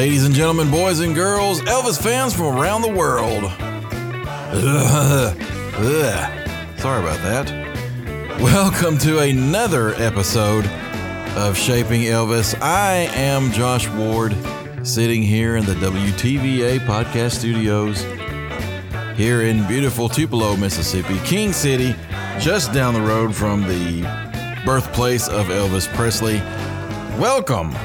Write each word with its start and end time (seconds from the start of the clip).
Ladies 0.00 0.24
and 0.24 0.34
gentlemen, 0.34 0.70
boys 0.70 1.00
and 1.00 1.14
girls, 1.14 1.60
Elvis 1.60 2.02
fans 2.02 2.32
from 2.32 2.56
around 2.56 2.80
the 2.80 2.90
world. 2.90 3.44
Ugh, 3.44 5.36
ugh. 5.76 6.78
Sorry 6.78 7.02
about 7.02 7.18
that. 7.18 8.40
Welcome 8.40 8.96
to 8.96 9.18
another 9.18 9.90
episode 9.96 10.64
of 11.36 11.54
Shaping 11.54 12.04
Elvis. 12.04 12.58
I 12.62 13.10
am 13.12 13.52
Josh 13.52 13.88
Ward, 13.88 14.34
sitting 14.84 15.22
here 15.22 15.56
in 15.56 15.66
the 15.66 15.74
WTVA 15.74 16.78
podcast 16.86 17.32
studios 17.32 18.00
here 19.18 19.42
in 19.42 19.66
beautiful 19.66 20.08
Tupelo, 20.08 20.56
Mississippi, 20.56 21.18
King 21.26 21.52
City, 21.52 21.94
just 22.38 22.72
down 22.72 22.94
the 22.94 23.02
road 23.02 23.36
from 23.36 23.64
the 23.68 24.00
birthplace 24.64 25.28
of 25.28 25.48
Elvis 25.48 25.94
Presley. 25.94 26.38
Welcome. 27.20 27.76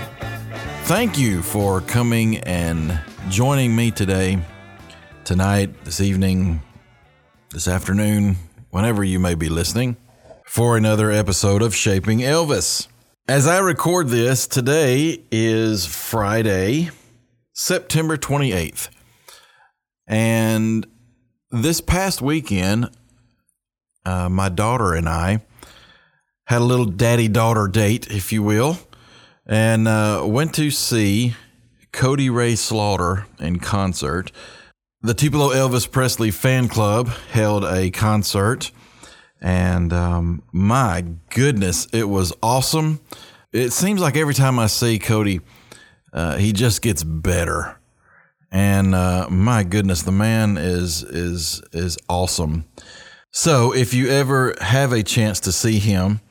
Thank 0.85 1.17
you 1.17 1.41
for 1.41 1.81
coming 1.81 2.37
and 2.41 3.01
joining 3.27 3.75
me 3.75 3.89
today, 3.89 4.37
tonight, 5.23 5.83
this 5.83 5.99
evening, 5.99 6.61
this 7.49 7.67
afternoon, 7.67 8.35
whenever 8.69 9.03
you 9.03 9.19
may 9.19 9.33
be 9.33 9.49
listening, 9.49 9.97
for 10.45 10.77
another 10.77 11.09
episode 11.09 11.63
of 11.63 11.75
Shaping 11.75 12.19
Elvis. 12.19 12.87
As 13.27 13.47
I 13.47 13.57
record 13.57 14.09
this, 14.09 14.45
today 14.45 15.23
is 15.31 15.87
Friday, 15.87 16.91
September 17.51 18.15
28th. 18.15 18.89
And 20.05 20.85
this 21.49 21.81
past 21.81 22.21
weekend, 22.21 22.91
uh, 24.05 24.29
my 24.29 24.49
daughter 24.49 24.93
and 24.93 25.09
I 25.09 25.41
had 26.45 26.61
a 26.61 26.63
little 26.63 26.85
daddy 26.85 27.27
daughter 27.27 27.67
date, 27.67 28.11
if 28.11 28.31
you 28.31 28.43
will, 28.43 28.77
and 29.45 29.87
uh, 29.87 30.23
went 30.25 30.53
to 30.55 30.71
see 30.71 31.35
Cody 31.91 32.29
Ray 32.29 32.55
Slaughter 32.55 33.25
in 33.39 33.59
concert. 33.59 34.31
The 35.01 35.13
Tupelo 35.13 35.49
Elvis 35.49 35.89
Presley 35.89 36.31
fan 36.31 36.67
club 36.67 37.09
held 37.31 37.63
a 37.63 37.91
concert, 37.91 38.71
and 39.41 39.93
um, 39.93 40.43
my 40.51 41.05
goodness, 41.29 41.87
it 41.93 42.09
was 42.09 42.33
awesome. 42.41 42.99
It 43.53 43.71
seems 43.71 44.01
like 44.01 44.17
every 44.17 44.33
time 44.33 44.59
I 44.59 44.67
see 44.67 44.99
Cody, 44.99 45.41
uh, 46.11 46.37
he 46.37 46.53
just 46.53 46.81
gets 46.81 47.03
better 47.03 47.77
and 48.55 48.95
uh, 48.95 49.27
my 49.29 49.63
goodness, 49.63 50.03
the 50.03 50.13
man 50.13 50.57
is 50.57 51.03
is 51.03 51.61
is 51.73 51.97
awesome. 52.07 52.63
So 53.31 53.73
if 53.73 53.93
you 53.93 54.07
ever 54.07 54.55
have 54.61 54.93
a 54.93 55.03
chance 55.03 55.41
to 55.41 55.51
see 55.51 55.77
him, 55.77 56.21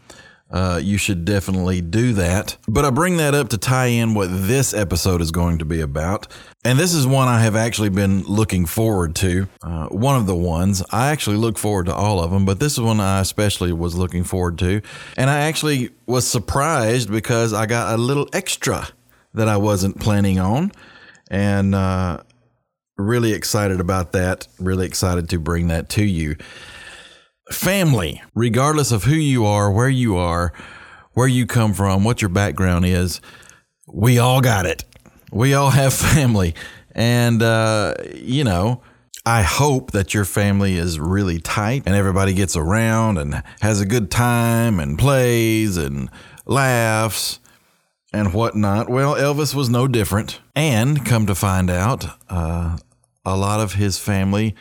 uh, 0.54 0.78
you 0.80 0.96
should 0.96 1.24
definitely 1.24 1.80
do 1.80 2.12
that. 2.12 2.56
But 2.68 2.84
I 2.84 2.90
bring 2.90 3.16
that 3.16 3.34
up 3.34 3.48
to 3.48 3.58
tie 3.58 3.86
in 3.86 4.14
what 4.14 4.28
this 4.30 4.72
episode 4.72 5.20
is 5.20 5.32
going 5.32 5.58
to 5.58 5.64
be 5.64 5.80
about. 5.80 6.28
And 6.64 6.78
this 6.78 6.94
is 6.94 7.08
one 7.08 7.26
I 7.26 7.40
have 7.40 7.56
actually 7.56 7.88
been 7.88 8.22
looking 8.22 8.64
forward 8.64 9.16
to. 9.16 9.48
Uh, 9.64 9.88
one 9.88 10.14
of 10.16 10.26
the 10.26 10.34
ones. 10.36 10.80
I 10.92 11.10
actually 11.10 11.38
look 11.38 11.58
forward 11.58 11.86
to 11.86 11.94
all 11.94 12.22
of 12.22 12.30
them, 12.30 12.46
but 12.46 12.60
this 12.60 12.74
is 12.74 12.80
one 12.80 13.00
I 13.00 13.18
especially 13.18 13.72
was 13.72 13.96
looking 13.96 14.22
forward 14.22 14.56
to. 14.60 14.80
And 15.16 15.28
I 15.28 15.40
actually 15.40 15.90
was 16.06 16.24
surprised 16.24 17.10
because 17.10 17.52
I 17.52 17.66
got 17.66 17.92
a 17.92 18.00
little 18.00 18.28
extra 18.32 18.86
that 19.34 19.48
I 19.48 19.56
wasn't 19.56 19.98
planning 19.98 20.38
on 20.38 20.70
and 21.32 21.74
uh, 21.74 22.22
really 22.96 23.32
excited 23.32 23.80
about 23.80 24.12
that. 24.12 24.46
Really 24.60 24.86
excited 24.86 25.28
to 25.30 25.40
bring 25.40 25.66
that 25.66 25.88
to 25.90 26.04
you. 26.04 26.36
Family, 27.50 28.22
regardless 28.34 28.90
of 28.90 29.04
who 29.04 29.14
you 29.14 29.44
are, 29.44 29.70
where 29.70 29.88
you 29.88 30.16
are, 30.16 30.52
where 31.12 31.28
you 31.28 31.46
come 31.46 31.74
from, 31.74 32.04
what 32.04 32.22
your 32.22 32.28
background 32.28 32.84
is, 32.86 33.20
we 33.86 34.18
all 34.18 34.40
got 34.40 34.66
it. 34.66 34.84
We 35.30 35.54
all 35.54 35.70
have 35.70 35.92
family. 35.94 36.54
And, 36.92 37.42
uh, 37.42 37.94
you 38.14 38.44
know, 38.44 38.82
I 39.26 39.42
hope 39.42 39.92
that 39.92 40.12
your 40.12 40.24
family 40.24 40.76
is 40.76 41.00
really 41.00 41.38
tight 41.38 41.84
and 41.86 41.94
everybody 41.94 42.34
gets 42.34 42.56
around 42.56 43.18
and 43.18 43.42
has 43.60 43.80
a 43.80 43.86
good 43.86 44.10
time 44.10 44.78
and 44.78 44.98
plays 44.98 45.76
and 45.76 46.10
laughs 46.44 47.40
and 48.12 48.32
whatnot. 48.34 48.88
Well, 48.88 49.14
Elvis 49.14 49.54
was 49.54 49.68
no 49.68 49.88
different. 49.88 50.40
And 50.54 51.04
come 51.04 51.26
to 51.26 51.34
find 51.34 51.70
out, 51.70 52.06
uh, 52.28 52.78
a 53.24 53.36
lot 53.36 53.60
of 53.60 53.74
his 53.74 53.98
family 53.98 54.54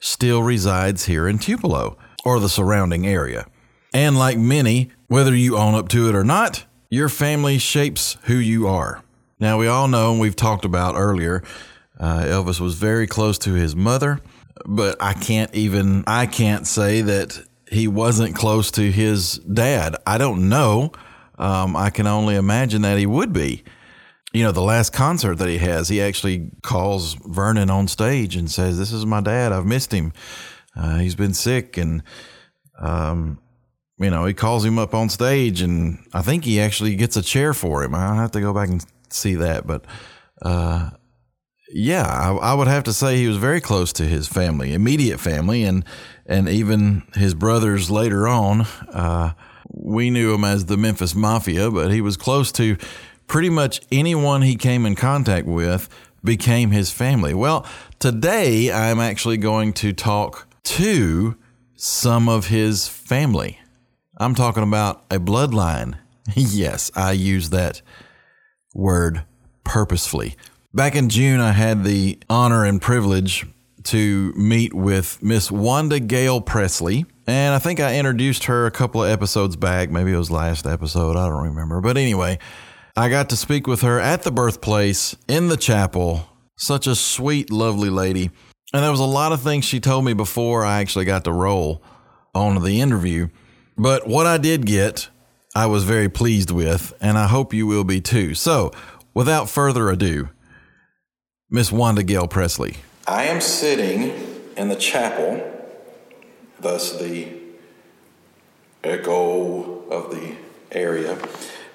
still 0.00 0.42
resides 0.42 1.06
here 1.06 1.28
in 1.28 1.38
Tupelo 1.38 1.96
or 2.24 2.40
the 2.40 2.48
surrounding 2.48 3.06
area. 3.06 3.46
And 3.92 4.18
like 4.18 4.38
many, 4.38 4.90
whether 5.06 5.34
you 5.34 5.56
own 5.56 5.74
up 5.74 5.88
to 5.90 6.08
it 6.08 6.14
or 6.14 6.24
not, 6.24 6.64
your 6.90 7.08
family 7.08 7.58
shapes 7.58 8.16
who 8.24 8.34
you 8.34 8.66
are. 8.66 9.02
Now, 9.40 9.58
we 9.58 9.66
all 9.66 9.88
know, 9.88 10.10
and 10.12 10.20
we've 10.20 10.36
talked 10.36 10.64
about 10.64 10.96
earlier, 10.96 11.42
uh, 11.98 12.20
Elvis 12.20 12.60
was 12.60 12.74
very 12.74 13.06
close 13.06 13.38
to 13.38 13.54
his 13.54 13.74
mother, 13.76 14.20
but 14.66 14.96
I 15.00 15.12
can't 15.12 15.54
even, 15.54 16.04
I 16.06 16.26
can't 16.26 16.66
say 16.66 17.02
that 17.02 17.40
he 17.70 17.86
wasn't 17.86 18.34
close 18.34 18.70
to 18.72 18.90
his 18.90 19.38
dad. 19.38 19.96
I 20.06 20.18
don't 20.18 20.48
know 20.48 20.92
um, 21.38 21.76
I 21.76 21.90
can 21.90 22.06
only 22.06 22.34
imagine 22.34 22.82
that 22.82 22.98
he 22.98 23.06
would 23.06 23.32
be. 23.32 23.62
You 24.32 24.42
know, 24.42 24.52
the 24.52 24.62
last 24.62 24.92
concert 24.92 25.36
that 25.36 25.48
he 25.48 25.58
has, 25.58 25.88
he 25.88 26.02
actually 26.02 26.50
calls 26.62 27.14
Vernon 27.14 27.70
on 27.70 27.88
stage 27.88 28.36
and 28.36 28.50
says, 28.50 28.76
"This 28.76 28.92
is 28.92 29.06
my 29.06 29.20
dad. 29.20 29.52
I've 29.52 29.64
missed 29.64 29.92
him. 29.92 30.12
Uh, 30.78 30.98
he's 30.98 31.14
been 31.14 31.34
sick." 31.34 31.76
And 31.76 32.02
um, 32.78 33.38
you 33.98 34.10
know, 34.10 34.24
he 34.24 34.34
calls 34.34 34.64
him 34.64 34.78
up 34.78 34.94
on 34.94 35.08
stage, 35.08 35.60
and 35.60 35.98
I 36.14 36.22
think 36.22 36.44
he 36.44 36.60
actually 36.60 36.94
gets 36.94 37.16
a 37.16 37.22
chair 37.22 37.52
for 37.52 37.82
him. 37.82 37.94
I'll 37.94 38.14
have 38.14 38.30
to 38.32 38.40
go 38.40 38.54
back 38.54 38.68
and 38.68 38.84
see 39.10 39.34
that, 39.34 39.66
but 39.66 39.84
uh, 40.42 40.90
yeah, 41.72 42.06
I, 42.06 42.32
I, 42.32 42.54
would 42.54 42.68
have 42.68 42.84
to 42.84 42.92
say 42.92 43.16
he 43.16 43.26
was 43.26 43.36
very 43.36 43.60
close 43.60 43.92
to 43.94 44.04
his 44.04 44.28
family, 44.28 44.72
immediate 44.72 45.18
family, 45.18 45.64
and 45.64 45.84
and 46.26 46.48
even 46.48 47.02
his 47.14 47.34
brothers 47.34 47.90
later 47.90 48.28
on. 48.28 48.62
Uh, 48.92 49.32
we 49.70 50.10
knew 50.10 50.32
him 50.32 50.44
as 50.44 50.66
the 50.66 50.76
Memphis 50.76 51.14
Mafia, 51.14 51.70
but 51.70 51.90
he 51.90 52.00
was 52.00 52.16
close 52.16 52.50
to 52.52 52.76
pretty 53.26 53.50
much 53.50 53.80
anyone 53.92 54.42
he 54.42 54.56
came 54.56 54.86
in 54.86 54.94
contact 54.94 55.46
with 55.46 55.88
became 56.24 56.70
his 56.70 56.90
family. 56.90 57.34
Well, 57.34 57.66
today 57.98 58.72
I'm 58.72 58.98
actually 58.98 59.36
going 59.36 59.72
to 59.74 59.92
talk 59.92 60.47
to 60.68 61.34
some 61.76 62.28
of 62.28 62.48
his 62.48 62.88
family. 62.88 63.58
I'm 64.18 64.34
talking 64.34 64.62
about 64.62 65.02
a 65.10 65.18
bloodline. 65.18 65.96
yes, 66.34 66.90
I 66.94 67.12
use 67.12 67.50
that 67.50 67.80
word 68.74 69.24
purposefully. 69.64 70.36
Back 70.74 70.94
in 70.94 71.08
June, 71.08 71.40
I 71.40 71.52
had 71.52 71.84
the 71.84 72.18
honor 72.28 72.66
and 72.66 72.82
privilege 72.82 73.46
to 73.84 74.34
meet 74.34 74.74
with 74.74 75.22
Miss 75.22 75.50
Wanda 75.50 76.00
Gale 76.00 76.42
Presley. 76.42 77.06
And 77.26 77.54
I 77.54 77.58
think 77.58 77.80
I 77.80 77.96
introduced 77.96 78.44
her 78.44 78.66
a 78.66 78.70
couple 78.70 79.02
of 79.02 79.10
episodes 79.10 79.56
back. 79.56 79.90
Maybe 79.90 80.12
it 80.12 80.18
was 80.18 80.30
last 80.30 80.66
episode. 80.66 81.16
I 81.16 81.28
don't 81.28 81.44
remember. 81.44 81.80
But 81.80 81.96
anyway, 81.96 82.38
I 82.94 83.08
got 83.08 83.30
to 83.30 83.36
speak 83.36 83.66
with 83.66 83.80
her 83.80 83.98
at 83.98 84.22
the 84.22 84.30
birthplace 84.30 85.16
in 85.28 85.48
the 85.48 85.56
chapel. 85.56 86.28
Such 86.56 86.86
a 86.86 86.94
sweet, 86.94 87.50
lovely 87.50 87.88
lady. 87.88 88.30
And 88.72 88.82
there 88.82 88.90
was 88.90 89.00
a 89.00 89.04
lot 89.04 89.32
of 89.32 89.40
things 89.40 89.64
she 89.64 89.80
told 89.80 90.04
me 90.04 90.12
before 90.12 90.64
I 90.64 90.80
actually 90.80 91.06
got 91.06 91.24
to 91.24 91.32
roll 91.32 91.82
on 92.34 92.62
the 92.62 92.80
interview. 92.80 93.28
But 93.76 94.06
what 94.06 94.26
I 94.26 94.38
did 94.38 94.66
get, 94.66 95.08
I 95.54 95.66
was 95.66 95.84
very 95.84 96.08
pleased 96.08 96.50
with, 96.50 96.92
and 97.00 97.16
I 97.16 97.26
hope 97.28 97.54
you 97.54 97.66
will 97.66 97.84
be 97.84 98.00
too. 98.00 98.34
So, 98.34 98.72
without 99.14 99.48
further 99.48 99.88
ado, 99.88 100.28
Miss 101.48 101.72
Wanda 101.72 102.02
Gale 102.02 102.28
Presley. 102.28 102.76
I 103.06 103.24
am 103.24 103.40
sitting 103.40 104.12
in 104.56 104.68
the 104.68 104.76
chapel 104.76 105.54
thus 106.60 106.98
the 106.98 107.28
echo 108.82 109.88
of 109.88 110.10
the 110.10 110.36
area, 110.72 111.18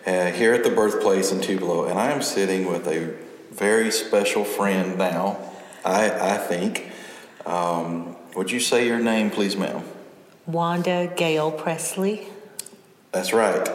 uh, 0.05 0.31
here 0.31 0.53
at 0.53 0.63
the 0.63 0.69
birthplace 0.69 1.31
in 1.31 1.41
Tupelo. 1.41 1.85
And 1.85 1.97
I 1.97 2.11
am 2.11 2.21
sitting 2.21 2.65
with 2.65 2.87
a 2.87 3.15
very 3.51 3.91
special 3.91 4.43
friend 4.43 4.97
now, 4.97 5.37
I, 5.85 6.33
I 6.35 6.37
think. 6.37 6.91
Um, 7.45 8.15
would 8.35 8.51
you 8.51 8.59
say 8.59 8.87
your 8.87 8.99
name, 8.99 9.29
please, 9.29 9.55
ma'am? 9.55 9.83
Wanda 10.45 11.11
Gale 11.15 11.51
Presley. 11.51 12.27
That's 13.11 13.33
right. 13.33 13.69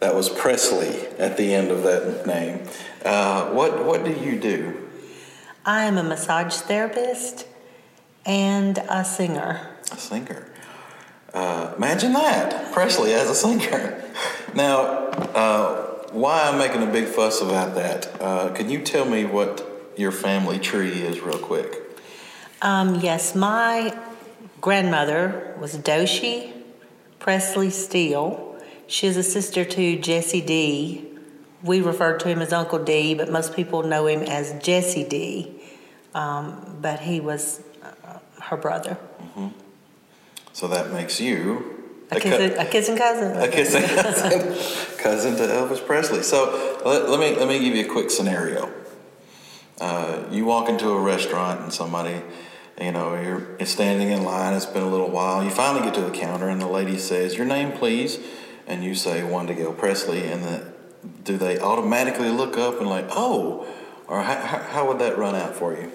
That 0.00 0.14
was 0.14 0.28
Presley 0.28 1.06
at 1.18 1.36
the 1.36 1.54
end 1.54 1.70
of 1.70 1.82
that 1.82 2.26
name. 2.26 2.66
Uh, 3.04 3.50
what, 3.50 3.84
what 3.84 4.04
do 4.04 4.12
you 4.12 4.38
do? 4.38 4.88
I 5.64 5.84
am 5.84 5.96
a 5.96 6.02
massage 6.02 6.56
therapist 6.56 7.46
and 8.26 8.78
a 8.88 9.04
singer 9.04 9.74
a 9.92 9.98
singer. 9.98 10.46
Uh, 11.32 11.72
imagine 11.76 12.12
that, 12.12 12.72
Presley 12.72 13.12
as 13.12 13.28
a 13.28 13.34
singer. 13.34 14.00
Now, 14.54 14.82
uh, 15.34 16.06
why 16.12 16.48
I'm 16.48 16.58
making 16.58 16.82
a 16.82 16.92
big 16.92 17.06
fuss 17.06 17.40
about 17.40 17.74
that? 17.74 18.20
Uh, 18.20 18.52
can 18.52 18.70
you 18.70 18.80
tell 18.82 19.04
me 19.04 19.24
what 19.24 19.73
your 19.96 20.12
family 20.12 20.58
tree 20.58 21.02
is, 21.02 21.20
real 21.20 21.38
quick? 21.38 21.80
Um, 22.62 23.00
yes, 23.00 23.34
my 23.34 23.96
grandmother 24.60 25.54
was 25.60 25.76
Doshi 25.76 26.52
Presley 27.18 27.70
Steele. 27.70 28.56
She 28.86 29.06
is 29.06 29.16
a 29.16 29.22
sister 29.22 29.64
to 29.64 29.98
Jesse 29.98 30.40
D. 30.40 31.06
we 31.62 31.80
refer 31.80 32.18
to 32.18 32.28
him 32.28 32.40
as 32.42 32.52
Uncle 32.52 32.82
D, 32.84 33.14
but 33.14 33.30
most 33.30 33.54
people 33.56 33.82
know 33.82 34.06
him 34.06 34.22
as 34.22 34.52
Jesse 34.62 35.04
D. 35.04 35.60
Um, 36.14 36.78
but 36.80 37.00
he 37.00 37.20
was 37.20 37.62
uh, 37.82 38.18
her 38.42 38.56
brother. 38.56 38.98
So 40.52 40.68
that 40.68 40.92
makes 40.92 41.20
you 41.20 41.80
A, 42.12 42.16
a 42.16 42.20
kissing 42.20 42.96
cousin. 42.96 43.36
a 43.36 43.48
kissing 43.48 43.82
cousin, 43.82 44.40
cousin 44.98 45.36
to 45.36 45.42
Elvis 45.42 45.84
Presley. 45.84 46.22
So 46.22 46.80
let, 46.84 47.08
let 47.10 47.18
me 47.18 47.34
let 47.36 47.48
me 47.48 47.58
give 47.58 47.74
you 47.74 47.84
a 47.86 47.88
quick 47.88 48.10
scenario. 48.10 48.70
Uh, 49.80 50.24
you 50.30 50.44
walk 50.44 50.68
into 50.68 50.88
a 50.88 51.00
restaurant 51.00 51.60
and 51.60 51.72
somebody, 51.72 52.22
you 52.80 52.92
know, 52.92 53.14
you're 53.20 53.56
you're 53.58 53.66
standing 53.66 54.10
in 54.10 54.24
line. 54.24 54.54
It's 54.54 54.66
been 54.66 54.82
a 54.82 54.90
little 54.90 55.10
while. 55.10 55.42
You 55.42 55.50
finally 55.50 55.84
get 55.84 55.94
to 55.94 56.00
the 56.02 56.10
counter 56.10 56.48
and 56.48 56.60
the 56.60 56.66
lady 56.66 56.98
says, 56.98 57.36
"Your 57.36 57.46
name, 57.46 57.72
please," 57.72 58.18
and 58.66 58.84
you 58.84 58.94
say 58.94 59.22
Wanda 59.24 59.54
Gale 59.54 59.72
Presley, 59.72 60.26
and 60.26 60.44
the, 60.44 60.72
do 61.24 61.36
they 61.36 61.58
automatically 61.58 62.30
look 62.30 62.56
up 62.56 62.80
and 62.80 62.88
like, 62.88 63.06
oh, 63.10 63.66
or 64.06 64.22
how, 64.22 64.36
how, 64.36 64.58
how 64.58 64.88
would 64.88 64.98
that 65.00 65.18
run 65.18 65.34
out 65.34 65.54
for 65.54 65.74
you? 65.74 65.90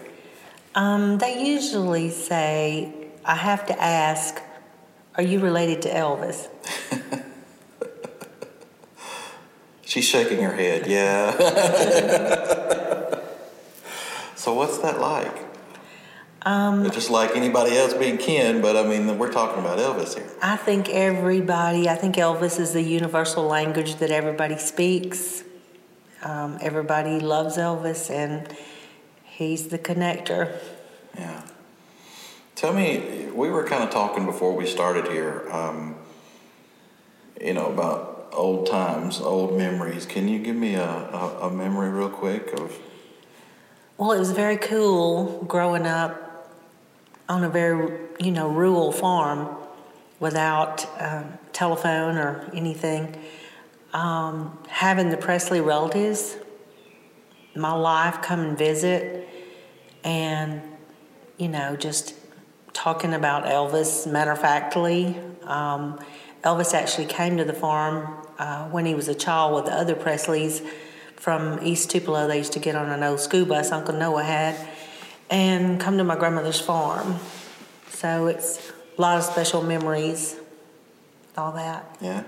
Um, 0.75 1.17
they 1.17 1.45
usually 1.45 2.09
say, 2.09 2.93
I 3.25 3.35
have 3.35 3.65
to 3.67 3.81
ask, 3.81 4.41
are 5.15 5.23
you 5.23 5.39
related 5.39 5.81
to 5.83 5.89
Elvis? 5.89 6.47
She's 9.83 10.05
shaking 10.05 10.43
her 10.43 10.53
head. 10.53 10.85
Yeah. 10.87 11.35
so 14.39 14.53
what's 14.53 14.77
that 14.77 15.01
like? 15.01 15.35
Um, 16.43 16.89
Just 16.91 17.09
like 17.09 17.35
anybody 17.35 17.75
else 17.75 17.93
being 17.93 18.17
kin, 18.17 18.61
but 18.61 18.77
I 18.77 18.87
mean, 18.87 19.17
we're 19.17 19.33
talking 19.33 19.59
about 19.59 19.79
Elvis 19.79 20.15
here. 20.15 20.29
I 20.41 20.55
think 20.55 20.87
everybody, 20.87 21.89
I 21.89 21.95
think 21.95 22.15
Elvis 22.15 22.57
is 22.57 22.71
the 22.71 22.81
universal 22.81 23.43
language 23.43 23.95
that 23.95 24.11
everybody 24.11 24.57
speaks. 24.57 25.43
Um, 26.23 26.57
everybody 26.61 27.19
loves 27.19 27.57
Elvis, 27.57 28.09
and 28.09 28.47
he's 29.25 29.67
the 29.67 29.77
connector. 29.77 30.57
Yeah. 31.17 31.41
Tell 32.55 32.71
me, 32.71 33.27
we 33.33 33.49
were 33.49 33.65
kind 33.65 33.83
of 33.83 33.89
talking 33.89 34.25
before 34.25 34.55
we 34.55 34.65
started 34.65 35.09
here, 35.09 35.49
um, 35.51 35.95
you 37.41 37.53
know, 37.53 37.65
about 37.65 38.29
old 38.31 38.67
times, 38.67 39.19
old 39.19 39.57
memories. 39.57 40.05
Can 40.05 40.29
you 40.29 40.39
give 40.39 40.55
me 40.55 40.75
a, 40.75 40.89
a, 40.89 41.47
a 41.47 41.51
memory 41.51 41.89
real 41.89 42.09
quick 42.09 42.53
of? 42.57 42.79
Well, 43.99 44.13
it 44.13 44.19
was 44.19 44.31
very 44.31 44.55
cool 44.55 45.43
growing 45.45 45.85
up 45.85 46.55
on 47.27 47.43
a 47.43 47.49
very, 47.49 47.99
you 48.17 48.31
know, 48.31 48.47
rural 48.47 48.93
farm 48.93 49.57
without 50.21 50.85
um, 51.01 51.37
telephone 51.51 52.15
or 52.15 52.49
anything. 52.53 53.21
Um, 53.91 54.57
having 54.69 55.09
the 55.09 55.17
Presley 55.17 55.59
relatives, 55.59 56.37
my 57.57 57.73
life 57.73 58.21
come 58.21 58.39
and 58.39 58.57
visit, 58.57 59.27
and, 60.05 60.61
you 61.37 61.49
know, 61.49 61.75
just 61.75 62.15
talking 62.71 63.13
about 63.13 63.43
Elvis 63.43 64.09
matter 64.09 64.31
of 64.31 64.39
factly. 64.39 65.19
Um, 65.43 65.99
Elvis 66.45 66.73
actually 66.73 67.07
came 67.07 67.35
to 67.35 67.43
the 67.43 67.51
farm 67.51 68.25
uh, 68.37 68.69
when 68.69 68.85
he 68.85 68.95
was 68.95 69.09
a 69.09 69.15
child 69.15 69.55
with 69.55 69.65
the 69.65 69.73
other 69.73 69.93
Presleys 69.93 70.65
from 71.19 71.59
East 71.61 71.91
Tupelo. 71.91 72.27
They 72.27 72.37
used 72.37 72.53
to 72.53 72.59
get 72.59 72.75
on 72.75 72.89
an 72.89 73.03
old 73.03 73.19
school 73.19 73.45
bus 73.45 73.71
Uncle 73.71 73.93
Noah 73.93 74.23
had 74.23 74.55
and 75.29 75.79
come 75.79 75.97
to 75.97 76.03
my 76.03 76.15
grandmother's 76.15 76.59
farm. 76.59 77.17
So 77.89 78.27
it's 78.27 78.71
a 78.97 79.01
lot 79.01 79.17
of 79.17 79.23
special 79.23 79.61
memories, 79.61 80.37
all 81.37 81.51
that. 81.51 81.97
Yeah. 82.01 82.23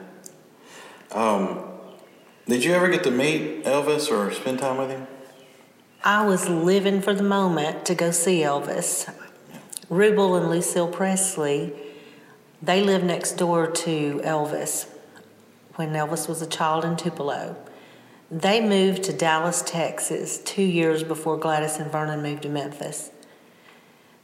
Um, 1.11 1.63
did 2.47 2.63
you 2.63 2.73
ever 2.73 2.89
get 2.89 3.03
to 3.05 3.11
meet 3.11 3.63
Elvis 3.63 4.11
or 4.11 4.31
spend 4.31 4.59
time 4.59 4.77
with 4.77 4.89
him? 4.89 5.07
I 6.03 6.25
was 6.25 6.49
living 6.49 7.01
for 7.01 7.13
the 7.13 7.23
moment 7.23 7.85
to 7.85 7.95
go 7.95 8.11
see 8.11 8.39
Elvis. 8.39 9.13
Rubel 9.89 10.39
and 10.39 10.49
Lucille 10.49 10.87
Presley, 10.87 11.73
they 12.61 12.81
lived 12.81 13.05
next 13.05 13.33
door 13.33 13.67
to 13.67 14.21
Elvis 14.23 14.87
when 15.75 15.93
Elvis 15.93 16.27
was 16.27 16.41
a 16.41 16.47
child 16.47 16.85
in 16.85 16.95
Tupelo. 16.95 17.55
They 18.31 18.61
moved 18.61 19.03
to 19.03 19.13
Dallas, 19.13 19.61
Texas, 19.61 20.37
two 20.37 20.63
years 20.63 21.03
before 21.03 21.35
Gladys 21.35 21.75
and 21.75 21.91
Vernon 21.91 22.23
moved 22.23 22.43
to 22.43 22.49
Memphis. 22.49 23.11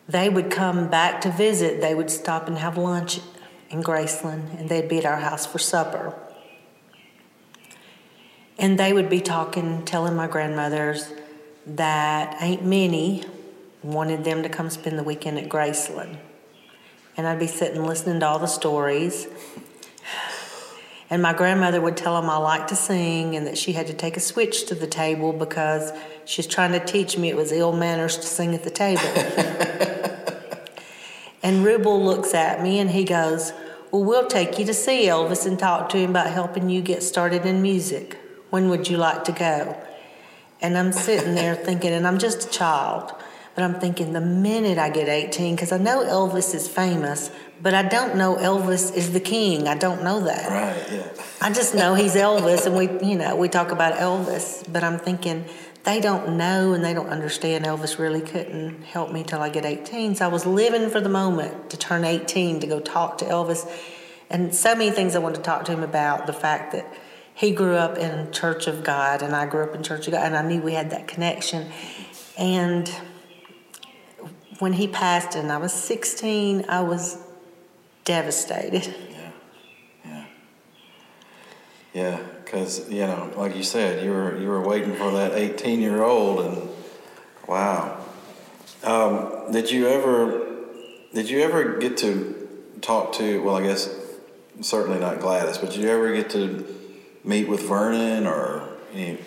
They 0.07 0.29
would 0.29 0.49
come 0.49 0.87
back 0.87 1.19
to 1.21 1.29
visit. 1.29 1.81
They 1.81 1.93
would 1.93 2.09
stop 2.09 2.47
and 2.47 2.57
have 2.57 2.77
lunch 2.77 3.19
in 3.69 3.83
Graceland, 3.83 4.57
and 4.57 4.69
they'd 4.69 4.87
be 4.87 4.99
at 4.99 5.05
our 5.05 5.17
house 5.17 5.45
for 5.45 5.59
supper. 5.59 6.17
And 8.57 8.79
they 8.79 8.93
would 8.93 9.09
be 9.09 9.19
talking, 9.19 9.83
telling 9.83 10.15
my 10.15 10.27
grandmothers 10.27 11.11
that 11.65 12.41
Aunt 12.41 12.63
Minnie 12.63 13.25
wanted 13.83 14.23
them 14.23 14.41
to 14.43 14.47
come 14.47 14.69
spend 14.69 14.97
the 14.97 15.03
weekend 15.03 15.37
at 15.37 15.49
Graceland. 15.49 16.17
And 17.17 17.27
I'd 17.27 17.39
be 17.39 17.47
sitting 17.47 17.83
listening 17.83 18.21
to 18.21 18.25
all 18.25 18.39
the 18.39 18.47
stories. 18.47 19.27
And 21.09 21.21
my 21.21 21.33
grandmother 21.33 21.79
would 21.79 21.95
tell 21.95 22.19
them 22.19 22.29
I 22.29 22.35
liked 22.37 22.67
to 22.69 22.75
sing 22.75 23.35
and 23.35 23.47
that 23.47 23.57
she 23.57 23.71
had 23.73 23.87
to 23.87 23.93
take 23.93 24.17
a 24.17 24.19
switch 24.19 24.65
to 24.67 24.75
the 24.75 24.87
table 24.87 25.31
because 25.31 25.93
she 26.25 26.39
was 26.39 26.47
trying 26.47 26.73
to 26.73 26.85
teach 26.85 27.17
me 27.17 27.29
it 27.29 27.37
was 27.37 27.53
ill 27.53 27.71
manners 27.71 28.17
to 28.17 28.27
sing 28.27 28.53
at 28.53 28.63
the 28.63 28.69
table. 28.69 29.01
and 31.43 31.65
Rubel 31.65 32.03
looks 32.03 32.33
at 32.33 32.61
me 32.61 32.79
and 32.79 32.91
he 32.91 33.05
goes, 33.05 33.53
Well, 33.91 34.03
we'll 34.03 34.27
take 34.27 34.59
you 34.59 34.65
to 34.65 34.73
see 34.73 35.05
Elvis 35.05 35.45
and 35.45 35.57
talk 35.57 35.87
to 35.89 35.97
him 35.97 36.09
about 36.09 36.29
helping 36.29 36.69
you 36.69 36.81
get 36.81 37.01
started 37.03 37.45
in 37.45 37.61
music. 37.61 38.17
When 38.49 38.69
would 38.69 38.89
you 38.89 38.97
like 38.97 39.23
to 39.25 39.31
go? 39.31 39.81
And 40.61 40.77
I'm 40.77 40.91
sitting 40.91 41.35
there 41.35 41.55
thinking, 41.55 41.91
and 41.93 42.05
I'm 42.07 42.17
just 42.17 42.49
a 42.49 42.49
child, 42.49 43.13
but 43.57 43.63
I'm 43.63 43.79
thinking 43.79 44.13
the 44.13 44.21
minute 44.21 44.77
I 44.77 44.91
get 44.91 45.09
18, 45.09 45.55
because 45.55 45.71
I 45.71 45.79
know 45.79 46.05
Elvis 46.05 46.53
is 46.53 46.67
famous, 46.67 47.31
but 47.59 47.73
I 47.73 47.81
don't 47.81 48.15
know 48.15 48.35
Elvis 48.35 48.95
is 48.95 49.13
the 49.13 49.19
king. 49.19 49.67
I 49.67 49.75
don't 49.75 50.03
know 50.03 50.19
that. 50.25 50.47
Right, 50.47 50.91
yeah. 50.91 51.07
I 51.41 51.51
just 51.51 51.73
know 51.73 51.95
he's 51.95 52.13
Elvis, 52.13 52.67
and 52.67 52.77
we, 52.77 53.09
you 53.09 53.17
know, 53.17 53.35
we 53.35 53.49
talk 53.49 53.71
about 53.71 53.95
Elvis, 53.95 54.71
but 54.71 54.83
I'm 54.83 54.99
thinking 54.99 55.43
they 55.85 55.99
don't 55.99 56.37
know 56.37 56.73
and 56.73 56.85
they 56.85 56.93
don't 56.93 57.09
understand. 57.09 57.65
Elvis 57.65 57.97
really 57.97 58.21
couldn't 58.21 58.83
help 58.83 59.11
me 59.11 59.23
till 59.23 59.41
I 59.41 59.49
get 59.49 59.65
18. 59.65 60.13
So 60.13 60.25
I 60.25 60.27
was 60.27 60.45
living 60.45 60.91
for 60.91 61.01
the 61.01 61.09
moment 61.09 61.71
to 61.71 61.77
turn 61.77 62.05
18 62.05 62.59
to 62.59 62.67
go 62.67 62.79
talk 62.79 63.17
to 63.17 63.25
Elvis, 63.25 63.67
and 64.29 64.53
so 64.53 64.75
many 64.75 64.91
things 64.91 65.15
I 65.15 65.19
wanted 65.19 65.37
to 65.37 65.41
talk 65.41 65.65
to 65.65 65.71
him 65.71 65.81
about. 65.81 66.27
The 66.27 66.33
fact 66.33 66.73
that 66.73 66.85
he 67.33 67.49
grew 67.49 67.73
up 67.73 67.97
in 67.97 68.31
Church 68.31 68.67
of 68.67 68.83
God, 68.83 69.23
and 69.23 69.35
I 69.35 69.47
grew 69.47 69.63
up 69.63 69.73
in 69.73 69.81
Church 69.81 70.05
of 70.05 70.13
God, 70.13 70.27
and 70.27 70.37
I 70.37 70.43
knew 70.43 70.61
we 70.61 70.73
had 70.73 70.91
that 70.91 71.07
connection. 71.07 71.71
And 72.37 72.87
when 74.59 74.73
he 74.73 74.87
passed, 74.87 75.35
and 75.35 75.51
I 75.51 75.57
was 75.57 75.73
16, 75.73 76.65
I 76.67 76.81
was 76.81 77.17
devastated. 78.07 78.93
Yeah, 79.11 79.31
yeah, 80.05 80.25
yeah. 81.93 82.19
Because 82.43 82.89
you 82.89 83.01
know, 83.01 83.31
like 83.35 83.55
you 83.55 83.63
said, 83.63 84.03
you 84.03 84.11
were 84.11 84.39
you 84.39 84.47
were 84.47 84.61
waiting 84.61 84.95
for 84.95 85.11
that 85.11 85.33
eighteen 85.33 85.81
year 85.81 86.01
old, 86.01 86.45
and 86.45 86.69
wow. 87.45 88.01
Um, 88.83 89.51
did 89.51 89.69
you 89.69 89.87
ever 89.87 90.47
did 91.13 91.29
you 91.29 91.41
ever 91.41 91.77
get 91.77 91.97
to 91.97 92.47
talk 92.79 93.11
to? 93.13 93.43
Well, 93.43 93.57
I 93.57 93.63
guess 93.63 93.93
certainly 94.61 94.99
not 94.99 95.19
Gladys, 95.19 95.57
but 95.57 95.71
did 95.71 95.81
you 95.81 95.89
ever 95.89 96.13
get 96.13 96.29
to 96.31 96.65
meet 97.25 97.49
with 97.49 97.67
Vernon 97.67 98.25
or 98.25 98.77
any? 98.93 99.19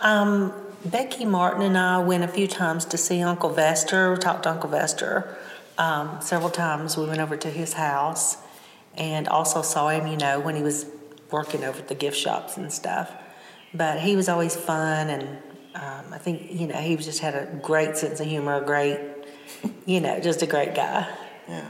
Um, 0.00 0.52
Becky 0.84 1.26
Martin 1.26 1.62
and 1.62 1.76
I 1.76 1.98
went 1.98 2.24
a 2.24 2.28
few 2.28 2.48
times 2.48 2.86
to 2.86 2.96
see 2.96 3.20
Uncle 3.20 3.50
Vester. 3.50 4.14
We 4.14 4.18
talked 4.18 4.44
to 4.44 4.50
Uncle 4.50 4.70
Vester 4.70 5.36
um, 5.76 6.18
several 6.22 6.50
times. 6.50 6.96
We 6.96 7.06
went 7.06 7.20
over 7.20 7.36
to 7.36 7.50
his 7.50 7.74
house 7.74 8.38
and 8.94 9.28
also 9.28 9.60
saw 9.60 9.90
him, 9.90 10.06
you 10.06 10.16
know, 10.16 10.40
when 10.40 10.56
he 10.56 10.62
was 10.62 10.86
working 11.30 11.64
over 11.64 11.78
at 11.78 11.88
the 11.88 11.94
gift 11.94 12.16
shops 12.16 12.56
and 12.56 12.72
stuff. 12.72 13.12
But 13.74 14.00
he 14.00 14.16
was 14.16 14.28
always 14.28 14.56
fun, 14.56 15.10
and 15.10 15.38
um, 15.74 16.12
I 16.12 16.18
think, 16.18 16.50
you 16.50 16.66
know, 16.66 16.76
he 16.76 16.96
just 16.96 17.20
had 17.20 17.34
a 17.34 17.46
great 17.62 17.96
sense 17.96 18.18
of 18.18 18.26
humor, 18.26 18.56
a 18.56 18.64
great, 18.64 18.98
you 19.86 20.00
know, 20.00 20.18
just 20.18 20.42
a 20.42 20.46
great 20.46 20.74
guy. 20.74 21.08
Yeah. 21.46 21.68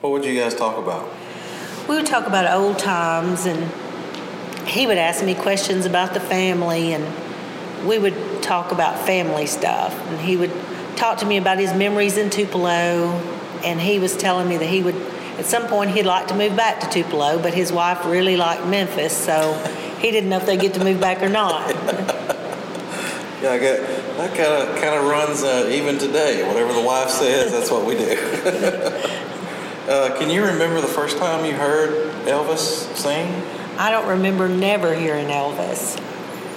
What 0.00 0.12
would 0.12 0.24
you 0.24 0.38
guys 0.40 0.54
talk 0.54 0.78
about? 0.78 1.12
We 1.86 1.96
would 1.96 2.06
talk 2.06 2.26
about 2.26 2.50
old 2.50 2.78
times, 2.78 3.44
and 3.44 3.70
he 4.66 4.86
would 4.86 4.96
ask 4.96 5.22
me 5.22 5.34
questions 5.34 5.84
about 5.84 6.14
the 6.14 6.20
family, 6.20 6.94
and 6.94 7.04
we 7.86 7.98
would 7.98 8.42
talk 8.42 8.72
about 8.72 9.06
family 9.06 9.46
stuff. 9.46 9.94
And 10.08 10.20
he 10.20 10.36
would 10.36 10.52
talk 10.96 11.18
to 11.18 11.26
me 11.26 11.36
about 11.36 11.58
his 11.58 11.72
memories 11.72 12.16
in 12.16 12.30
Tupelo, 12.30 13.12
and 13.64 13.80
he 13.80 13.98
was 13.98 14.16
telling 14.16 14.48
me 14.48 14.56
that 14.56 14.66
he 14.66 14.82
would, 14.82 14.96
at 15.38 15.44
some 15.44 15.66
point, 15.66 15.90
he'd 15.90 16.06
like 16.06 16.28
to 16.28 16.34
move 16.34 16.56
back 16.56 16.80
to 16.80 16.88
Tupelo, 16.88 17.40
but 17.40 17.54
his 17.54 17.72
wife 17.72 18.04
really 18.04 18.36
liked 18.36 18.66
Memphis, 18.66 19.16
so 19.16 19.54
he 20.00 20.10
didn't 20.10 20.30
know 20.30 20.38
if 20.38 20.46
they'd 20.46 20.60
get 20.60 20.74
to 20.74 20.84
move 20.84 21.00
back 21.00 21.22
or 21.22 21.28
not. 21.28 21.72
Yeah, 23.42 23.52
I 23.52 23.58
get, 23.58 23.86
that 24.16 24.34
kind 24.34 24.50
of 24.50 24.82
kind 24.82 24.94
of 24.94 25.04
runs 25.04 25.42
uh, 25.42 25.68
even 25.70 25.98
today. 25.98 26.42
Whatever 26.48 26.72
the 26.72 26.80
wife 26.80 27.10
says, 27.10 27.52
that's 27.52 27.70
what 27.70 27.84
we 27.84 27.94
do. 27.94 28.12
uh, 29.92 30.18
can 30.18 30.30
you 30.30 30.42
remember 30.42 30.80
the 30.80 30.86
first 30.86 31.18
time 31.18 31.44
you 31.44 31.52
heard 31.52 32.10
Elvis 32.24 32.96
sing? 32.96 33.26
I 33.78 33.90
don't 33.90 34.08
remember 34.08 34.48
never 34.48 34.94
hearing 34.94 35.26
Elvis. 35.26 36.02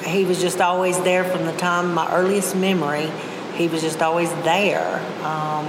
He 0.10 0.26
was 0.26 0.42
just 0.42 0.60
always 0.60 1.00
there 1.02 1.24
from 1.24 1.46
the 1.46 1.54
time 1.54 1.94
my 1.94 2.12
earliest 2.14 2.56
memory. 2.56 3.10
He 3.56 3.68
was 3.68 3.82
just 3.82 4.02
always 4.02 4.32
there. 4.44 5.00
Um, 5.24 5.66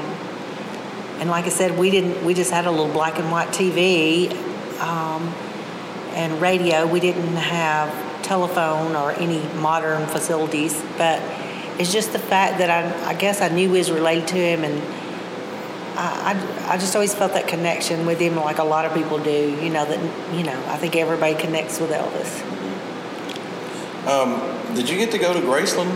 and 1.21 1.29
like 1.29 1.45
I 1.45 1.51
said, 1.51 1.79
we 1.79 1.91
didn't. 1.91 2.25
We 2.25 2.35
just 2.35 2.51
had 2.51 2.67
a 2.67 2.71
little 2.71 2.93
black 2.93 3.19
and 3.19 3.31
white 3.31 3.49
TV 3.49 4.33
um, 4.81 5.29
and 6.15 6.41
radio. 6.41 6.87
We 6.87 7.01
didn't 7.01 7.37
have 7.37 8.23
telephone 8.23 8.97
or 8.97 9.13
any 9.13 9.43
modern 9.61 10.07
facilities, 10.07 10.81
but 10.97 11.21
it's 11.79 11.93
just 11.93 12.13
the 12.13 12.19
fact 12.19 12.59
that 12.59 12.71
I, 12.71 13.11
I 13.11 13.15
guess 13.15 13.41
I 13.43 13.49
knew 13.49 13.71
was 13.71 13.91
related 13.91 14.29
to 14.29 14.37
him, 14.37 14.65
and 14.65 14.83
I, 15.99 16.33
I, 16.33 16.75
I 16.75 16.79
just 16.79 16.95
always 16.95 17.15
felt 17.15 17.35
that 17.35 17.49
connection 17.49 18.07
with 18.07 18.19
him, 18.19 18.37
like 18.37 18.59
a 18.59 18.65
lot 18.65 18.85
of 18.87 18.95
people 18.95 19.19
do. 19.19 19.59
You 19.63 19.69
know 19.69 19.85
that 19.85 20.35
you 20.35 20.45
know 20.45 20.59
I 20.69 20.77
think 20.79 20.97
everybody 20.97 21.35
connects 21.35 21.81
with 21.81 21.91
Elvis. 21.91 22.60
Um, 24.11 24.75
did 24.75 24.89
you 24.89 24.97
get 24.99 25.11
to 25.13 25.19
go 25.19 25.33
to 25.33 25.41
Graceland? 25.41 25.93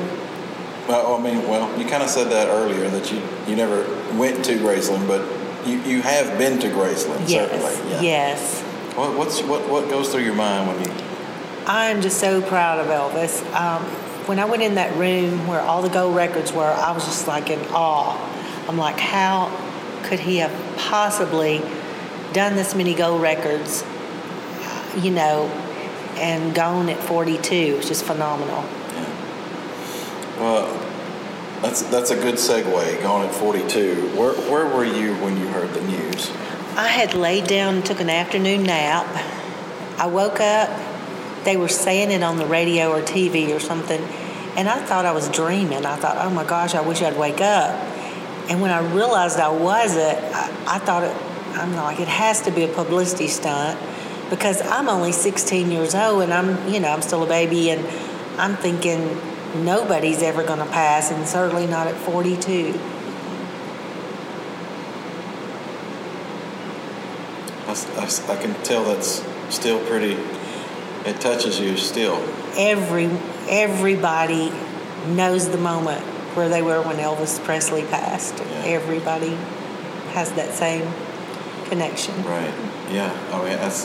Well, 0.89 1.17
I 1.17 1.23
mean, 1.23 1.49
well, 1.49 1.67
you 1.79 1.87
kind 1.87 2.03
of 2.03 2.09
said 2.11 2.31
that 2.31 2.49
earlier 2.49 2.89
that 2.91 3.11
you 3.11 3.21
you 3.49 3.57
never 3.57 3.83
went 4.17 4.45
to 4.45 4.53
Graceland, 4.57 5.09
but 5.09 5.23
you, 5.67 5.79
you 5.81 6.03
have 6.03 6.39
been 6.39 6.59
to 6.61 6.69
Graceland, 6.69 7.29
Yes. 7.29 7.51
certainly. 7.51 7.91
Yeah. 7.91 8.01
Yes. 8.03 8.61
What, 8.95 9.17
what's 9.17 9.43
what 9.43 9.69
what 9.69 9.89
goes 9.89 10.11
through 10.13 10.23
your 10.25 10.35
mind 10.35 10.69
when 10.69 10.85
you? 10.85 10.93
I 11.67 11.87
am 11.87 12.03
just 12.03 12.21
so 12.21 12.43
proud 12.43 12.79
of 12.79 12.87
Elvis. 12.89 13.43
Um, 13.55 13.83
when 14.27 14.39
I 14.39 14.45
went 14.45 14.63
in 14.63 14.75
that 14.77 14.95
room 14.97 15.47
where 15.47 15.61
all 15.61 15.83
the 15.83 15.89
gold 15.89 16.15
records 16.15 16.53
were, 16.53 16.65
I 16.71 16.93
was 16.93 17.05
just 17.05 17.27
like 17.27 17.51
in 17.51 17.61
awe. 17.73 18.17
I'm 18.69 18.77
like, 18.79 18.99
how 19.01 19.51
could 20.05 20.21
he 20.21 20.37
have 20.39 20.53
possibly 20.79 21.63
done 22.33 22.57
this 22.57 22.75
many 22.75 22.95
gold 22.95 23.23
records, 23.23 23.83
you 24.99 25.11
know, 25.11 25.51
and 26.19 26.55
gone 26.55 26.89
at 26.89 26.99
42? 26.99 27.55
It's 27.55 27.89
just 27.89 28.05
phenomenal. 28.05 28.63
Yeah. 28.63 30.41
Well, 30.41 30.85
that's 31.65 31.83
that's 31.85 32.11
a 32.11 32.17
good 32.17 32.35
segue. 32.35 33.03
Gone 33.03 33.25
at 33.25 33.35
42, 33.35 34.17
where 34.19 34.35
where 34.51 34.67
were 34.67 34.85
you 34.85 35.15
when 35.17 35.39
you 35.39 35.49
heard 35.49 35.73
the 35.73 35.81
news? 35.83 36.31
I 36.77 36.89
had 36.89 37.15
laid 37.15 37.47
down 37.47 37.77
and 37.77 37.87
took 37.87 38.01
an 38.01 38.11
afternoon 38.11 38.65
nap. 38.65 39.07
I 39.99 40.07
woke 40.07 40.41
up, 40.41 40.69
they 41.45 41.57
were 41.57 41.69
saying 41.69 42.11
it 42.11 42.23
on 42.23 42.37
the 42.37 42.47
radio 42.47 42.91
or 42.91 43.01
TV 43.01 43.55
or 43.55 43.61
something, 43.61 44.03
and 44.57 44.69
I 44.69 44.85
thought 44.85 45.07
I 45.07 45.13
was 45.13 45.29
dreaming. 45.31 45.87
I 45.87 45.97
thought, 45.97 46.19
oh 46.19 46.31
my 46.31 46.45
gosh, 46.45 46.75
I 46.75 46.81
wish 46.81 47.01
I'd 47.01 47.17
wake 47.17 47.41
up. 47.41 47.71
And 48.51 48.61
when 48.61 48.71
I 48.71 48.81
realized 48.93 49.39
I 49.39 49.49
wasn't, 49.49 50.19
I, 50.35 50.51
I 50.67 50.79
thought 50.81 51.05
it, 51.05 51.17
I'm 51.57 51.75
like, 51.77 51.99
it 51.99 52.09
has 52.09 52.43
to 52.43 52.51
be 52.51 52.65
a 52.65 52.69
publicity 52.69 53.29
stunt 53.29 53.79
because 54.31 54.63
I'm 54.63 54.89
only 54.89 55.13
16 55.13 55.71
years 55.71 55.95
old 55.95 56.23
and 56.23 56.33
I'm, 56.33 56.69
you 56.73 56.81
know, 56.81 56.89
I'm 56.89 57.03
still 57.03 57.23
a 57.23 57.27
baby 57.27 57.71
and 57.71 57.87
I'm 58.39 58.57
thinking 58.57 59.19
nobody's 59.65 60.23
ever 60.23 60.43
going 60.43 60.59
to 60.59 60.67
pass 60.67 61.11
and 61.11 61.27
certainly 61.27 61.67
not 61.67 61.87
at 61.87 61.95
42. 61.97 62.79
I 68.07 68.37
can 68.37 68.55
tell 68.63 68.85
that's 68.85 69.25
still 69.55 69.85
pretty. 69.87 70.13
It 71.09 71.21
touches 71.21 71.59
you 71.59 71.77
still. 71.77 72.17
every 72.57 73.11
everybody 73.49 74.53
knows 75.09 75.49
the 75.49 75.59
moment 75.59 76.01
where 76.37 76.49
they 76.49 76.63
were 76.63 76.83
when 76.83 76.97
Elvis 76.97 77.43
Presley 77.45 77.83
passed. 77.83 78.39
Yeah. 78.39 78.63
Everybody 78.67 79.35
has 80.13 80.33
that 80.33 80.55
same 80.55 80.87
connection. 81.67 82.15
Right. 82.25 82.55
Yeah. 82.91 83.13
Oh, 83.33 83.45
yeah. 83.47 83.57
that's 83.57 83.85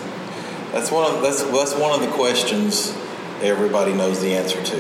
that's 0.72 0.92
one 0.92 1.12
of 1.14 1.22
that's 1.22 1.44
that's 1.44 1.76
one 1.76 1.92
of 1.92 2.02
the 2.02 2.14
questions 2.16 2.96
everybody 3.42 3.94
knows 3.94 4.22
the 4.22 4.36
answer 4.36 4.62
to. 4.64 4.78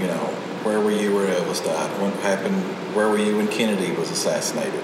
You 0.00 0.06
know, 0.06 0.26
where 0.62 0.80
were 0.80 0.90
you 0.90 1.14
when 1.14 1.26
Elvis 1.26 1.64
died? 1.64 2.00
What 2.00 2.14
happened? 2.20 2.62
Where 2.94 3.08
were 3.08 3.18
you 3.18 3.36
when 3.36 3.48
Kennedy 3.48 3.92
was 3.92 4.10
assassinated? 4.10 4.82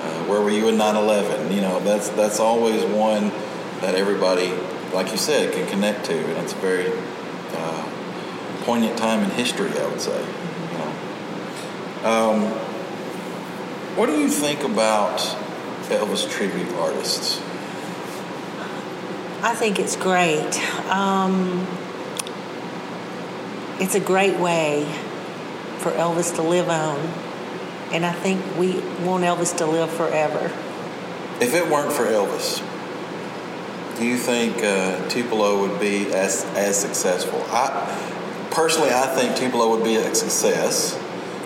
Uh, 0.00 0.24
where 0.24 0.40
were 0.40 0.50
you 0.50 0.68
in 0.68 0.76
9/11? 0.76 1.54
You 1.54 1.60
know, 1.60 1.80
that's 1.80 2.08
that's 2.10 2.40
always 2.40 2.84
one 2.84 3.30
that 3.80 3.94
everybody, 3.94 4.52
like 4.92 5.10
you 5.10 5.18
said, 5.18 5.52
can 5.52 5.68
connect 5.68 6.06
to, 6.06 6.16
and 6.16 6.38
it's 6.38 6.52
a 6.52 6.56
very 6.56 6.90
uh, 7.52 7.90
poignant 8.62 8.96
time 8.96 9.22
in 9.22 9.30
history. 9.30 9.70
I 9.78 9.86
would 9.88 10.00
say. 10.00 10.20
You 10.20 10.78
know. 10.78 12.08
Um, 12.08 12.40
what 13.96 14.06
do 14.06 14.18
you 14.18 14.28
think 14.28 14.62
about 14.64 15.18
Elvis 15.88 16.28
tribute 16.30 16.72
artists? 16.74 17.40
I 19.44 19.54
think 19.54 19.78
it's 19.78 19.94
great. 19.94 20.58
Um, 20.88 21.66
it's 23.78 23.94
a 23.94 24.00
great 24.00 24.40
way 24.40 24.90
for 25.80 25.90
Elvis 25.90 26.34
to 26.36 26.42
live 26.42 26.70
on, 26.70 26.98
and 27.92 28.06
I 28.06 28.12
think 28.12 28.40
we 28.56 28.80
want 29.04 29.22
Elvis 29.22 29.54
to 29.58 29.66
live 29.66 29.90
forever. 29.90 30.46
If 31.42 31.52
it 31.52 31.68
weren't 31.68 31.92
for 31.92 32.04
Elvis, 32.04 32.62
do 33.98 34.06
you 34.06 34.16
think 34.16 34.64
uh, 34.64 35.06
Tupelo 35.10 35.60
would 35.60 35.78
be 35.78 36.10
as 36.14 36.46
as 36.56 36.80
successful? 36.80 37.44
I 37.48 38.48
personally, 38.50 38.92
I 38.92 39.14
think 39.14 39.36
Tupelo 39.36 39.68
would 39.76 39.84
be 39.84 39.96
a 39.96 40.14
success, 40.14 40.98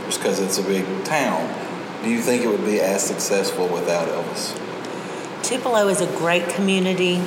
just 0.07 0.21
because 0.21 0.39
it's 0.39 0.59
a 0.59 0.63
big 0.63 0.85
town. 1.05 1.53
Do 2.05 2.11
you 2.11 2.21
think 2.21 2.45
it 2.45 2.47
would 2.47 2.65
be 2.65 2.81
as 2.81 3.03
successful 3.05 3.67
without 3.67 4.07
Elvis? 4.07 4.55
Tupelo 5.43 5.89
is 5.89 6.01
a 6.01 6.07
great 6.17 6.49
community. 6.49 7.21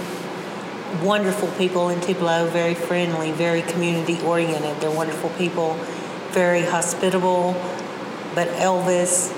Wonderful 1.03 1.47
people 1.57 1.89
in 1.89 1.99
Tupelo, 2.01 2.47
very 2.47 2.73
friendly, 2.75 3.31
very 3.31 3.61
community 3.61 4.19
oriented. 4.21 4.79
They're 4.81 4.91
wonderful 4.91 5.29
people, 5.31 5.73
very 6.31 6.63
hospitable. 6.63 7.53
But 8.35 8.47
Elvis 8.49 9.35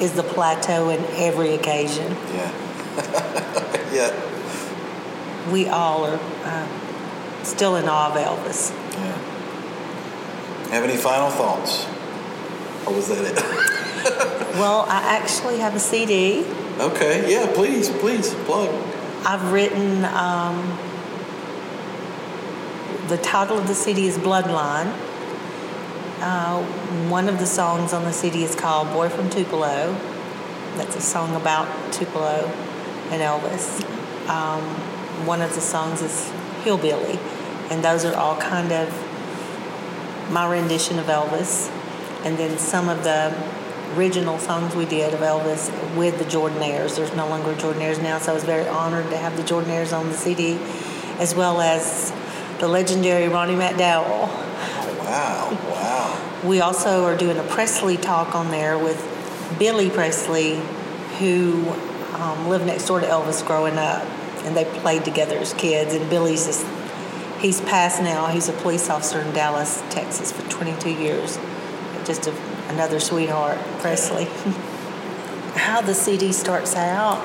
is 0.00 0.12
the 0.12 0.22
plateau 0.22 0.90
in 0.90 1.02
every 1.16 1.54
occasion. 1.54 2.12
Yeah, 2.34 2.52
yeah, 3.92 5.50
We 5.52 5.68
all 5.68 6.04
are 6.06 6.20
uh, 6.44 6.66
still 7.44 7.76
in 7.76 7.88
awe 7.88 8.10
of 8.10 8.16
Elvis. 8.16 8.70
yeah. 8.94 9.18
Have 10.70 10.84
any 10.84 10.96
final 10.96 11.30
thoughts, 11.30 11.86
or 12.86 12.94
was 12.94 13.08
that 13.08 13.24
it? 13.24 13.68
Well, 14.52 14.84
I 14.88 15.16
actually 15.16 15.58
have 15.58 15.74
a 15.74 15.78
CD. 15.80 16.44
okay, 16.78 17.30
yeah. 17.32 17.50
Please, 17.54 17.88
please 17.88 18.34
plug. 18.44 18.68
I've 19.24 19.52
written, 19.52 20.04
um, 20.04 20.76
the 23.06 23.18
title 23.18 23.56
of 23.56 23.68
the 23.68 23.74
CD 23.74 24.08
is 24.08 24.18
Bloodline. 24.18 24.92
Uh, 26.20 26.60
one 27.08 27.28
of 27.28 27.38
the 27.38 27.46
songs 27.46 27.92
on 27.92 28.02
the 28.02 28.12
CD 28.12 28.42
is 28.42 28.56
called 28.56 28.88
Boy 28.92 29.08
from 29.08 29.30
Tupelo. 29.30 29.92
That's 30.76 30.96
a 30.96 31.00
song 31.00 31.36
about 31.36 31.92
Tupelo 31.92 32.50
and 33.10 33.22
Elvis. 33.22 33.84
Um, 34.28 34.64
one 35.24 35.40
of 35.40 35.54
the 35.54 35.60
songs 35.60 36.02
is 36.02 36.28
Hillbilly. 36.64 37.20
And 37.70 37.84
those 37.84 38.04
are 38.04 38.16
all 38.16 38.36
kind 38.38 38.72
of 38.72 38.88
my 40.32 40.50
rendition 40.50 40.98
of 40.98 41.06
Elvis. 41.06 41.70
And 42.24 42.36
then 42.36 42.58
some 42.58 42.88
of 42.88 43.04
the 43.04 43.30
original 43.96 44.38
songs 44.38 44.74
we 44.74 44.84
did 44.84 45.14
of 45.14 45.20
Elvis 45.20 45.70
with 45.96 46.18
the 46.18 46.24
Jordanaires. 46.24 46.96
There's 46.96 47.14
no 47.14 47.28
longer 47.28 47.54
Jordanaires 47.54 48.02
now, 48.02 48.18
so 48.18 48.32
I 48.32 48.34
was 48.34 48.44
very 48.44 48.66
honored 48.66 49.10
to 49.10 49.16
have 49.16 49.36
the 49.36 49.42
Jordanaires 49.42 49.96
on 49.96 50.08
the 50.08 50.14
CD, 50.14 50.58
as 51.18 51.34
well 51.34 51.60
as 51.60 52.12
the 52.58 52.68
legendary 52.68 53.28
Ronnie 53.28 53.54
McDowell. 53.54 54.28
Wow, 55.04 55.58
wow. 55.68 56.40
We 56.44 56.60
also 56.60 57.04
are 57.04 57.16
doing 57.16 57.38
a 57.38 57.42
Presley 57.44 57.96
talk 57.96 58.34
on 58.34 58.50
there 58.50 58.78
with 58.78 59.00
Billy 59.58 59.90
Presley, 59.90 60.60
who 61.18 61.68
um, 62.14 62.48
lived 62.48 62.66
next 62.66 62.86
door 62.86 63.00
to 63.00 63.06
Elvis 63.06 63.46
growing 63.46 63.78
up, 63.78 64.04
and 64.44 64.56
they 64.56 64.64
played 64.64 65.04
together 65.04 65.36
as 65.38 65.52
kids. 65.54 65.94
And 65.94 66.08
Billy's 66.08 66.46
just, 66.46 66.66
he's 67.40 67.60
passed 67.60 68.02
now. 68.02 68.28
He's 68.28 68.48
a 68.48 68.52
police 68.52 68.88
officer 68.88 69.20
in 69.20 69.34
Dallas, 69.34 69.82
Texas 69.90 70.32
for 70.32 70.48
22 70.50 70.90
years. 70.90 71.38
Just 72.04 72.26
a, 72.26 72.51
another 72.72 73.00
sweetheart, 73.00 73.58
Presley. 73.80 74.24
How 75.54 75.80
the 75.80 75.94
CD 75.94 76.32
starts 76.32 76.74
out, 76.74 77.24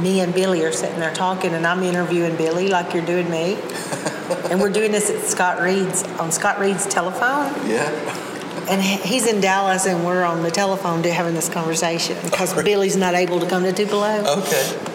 me 0.00 0.20
and 0.20 0.34
Billy 0.34 0.64
are 0.64 0.72
sitting 0.72 0.98
there 0.98 1.12
talking, 1.12 1.52
and 1.54 1.66
I'm 1.66 1.82
interviewing 1.82 2.36
Billy 2.36 2.68
like 2.68 2.94
you're 2.94 3.04
doing 3.04 3.30
me. 3.30 3.54
and 4.50 4.60
we're 4.60 4.70
doing 4.70 4.92
this 4.92 5.10
at 5.10 5.22
Scott 5.22 5.60
Reed's 5.60 6.02
on 6.18 6.32
Scott 6.32 6.58
Reed's 6.58 6.86
telephone. 6.86 7.52
Yeah. 7.68 7.90
And 8.70 8.82
he's 8.82 9.26
in 9.26 9.40
Dallas, 9.40 9.86
and 9.86 10.04
we're 10.04 10.24
on 10.24 10.42
the 10.42 10.50
telephone 10.50 11.02
to 11.02 11.12
having 11.12 11.34
this 11.34 11.48
conversation 11.48 12.18
because 12.22 12.52
Billy's 12.62 12.96
not 12.96 13.14
able 13.14 13.40
to 13.40 13.48
come 13.48 13.62
to 13.62 13.72
Tupelo. 13.72 14.40
Okay. 14.40 14.87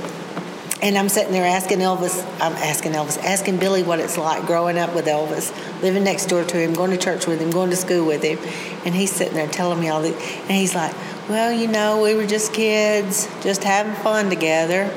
And 0.83 0.97
I'm 0.97 1.07
sitting 1.07 1.31
there 1.31 1.45
asking 1.45 1.77
Elvis, 1.77 2.21
I'm 2.41 2.51
asking 2.51 2.91
Elvis, 2.91 3.17
asking 3.17 3.55
Billy 3.55 3.83
what 3.83 4.01
it's 4.01 4.17
like 4.17 4.45
growing 4.45 4.77
up 4.77 4.93
with 4.93 5.05
Elvis, 5.05 5.49
living 5.81 6.03
next 6.03 6.25
door 6.25 6.43
to 6.43 6.57
him, 6.57 6.73
going 6.73 6.91
to 6.91 6.97
church 6.97 7.25
with 7.25 7.39
him, 7.39 7.51
going 7.51 7.69
to 7.69 7.77
school 7.77 8.05
with 8.05 8.21
him. 8.21 8.37
And 8.83 8.93
he's 8.93 9.09
sitting 9.09 9.35
there 9.35 9.47
telling 9.47 9.79
me 9.79 9.87
all 9.87 10.01
this. 10.01 10.13
And 10.41 10.51
he's 10.51 10.75
like, 10.75 10.93
Well, 11.29 11.53
you 11.53 11.69
know, 11.69 12.01
we 12.01 12.15
were 12.15 12.27
just 12.27 12.53
kids, 12.53 13.29
just 13.41 13.63
having 13.63 13.93
fun 14.03 14.29
together. 14.29 14.93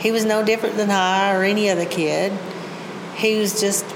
He 0.00 0.10
was 0.10 0.24
no 0.24 0.44
different 0.44 0.76
than 0.76 0.90
I 0.90 1.36
or 1.36 1.44
any 1.44 1.70
other 1.70 1.86
kid. 1.86 2.32
He 3.14 3.38
was 3.38 3.60
just 3.60 3.86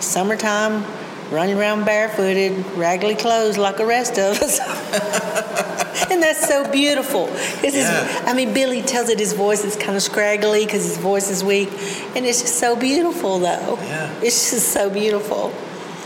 summertime, 0.00 0.82
running 1.30 1.58
around 1.58 1.84
barefooted, 1.84 2.64
raggedy 2.78 3.16
clothes 3.16 3.58
like 3.58 3.76
the 3.76 3.84
rest 3.84 4.18
of 4.18 4.40
us. 4.40 5.78
and 6.10 6.22
that's 6.22 6.46
so 6.46 6.70
beautiful. 6.70 7.28
It's 7.62 7.76
Yeah. 7.76 8.04
his, 8.04 8.26
I 8.28 8.32
mean, 8.34 8.52
Billy 8.54 8.82
tells 8.82 9.08
it 9.08 9.18
his 9.18 9.32
voice 9.32 9.64
is 9.64 9.76
kind 9.76 9.96
of 9.96 10.02
scraggly 10.02 10.64
because 10.64 10.84
his 10.84 10.96
voice 10.98 11.30
is 11.30 11.42
weak, 11.44 11.68
and 12.16 12.24
it's 12.26 12.42
just 12.42 12.58
so 12.58 12.76
beautiful, 12.76 13.38
though. 13.38 13.78
Yeah. 13.82 14.10
It's 14.22 14.50
just 14.50 14.68
so 14.72 14.90
beautiful. 14.90 15.52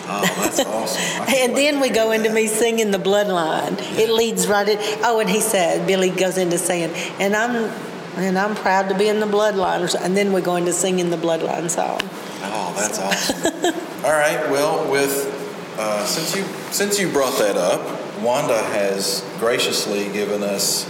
Oh, 0.09 0.23
that's 0.41 0.61
awesome. 0.61 1.25
And 1.35 1.57
then 1.57 1.81
we 1.81 1.89
go 1.89 2.11
that. 2.11 2.17
into 2.21 2.31
me 2.31 2.47
singing 2.47 2.93
the 2.93 2.99
bloodline. 2.99 3.77
It 3.99 4.09
leads 4.11 4.47
right 4.47 4.69
in. 4.69 4.79
Oh, 5.03 5.19
and 5.19 5.29
he 5.29 5.41
said, 5.41 5.85
Billy 5.87 6.11
goes 6.11 6.39
into 6.39 6.59
saying, 6.59 6.93
and 7.19 7.35
I'm, 7.35 7.71
and 8.17 8.39
I'm 8.39 8.55
proud 8.55 8.89
to 8.91 8.95
be 8.97 9.09
in 9.09 9.19
the 9.19 9.27
bloodline. 9.27 9.83
or 9.93 9.99
And 10.05 10.17
then 10.17 10.33
we're 10.33 10.43
going 10.43 10.65
to 10.67 10.73
sing 10.73 11.01
in 11.01 11.11
the 11.11 11.17
bloodline 11.17 11.69
song. 11.69 11.99
Oh, 12.43 12.73
that's 12.77 12.99
awesome. 13.01 13.75
All 14.05 14.13
right. 14.13 14.49
Well, 14.49 14.89
with 14.93 15.33
uh, 15.77 16.05
since 16.07 16.37
you 16.37 16.45
since 16.71 17.01
you 17.01 17.11
brought 17.11 17.37
that 17.39 17.57
up, 17.57 17.81
Wanda 18.21 18.63
has 18.63 19.25
graciously 19.39 20.09
given 20.13 20.43
us 20.43 20.89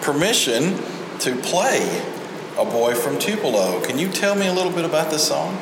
permission 0.00 0.78
to 1.20 1.36
play 1.36 2.02
"A 2.58 2.64
Boy 2.64 2.94
from 2.94 3.18
Tupelo." 3.18 3.80
Can 3.80 3.98
you 3.98 4.08
tell 4.08 4.34
me 4.34 4.46
a 4.46 4.52
little 4.52 4.72
bit 4.72 4.84
about 4.84 5.10
this 5.10 5.26
song? 5.26 5.58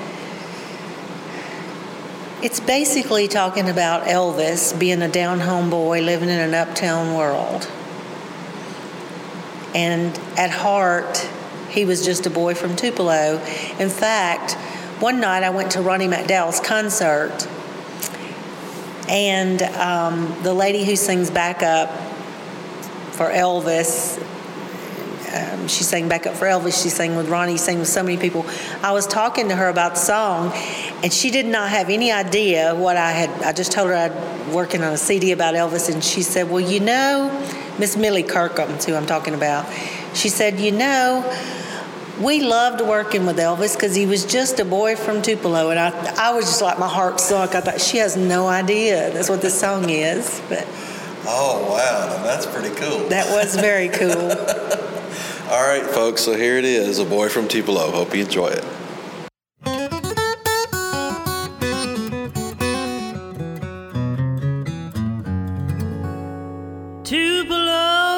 It's 2.43 2.61
basically 2.61 3.27
talking 3.27 3.71
about 3.71 4.05
Elvis 4.05 4.79
being 4.79 5.01
a 5.01 5.09
down 5.09 5.41
home 5.41 5.71
boy 5.71 6.03
living 6.03 6.29
in 6.29 6.39
an 6.39 6.53
uptown 6.53 7.15
world. 7.15 7.67
And 9.75 10.19
at 10.37 10.51
heart, 10.51 11.27
he 11.71 11.85
was 11.85 12.05
just 12.05 12.27
a 12.27 12.31
boy 12.31 12.55
from 12.55 12.77
Tupelo. 12.77 13.41
In 13.79 13.89
fact, 13.89 14.53
one 15.01 15.21
night 15.21 15.43
I 15.43 15.51
went 15.51 15.73
to 15.73 15.81
Ronnie 15.81 16.07
McDowell's 16.07 16.61
concert, 16.61 17.49
and 19.09 19.63
um, 19.63 20.35
the 20.43 20.55
lady 20.55 20.85
who 20.85 20.97
sings 20.97 21.31
backup 21.31 21.91
for 23.13 23.27
Elvis, 23.27 24.19
um, 25.35 25.69
she 25.69 25.83
sang 25.83 26.09
backup 26.09 26.35
for 26.35 26.47
Elvis. 26.47 26.83
She 26.83 26.89
sang 26.89 27.17
with 27.17 27.29
Ronnie, 27.29 27.57
sang 27.57 27.81
with 27.81 27.89
so 27.89 28.03
many 28.03 28.17
people. 28.17 28.47
I 28.83 28.93
was 28.93 29.07
talking 29.07 29.49
to 29.49 29.57
her 29.57 29.69
about 29.69 29.95
the 29.95 30.01
song, 30.01 30.53
and 31.03 31.13
she 31.13 31.31
did 31.31 31.47
not 31.47 31.71
have 31.71 31.91
any 31.91 32.13
idea 32.13 32.75
what 32.75 32.97
I 32.97 33.11
had. 33.11 33.31
I 33.43 33.53
just 33.53 33.73
told 33.73 33.89
her 33.89 33.95
I'd 33.95 34.53
working 34.53 34.83
on 34.83 34.93
a 34.93 34.97
CD 34.97 35.33
about 35.33 35.55
Elvis, 35.55 35.93
and 35.93 36.03
she 36.03 36.23
said, 36.23 36.51
"Well, 36.51 36.61
you 36.61 36.81
know, 36.81 37.31
Miss 37.79 37.97
Millie 37.97 38.23
Kirkham's 38.23 38.85
who 38.85 38.95
I'm 38.95 39.07
talking 39.07 39.35
about." 39.35 39.67
She 40.15 40.29
said, 40.29 40.61
"You 40.61 40.73
know." 40.73 41.25
We 42.21 42.43
loved 42.43 42.81
working 42.81 43.27
with 43.27 43.37
Elvis 43.39 43.75
because 43.75 43.95
he 43.95 44.07
was 44.07 44.25
just 44.25 44.61
a 44.61 44.65
boy 44.65 44.95
from 44.95 45.21
Tupelo, 45.21 45.71
and 45.71 45.79
I, 45.81 45.91
I 46.31 46.33
was 46.33 46.45
just 46.47 46.63
like 46.63 46.79
my 46.79 46.89
heart 46.89 47.19
sunk. 47.19 47.55
I 47.55 47.61
thought 47.61 47.81
she 47.81 47.99
has 47.99 48.17
no 48.17 48.47
idea 48.47 49.11
that's 49.11 49.29
what 49.29 49.43
this 49.43 49.59
song 49.59 49.91
is, 49.91 50.41
but 50.49 50.67
Oh 51.27 51.63
wow, 51.71 52.17
now 52.17 52.23
that's 52.23 52.47
pretty 52.47 52.75
cool. 52.77 53.09
that 53.09 53.27
was 53.35 53.57
very 53.57 53.89
cool. 54.01 54.31
All 55.51 55.67
right, 55.67 55.85
folks. 55.85 56.23
So 56.23 56.37
here 56.37 56.57
it 56.57 56.65
is, 56.65 56.99
"A 56.99 57.05
Boy 57.05 57.29
from 57.29 57.49
Tupelo." 57.49 57.91
Hope 57.91 58.15
you 58.15 58.23
enjoy 58.25 58.49
it. 58.49 58.65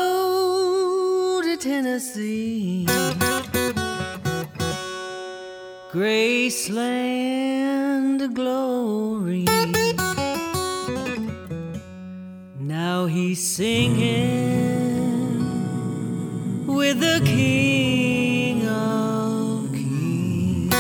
Tupelo 0.07 1.43
to 1.43 1.57
Tennessee, 1.57 2.76
Graceland 5.97 7.17
glory. 8.35 9.47
Now 12.61 13.07
he's 13.07 13.41
singing 13.43 13.97
with 16.67 17.01
the 17.01 17.23
King 17.25 18.69
of 18.69 19.73
Kings. 19.73 20.75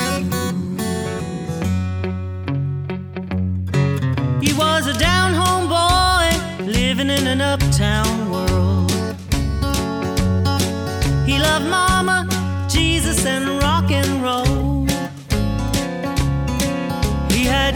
He 4.45 4.53
was 4.53 4.87
a 4.87 4.93
down 4.99 5.33
home 5.33 5.67
boy 5.71 6.29
living 6.71 7.09
in 7.09 7.27
an 7.27 7.41
uptown 7.41 7.66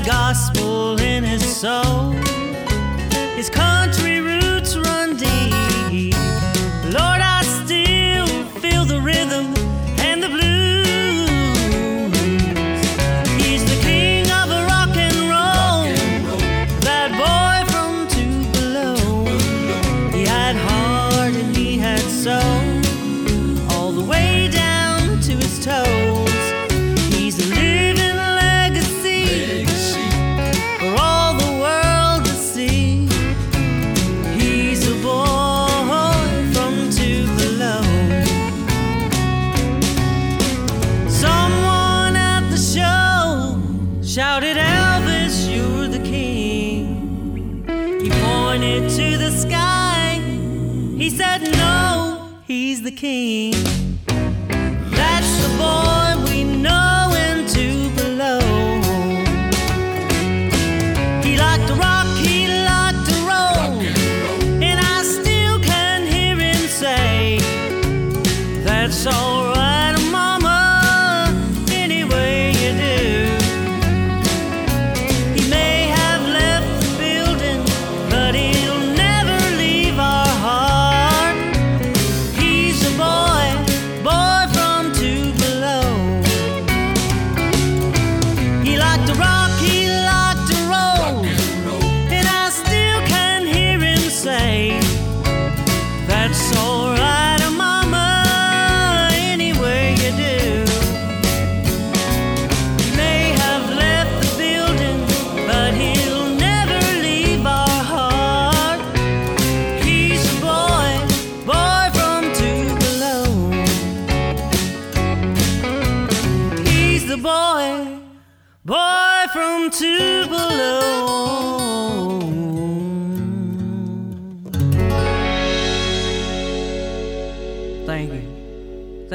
gospel 0.04 1.00
in 1.00 1.24
his 1.24 1.44
soul. 1.44 2.12
He's 3.36 3.50
His 3.50 3.79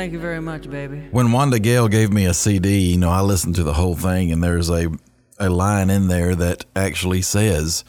Thank 0.06 0.14
you 0.14 0.20
very 0.20 0.40
much, 0.40 0.70
baby. 0.70 1.08
When 1.10 1.32
Wanda 1.32 1.58
Gale 1.58 1.88
gave 1.88 2.14
me 2.14 2.28
a 2.28 2.34
CD, 2.36 2.92
you 2.92 2.98
know, 3.00 3.10
I 3.10 3.22
listened 3.22 3.56
to 3.56 3.64
the 3.64 3.74
whole 3.74 3.96
thing, 3.96 4.32
and 4.32 4.44
there's 4.44 4.70
a 4.70 4.92
a 5.40 5.50
line 5.50 5.90
in 5.90 6.10
there 6.10 6.36
that 6.36 6.64
actually 6.76 7.24
says 7.24 7.84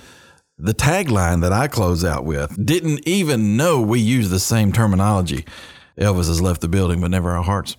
the 0.56 0.72
tagline 0.72 1.42
that 1.42 1.52
I 1.52 1.68
close 1.68 2.06
out 2.06 2.24
with. 2.24 2.56
Didn't 2.64 3.06
even 3.06 3.58
know 3.58 3.82
we 3.82 4.00
use 4.00 4.30
the 4.30 4.40
same 4.40 4.72
terminology. 4.72 5.44
Elvis 5.98 6.28
has 6.28 6.40
left 6.40 6.62
the 6.62 6.68
building, 6.68 7.02
but 7.02 7.10
never 7.10 7.32
our 7.32 7.42
hearts. 7.42 7.76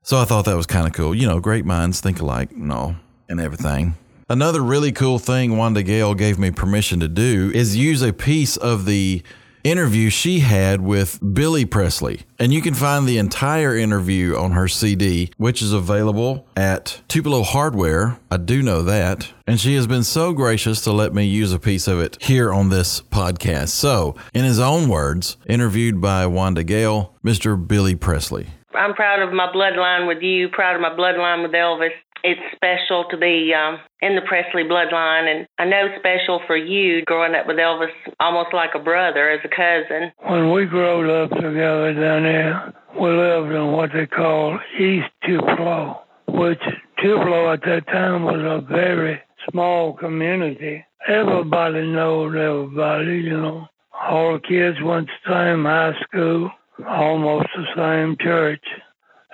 So 0.00 0.16
I 0.16 0.24
thought 0.24 0.46
that 0.46 0.56
was 0.56 0.64
kind 0.66 0.86
of 0.86 0.94
cool. 0.94 1.14
You 1.14 1.26
know, 1.26 1.38
great 1.38 1.66
minds 1.66 2.00
think 2.00 2.20
alike 2.20 2.50
and 2.50 2.72
all 2.72 2.96
and 3.28 3.42
everything. 3.42 3.92
Another 4.26 4.62
really 4.62 4.90
cool 4.90 5.18
thing 5.18 5.58
Wanda 5.58 5.82
Gale 5.82 6.14
gave 6.14 6.38
me 6.38 6.50
permission 6.50 6.98
to 7.00 7.08
do 7.08 7.52
is 7.54 7.76
use 7.76 8.00
a 8.00 8.14
piece 8.14 8.56
of 8.56 8.86
the 8.86 9.22
interview 9.64 10.10
she 10.10 10.40
had 10.40 10.82
with 10.82 11.18
Billy 11.34 11.64
Presley. 11.64 12.20
And 12.38 12.52
you 12.52 12.62
can 12.62 12.74
find 12.74 13.06
the 13.06 13.18
entire 13.18 13.76
interview 13.76 14.36
on 14.36 14.52
her 14.52 14.68
CD, 14.68 15.30
which 15.38 15.62
is 15.62 15.72
available 15.72 16.46
at 16.56 17.00
Tupelo 17.08 17.42
Hardware. 17.42 18.18
I 18.30 18.36
do 18.36 18.62
know 18.62 18.82
that. 18.82 19.32
And 19.46 19.58
she 19.58 19.74
has 19.74 19.86
been 19.86 20.04
so 20.04 20.32
gracious 20.32 20.82
to 20.82 20.92
let 20.92 21.14
me 21.14 21.24
use 21.24 21.52
a 21.52 21.58
piece 21.58 21.88
of 21.88 22.00
it 22.00 22.22
here 22.22 22.52
on 22.52 22.68
this 22.68 23.00
podcast. 23.00 23.70
So, 23.70 24.14
in 24.32 24.44
his 24.44 24.60
own 24.60 24.88
words, 24.88 25.36
interviewed 25.46 26.00
by 26.00 26.26
Wanda 26.26 26.62
Gale, 26.62 27.14
Mr. 27.24 27.56
Billy 27.56 27.96
Presley. 27.96 28.48
I'm 28.74 28.94
proud 28.94 29.22
of 29.22 29.32
my 29.32 29.52
bloodline 29.52 30.08
with 30.08 30.22
you, 30.22 30.48
proud 30.48 30.74
of 30.74 30.82
my 30.82 30.90
bloodline 30.90 31.42
with 31.42 31.52
Elvis 31.52 31.90
it's 32.24 32.40
special 32.56 33.04
to 33.10 33.18
be 33.18 33.52
um, 33.52 33.78
in 34.00 34.16
the 34.16 34.22
Presley 34.22 34.64
bloodline, 34.64 35.30
and 35.30 35.46
I 35.58 35.66
know 35.66 35.88
special 35.98 36.40
for 36.46 36.56
you 36.56 37.04
growing 37.04 37.34
up 37.34 37.46
with 37.46 37.58
Elvis, 37.58 37.92
almost 38.18 38.54
like 38.54 38.70
a 38.74 38.78
brother, 38.78 39.28
as 39.28 39.40
a 39.44 39.48
cousin. 39.48 40.10
When 40.26 40.50
we 40.50 40.64
grew 40.64 41.22
up 41.22 41.30
together 41.30 41.92
down 41.92 42.22
there, 42.22 42.72
we 42.98 43.10
lived 43.10 43.52
in 43.52 43.72
what 43.72 43.90
they 43.92 44.06
call 44.06 44.58
East 44.80 45.08
Tupelo, 45.26 46.00
which 46.26 46.62
Tupelo 47.02 47.52
at 47.52 47.60
that 47.66 47.86
time 47.88 48.24
was 48.24 48.40
a 48.40 48.66
very 48.72 49.20
small 49.50 49.92
community. 49.92 50.82
Everybody 51.06 51.86
knows 51.86 52.34
everybody, 52.34 53.18
you 53.18 53.38
know. 53.38 53.66
All 54.08 54.32
the 54.32 54.40
kids 54.40 54.78
went 54.82 55.08
to 55.08 55.12
the 55.26 55.30
same 55.30 55.64
high 55.64 55.92
school, 56.08 56.50
almost 56.88 57.48
the 57.54 57.66
same 57.76 58.16
church. 58.18 58.64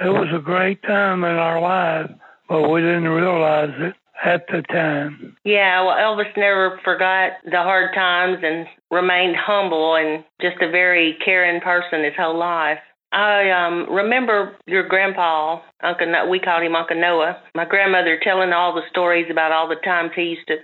It 0.00 0.08
was 0.08 0.28
a 0.34 0.40
great 0.40 0.82
time 0.82 1.22
in 1.22 1.30
our 1.30 1.60
lives 1.60 2.12
but 2.50 2.68
we 2.68 2.80
didn't 2.80 3.08
realize 3.08 3.70
it 3.78 3.94
at 4.22 4.44
the 4.48 4.62
time. 4.62 5.36
Yeah, 5.44 5.82
well, 5.84 5.96
Elvis 5.96 6.36
never 6.36 6.78
forgot 6.84 7.34
the 7.44 7.62
hard 7.62 7.94
times 7.94 8.38
and 8.42 8.66
remained 8.90 9.36
humble 9.36 9.94
and 9.94 10.24
just 10.42 10.60
a 10.60 10.70
very 10.70 11.16
caring 11.24 11.60
person 11.60 12.04
his 12.04 12.12
whole 12.18 12.36
life. 12.36 12.80
I 13.12 13.50
um 13.50 13.86
remember 13.90 14.56
your 14.66 14.86
grandpa, 14.86 15.60
Uncle 15.82 16.10
no- 16.10 16.28
we 16.28 16.38
called 16.38 16.62
him 16.62 16.76
Uncle 16.76 17.00
Noah. 17.00 17.40
My 17.54 17.64
grandmother 17.64 18.20
telling 18.22 18.52
all 18.52 18.74
the 18.74 18.88
stories 18.90 19.26
about 19.30 19.52
all 19.52 19.68
the 19.68 19.76
times 19.76 20.10
he 20.14 20.22
used 20.22 20.46
to 20.48 20.56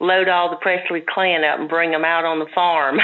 load 0.00 0.28
all 0.28 0.50
the 0.50 0.56
Presley 0.56 1.04
clan 1.08 1.44
up 1.44 1.60
and 1.60 1.68
bring 1.68 1.90
them 1.90 2.04
out 2.04 2.24
on 2.24 2.38
the 2.38 2.46
farm 2.54 2.96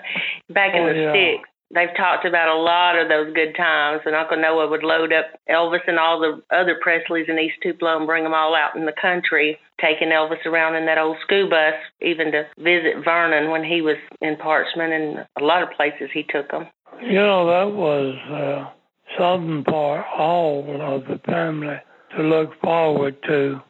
back 0.50 0.74
in 0.74 0.82
oh, 0.82 0.92
the 0.92 1.00
yeah. 1.00 1.12
sticks 1.12 1.48
they've 1.74 1.94
talked 1.96 2.24
about 2.24 2.48
a 2.48 2.60
lot 2.60 2.98
of 2.98 3.08
those 3.08 3.32
good 3.34 3.54
times, 3.56 4.00
and 4.04 4.14
Uncle 4.14 4.40
Noah 4.40 4.68
would 4.68 4.82
load 4.82 5.12
up 5.12 5.26
Elvis 5.48 5.86
and 5.86 5.98
all 5.98 6.20
the 6.20 6.42
other 6.54 6.78
Presleys 6.84 7.28
in 7.28 7.38
East 7.38 7.56
Tupelo 7.62 7.98
and 7.98 8.06
bring 8.06 8.24
them 8.24 8.34
all 8.34 8.54
out 8.54 8.76
in 8.76 8.86
the 8.86 8.94
country, 9.00 9.58
taking 9.80 10.08
Elvis 10.08 10.44
around 10.46 10.76
in 10.76 10.86
that 10.86 10.98
old 10.98 11.16
school 11.24 11.48
bus, 11.48 11.74
even 12.00 12.32
to 12.32 12.46
visit 12.58 13.04
Vernon 13.04 13.50
when 13.50 13.64
he 13.64 13.82
was 13.82 13.96
in 14.20 14.36
Parchman, 14.36 14.92
and 14.92 15.26
a 15.40 15.44
lot 15.44 15.62
of 15.62 15.70
places 15.76 16.08
he 16.12 16.24
took 16.28 16.50
them. 16.50 16.66
You 17.02 17.14
know, 17.14 17.46
that 17.46 17.74
was 17.76 18.14
uh, 18.30 18.70
something 19.18 19.64
for 19.68 20.04
all 20.06 20.64
of 20.80 21.04
the 21.04 21.20
family 21.26 21.76
to 22.16 22.22
look 22.22 22.58
forward 22.60 23.16
to. 23.26 23.60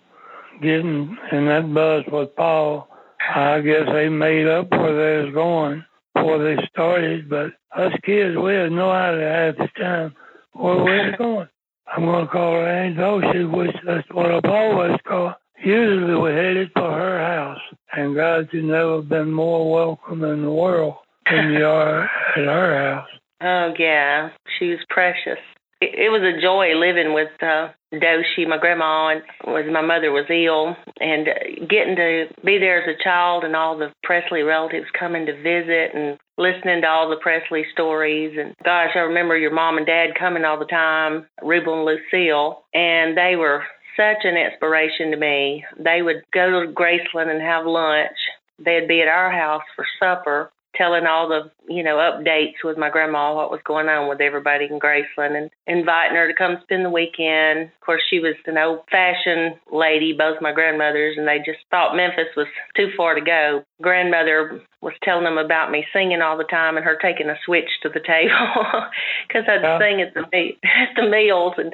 Getting 0.60 1.16
in 1.30 1.46
that 1.46 1.72
bus 1.72 2.02
with 2.12 2.34
Paul, 2.34 2.88
I 3.32 3.60
guess 3.60 3.86
they 3.92 4.08
made 4.08 4.48
up 4.48 4.68
where 4.72 5.20
they 5.20 5.24
was 5.24 5.32
going 5.32 5.84
before 6.18 6.38
they 6.38 6.56
started, 6.72 7.28
but 7.28 7.52
us 7.76 7.92
kids, 8.04 8.36
we 8.36 8.54
had 8.54 8.72
no 8.72 8.90
idea 8.90 9.48
at 9.48 9.58
the 9.58 9.68
time 9.78 10.14
where 10.52 10.76
we 10.76 10.90
were 10.90 11.16
going. 11.16 11.48
I'm 11.86 12.04
going 12.04 12.26
to 12.26 12.30
call 12.30 12.52
her 12.52 12.68
Aunt 12.68 12.96
Doshy, 12.96 13.50
which 13.50 13.74
that's 13.86 14.06
what 14.12 14.30
I've 14.30 14.44
always 14.44 14.98
called. 15.06 15.34
Usually 15.64 16.14
we 16.14 16.30
headed 16.30 16.70
for 16.74 16.90
her 16.90 17.18
house, 17.18 17.60
and 17.92 18.14
God, 18.14 18.48
you 18.52 18.62
never 18.62 19.02
been 19.02 19.32
more 19.32 19.70
welcome 19.70 20.22
in 20.24 20.42
the 20.42 20.50
world 20.50 20.96
than 21.30 21.52
you 21.52 21.64
are 21.66 22.04
at 22.04 22.10
her 22.36 22.94
house. 22.94 23.08
Oh 23.40 23.72
yeah, 23.78 24.30
she 24.58 24.70
was 24.70 24.78
precious 24.90 25.38
it, 25.80 25.94
it 25.94 26.10
was 26.10 26.22
a 26.22 26.40
joy 26.40 26.74
living 26.74 27.14
with 27.14 27.30
uh, 27.42 27.68
Doshi, 27.92 28.48
my 28.48 28.58
grandma, 28.58 29.08
and 29.08 29.22
was 29.46 29.64
my 29.70 29.80
mother 29.80 30.10
was 30.10 30.26
ill, 30.28 30.76
and 31.00 31.28
uh, 31.28 31.66
getting 31.68 31.96
to 31.96 32.26
be 32.44 32.58
there 32.58 32.82
as 32.82 32.88
a 32.88 33.02
child, 33.02 33.44
and 33.44 33.56
all 33.56 33.78
the 33.78 33.92
Presley 34.02 34.42
relatives 34.42 34.86
coming 34.98 35.26
to 35.26 35.36
visit, 35.42 35.94
and 35.94 36.18
listening 36.36 36.82
to 36.82 36.88
all 36.88 37.08
the 37.08 37.22
Presley 37.22 37.64
stories. 37.72 38.36
And 38.38 38.54
gosh, 38.64 38.90
I 38.94 39.00
remember 39.00 39.36
your 39.36 39.54
mom 39.54 39.78
and 39.78 39.86
dad 39.86 40.18
coming 40.18 40.44
all 40.44 40.58
the 40.58 40.66
time, 40.66 41.26
Rubel 41.42 41.78
and 41.78 41.84
Lucille, 41.84 42.64
and 42.74 43.16
they 43.16 43.36
were 43.36 43.64
such 43.96 44.24
an 44.24 44.36
inspiration 44.36 45.10
to 45.10 45.16
me. 45.16 45.64
They 45.78 46.02
would 46.02 46.22
go 46.32 46.64
to 46.64 46.72
Graceland 46.72 47.30
and 47.30 47.42
have 47.42 47.66
lunch. 47.66 48.16
They'd 48.64 48.88
be 48.88 49.02
at 49.02 49.08
our 49.08 49.30
house 49.30 49.62
for 49.74 49.86
supper 50.00 50.50
telling 50.78 51.06
all 51.06 51.28
the 51.28 51.50
you 51.68 51.82
know 51.82 51.96
updates 51.96 52.64
with 52.64 52.78
my 52.78 52.88
grandma 52.88 53.34
what 53.34 53.50
was 53.50 53.60
going 53.64 53.88
on 53.88 54.08
with 54.08 54.20
everybody 54.20 54.66
in 54.66 54.78
Graceland 54.78 55.36
and 55.36 55.50
inviting 55.66 56.16
her 56.16 56.28
to 56.28 56.34
come 56.34 56.56
spend 56.62 56.84
the 56.84 56.90
weekend. 56.90 57.64
Of 57.64 57.80
course, 57.84 58.02
she 58.08 58.20
was 58.20 58.34
an 58.46 58.56
old 58.56 58.80
fashioned 58.90 59.56
lady, 59.72 60.14
both 60.16 60.40
my 60.40 60.52
grandmothers, 60.52 61.16
and 61.18 61.26
they 61.26 61.38
just 61.38 61.58
thought 61.70 61.96
Memphis 61.96 62.32
was 62.36 62.46
too 62.76 62.90
far 62.96 63.14
to 63.14 63.20
go. 63.20 63.64
Grandmother 63.82 64.62
was 64.80 64.94
telling 65.02 65.24
them 65.24 65.38
about 65.38 65.72
me 65.72 65.84
singing 65.92 66.22
all 66.22 66.38
the 66.38 66.44
time 66.44 66.76
and 66.76 66.84
her 66.84 66.96
taking 67.02 67.28
a 67.28 67.34
switch 67.44 67.68
to 67.82 67.88
the 67.88 68.00
table 68.00 68.30
because 69.28 69.42
I'd 69.48 69.80
sing 69.80 70.00
at 70.00 70.14
the 70.14 70.24
meet, 70.32 70.58
at 70.64 70.94
the 70.94 71.08
meals. 71.08 71.54
And 71.58 71.72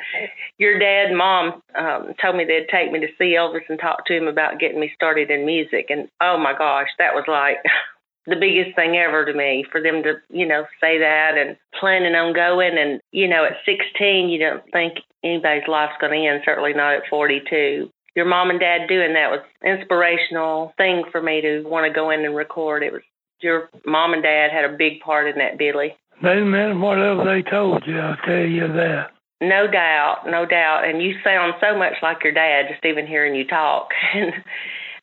your 0.58 0.78
dad 0.78 1.08
and 1.08 1.18
mom 1.18 1.62
um, 1.78 2.14
told 2.20 2.36
me 2.36 2.44
they'd 2.44 2.68
take 2.70 2.90
me 2.92 3.00
to 3.00 3.12
see 3.18 3.36
Elvis 3.36 3.68
and 3.68 3.78
talk 3.78 4.06
to 4.06 4.16
him 4.16 4.26
about 4.26 4.58
getting 4.58 4.80
me 4.80 4.90
started 4.94 5.30
in 5.30 5.44
music. 5.44 5.86
And 5.90 6.08
oh 6.22 6.38
my 6.38 6.54
gosh, 6.56 6.88
that 6.98 7.14
was 7.14 7.24
like 7.28 7.58
the 8.26 8.36
biggest 8.36 8.74
thing 8.74 8.96
ever 8.96 9.24
to 9.24 9.34
me 9.34 9.64
for 9.70 9.82
them 9.82 10.02
to, 10.02 10.14
you 10.30 10.46
know, 10.46 10.64
say 10.80 10.98
that 10.98 11.36
and 11.36 11.56
planning 11.78 12.14
on 12.14 12.32
going. 12.32 12.78
And, 12.78 13.00
you 13.12 13.28
know, 13.28 13.44
at 13.44 13.56
16, 13.66 14.28
you 14.28 14.38
don't 14.38 14.62
think 14.72 14.94
anybody's 15.22 15.68
life's 15.68 16.00
going 16.00 16.12
to 16.12 16.28
end, 16.28 16.42
certainly 16.44 16.72
not 16.72 16.94
at 16.94 17.02
42. 17.10 17.90
Your 18.16 18.24
mom 18.24 18.50
and 18.50 18.60
dad 18.60 18.86
doing 18.88 19.14
that 19.14 19.30
was 19.30 19.40
inspirational 19.64 20.72
thing 20.76 21.04
for 21.10 21.20
me 21.20 21.40
to 21.40 21.62
want 21.62 21.86
to 21.86 21.92
go 21.92 22.10
in 22.10 22.24
and 22.24 22.34
record. 22.34 22.82
It 22.82 22.92
was 22.92 23.02
your 23.40 23.68
mom 23.84 24.14
and 24.14 24.22
dad 24.22 24.50
had 24.52 24.64
a 24.64 24.76
big 24.76 25.00
part 25.00 25.28
in 25.28 25.36
that, 25.38 25.58
Billy. 25.58 25.96
They 26.22 26.40
meant 26.40 26.78
whatever 26.78 27.24
they 27.24 27.42
told 27.42 27.82
you, 27.86 27.98
I'll 27.98 28.16
tell 28.24 28.46
you 28.46 28.68
that. 28.68 29.10
No 29.40 29.66
doubt, 29.66 30.22
no 30.26 30.46
doubt. 30.46 30.88
And 30.88 31.02
you 31.02 31.16
sound 31.24 31.54
so 31.60 31.76
much 31.76 31.94
like 32.02 32.22
your 32.22 32.32
dad, 32.32 32.66
just 32.70 32.84
even 32.84 33.06
hearing 33.06 33.34
you 33.34 33.44
talk. 33.46 33.88
and 34.14 34.32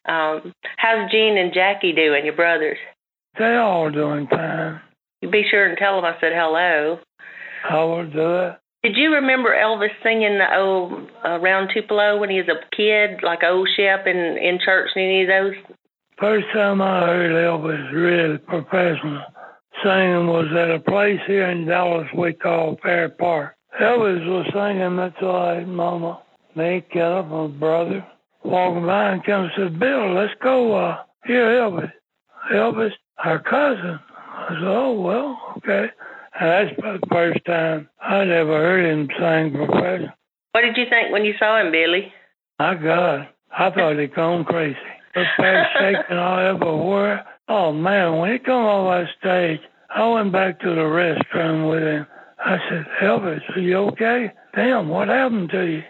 um, 0.05 0.53
how's 0.77 1.12
Gene 1.12 1.38
and 1.38 1.53
Jackie 1.53 1.93
doing, 1.93 2.25
your 2.25 2.36
brothers? 2.36 2.77
They 3.37 3.55
all 3.55 3.89
doing 3.89 4.27
fine. 4.27 4.81
You 5.21 5.29
be 5.29 5.45
sure 5.49 5.67
and 5.67 5.77
tell 5.77 5.95
them 5.95 6.05
I 6.05 6.19
said 6.19 6.33
hello. 6.33 6.99
I 7.69 7.83
will 7.83 8.09
do 8.09 8.35
it. 8.39 8.57
Did 8.83 8.97
you 8.97 9.13
remember 9.13 9.49
Elvis 9.49 9.91
singing 10.01 10.39
the 10.39 10.57
old 10.57 11.11
uh, 11.23 11.39
Round 11.39 11.69
Tupelo 11.71 12.19
when 12.19 12.31
he 12.31 12.37
was 12.37 12.49
a 12.49 12.75
kid, 12.75 13.21
like 13.23 13.43
old 13.43 13.69
Shep 13.75 14.07
in 14.07 14.17
in 14.17 14.59
church 14.63 14.89
and 14.95 15.03
any 15.03 15.21
of 15.21 15.27
those? 15.27 15.77
First 16.19 16.47
time 16.53 16.81
I 16.81 17.01
heard 17.01 17.31
Elvis 17.31 17.91
really 17.93 18.37
professional 18.39 19.21
singing 19.83 20.27
was 20.27 20.47
at 20.51 20.71
a 20.71 20.79
place 20.79 21.19
here 21.27 21.49
in 21.49 21.65
Dallas 21.65 22.07
we 22.17 22.33
call 22.33 22.77
Fair 22.81 23.09
Park. 23.09 23.55
Elvis 23.79 24.25
was 24.27 24.45
singing 24.53 24.97
That's 24.97 25.15
All 25.21 25.55
Right, 25.55 25.67
Mama. 25.67 26.21
Me, 26.55 26.83
Caleb, 26.91 27.29
my 27.29 27.47
brother, 27.47 28.05
walking 28.43 28.85
by 28.85 29.13
and 29.13 29.23
come 29.23 29.43
and 29.43 29.51
said, 29.55 29.79
Bill, 29.79 30.13
let's 30.13 30.33
go 30.43 30.75
uh, 30.75 31.03
hear 31.25 31.45
Elvis. 31.45 31.91
Elvis 32.54 32.91
our 33.23 33.39
cousin. 33.39 33.99
I 34.34 34.47
said, 34.49 34.63
oh, 34.63 34.93
well, 34.99 35.38
okay. 35.58 35.91
And 36.39 36.49
that's 36.49 36.75
the 36.77 36.99
first 37.12 37.39
time 37.45 37.89
I'd 38.01 38.30
ever 38.30 38.58
heard 38.58 38.86
him 38.86 39.08
sing 39.19 39.54
professional. 39.54 40.10
What 40.54 40.62
did 40.62 40.77
you 40.77 40.86
think 40.89 41.12
when 41.12 41.25
you 41.25 41.34
saw 41.38 41.60
him, 41.60 41.71
Billy? 41.71 42.12
My 42.60 42.75
God, 42.75 43.27
I 43.58 43.69
thought 43.69 43.99
he'd 43.99 44.15
gone 44.15 44.45
crazy. 44.45 44.77
The 45.13 45.23
face 45.38 45.65
shaking 45.80 46.17
all 46.17 46.39
everywhere. 46.39 47.25
Oh, 47.47 47.71
man, 47.71 48.17
when 48.17 48.32
he 48.32 48.39
come 48.39 48.63
off 48.63 49.06
that 49.06 49.08
stage, 49.19 49.60
I 49.93 50.08
went 50.08 50.32
back 50.32 50.60
to 50.62 50.69
the 50.69 50.82
restroom 50.82 51.69
with 51.69 51.84
him. 51.84 52.08
I 52.43 52.58
said, 52.69 52.86
Elvis, 53.01 53.41
are 53.56 53.60
you 53.60 53.77
okay? 53.89 54.32
Damn, 54.56 54.89
what 54.89 55.10
happened 55.10 55.49
to 55.51 55.65
you? 55.65 55.84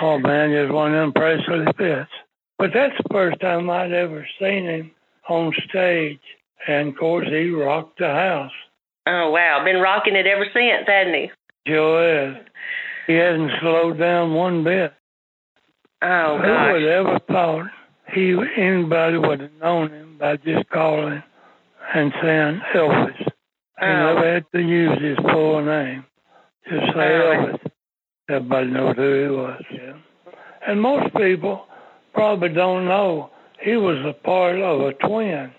Oh, 0.00 0.18
man, 0.18 0.50
just 0.50 0.72
one 0.72 0.94
of 0.94 1.00
them 1.00 1.12
Presley 1.12 1.64
fits. 1.76 2.10
But 2.56 2.70
that's 2.72 2.96
the 2.98 3.08
first 3.12 3.40
time 3.40 3.68
I'd 3.68 3.92
ever 3.92 4.26
seen 4.40 4.64
him 4.64 4.90
on 5.28 5.52
stage. 5.68 6.20
And 6.66 6.88
of 6.90 6.96
course, 6.96 7.26
he 7.28 7.50
rocked 7.50 7.98
the 7.98 8.06
house. 8.08 8.52
Oh, 9.06 9.30
wow. 9.30 9.62
Been 9.64 9.80
rocking 9.80 10.16
it 10.16 10.26
ever 10.26 10.46
since, 10.52 10.86
hasn't 10.86 11.14
he? 11.16 11.30
Sure 11.66 12.28
is. 12.30 12.36
He 13.06 13.14
hasn't 13.14 13.52
slowed 13.60 13.98
down 13.98 14.34
one 14.34 14.64
bit. 14.64 14.92
Oh, 16.02 16.38
Who 16.38 16.46
gosh. 16.46 16.72
would 16.72 16.84
ever 16.84 17.18
thought 17.26 17.66
he 18.12 18.36
anybody 18.56 19.18
would 19.18 19.40
have 19.40 19.52
known 19.60 19.90
him 19.90 20.16
by 20.18 20.36
just 20.36 20.68
calling 20.70 21.22
and 21.94 22.12
saying 22.22 22.60
Elvis? 22.74 23.16
He 23.18 23.24
Oh. 23.86 24.14
never 24.14 24.34
had 24.34 24.44
to 24.52 24.60
use 24.60 24.98
his 25.00 25.16
full 25.18 25.62
name. 25.62 26.04
Just 26.68 26.86
say 26.94 27.14
Oh. 27.16 27.34
Elvis. 27.34 27.70
Everybody 28.28 28.66
knows 28.66 28.96
who 28.96 29.22
he 29.24 29.30
was. 29.30 29.62
Yeah. 29.70 29.92
And 30.66 30.80
most 30.82 31.14
people 31.16 31.66
probably 32.12 32.50
don't 32.50 32.84
know, 32.86 33.30
he 33.60 33.76
was 33.76 33.98
a 34.04 34.12
part 34.12 34.58
of 34.60 34.80
a 34.80 34.92
twin. 34.94 35.52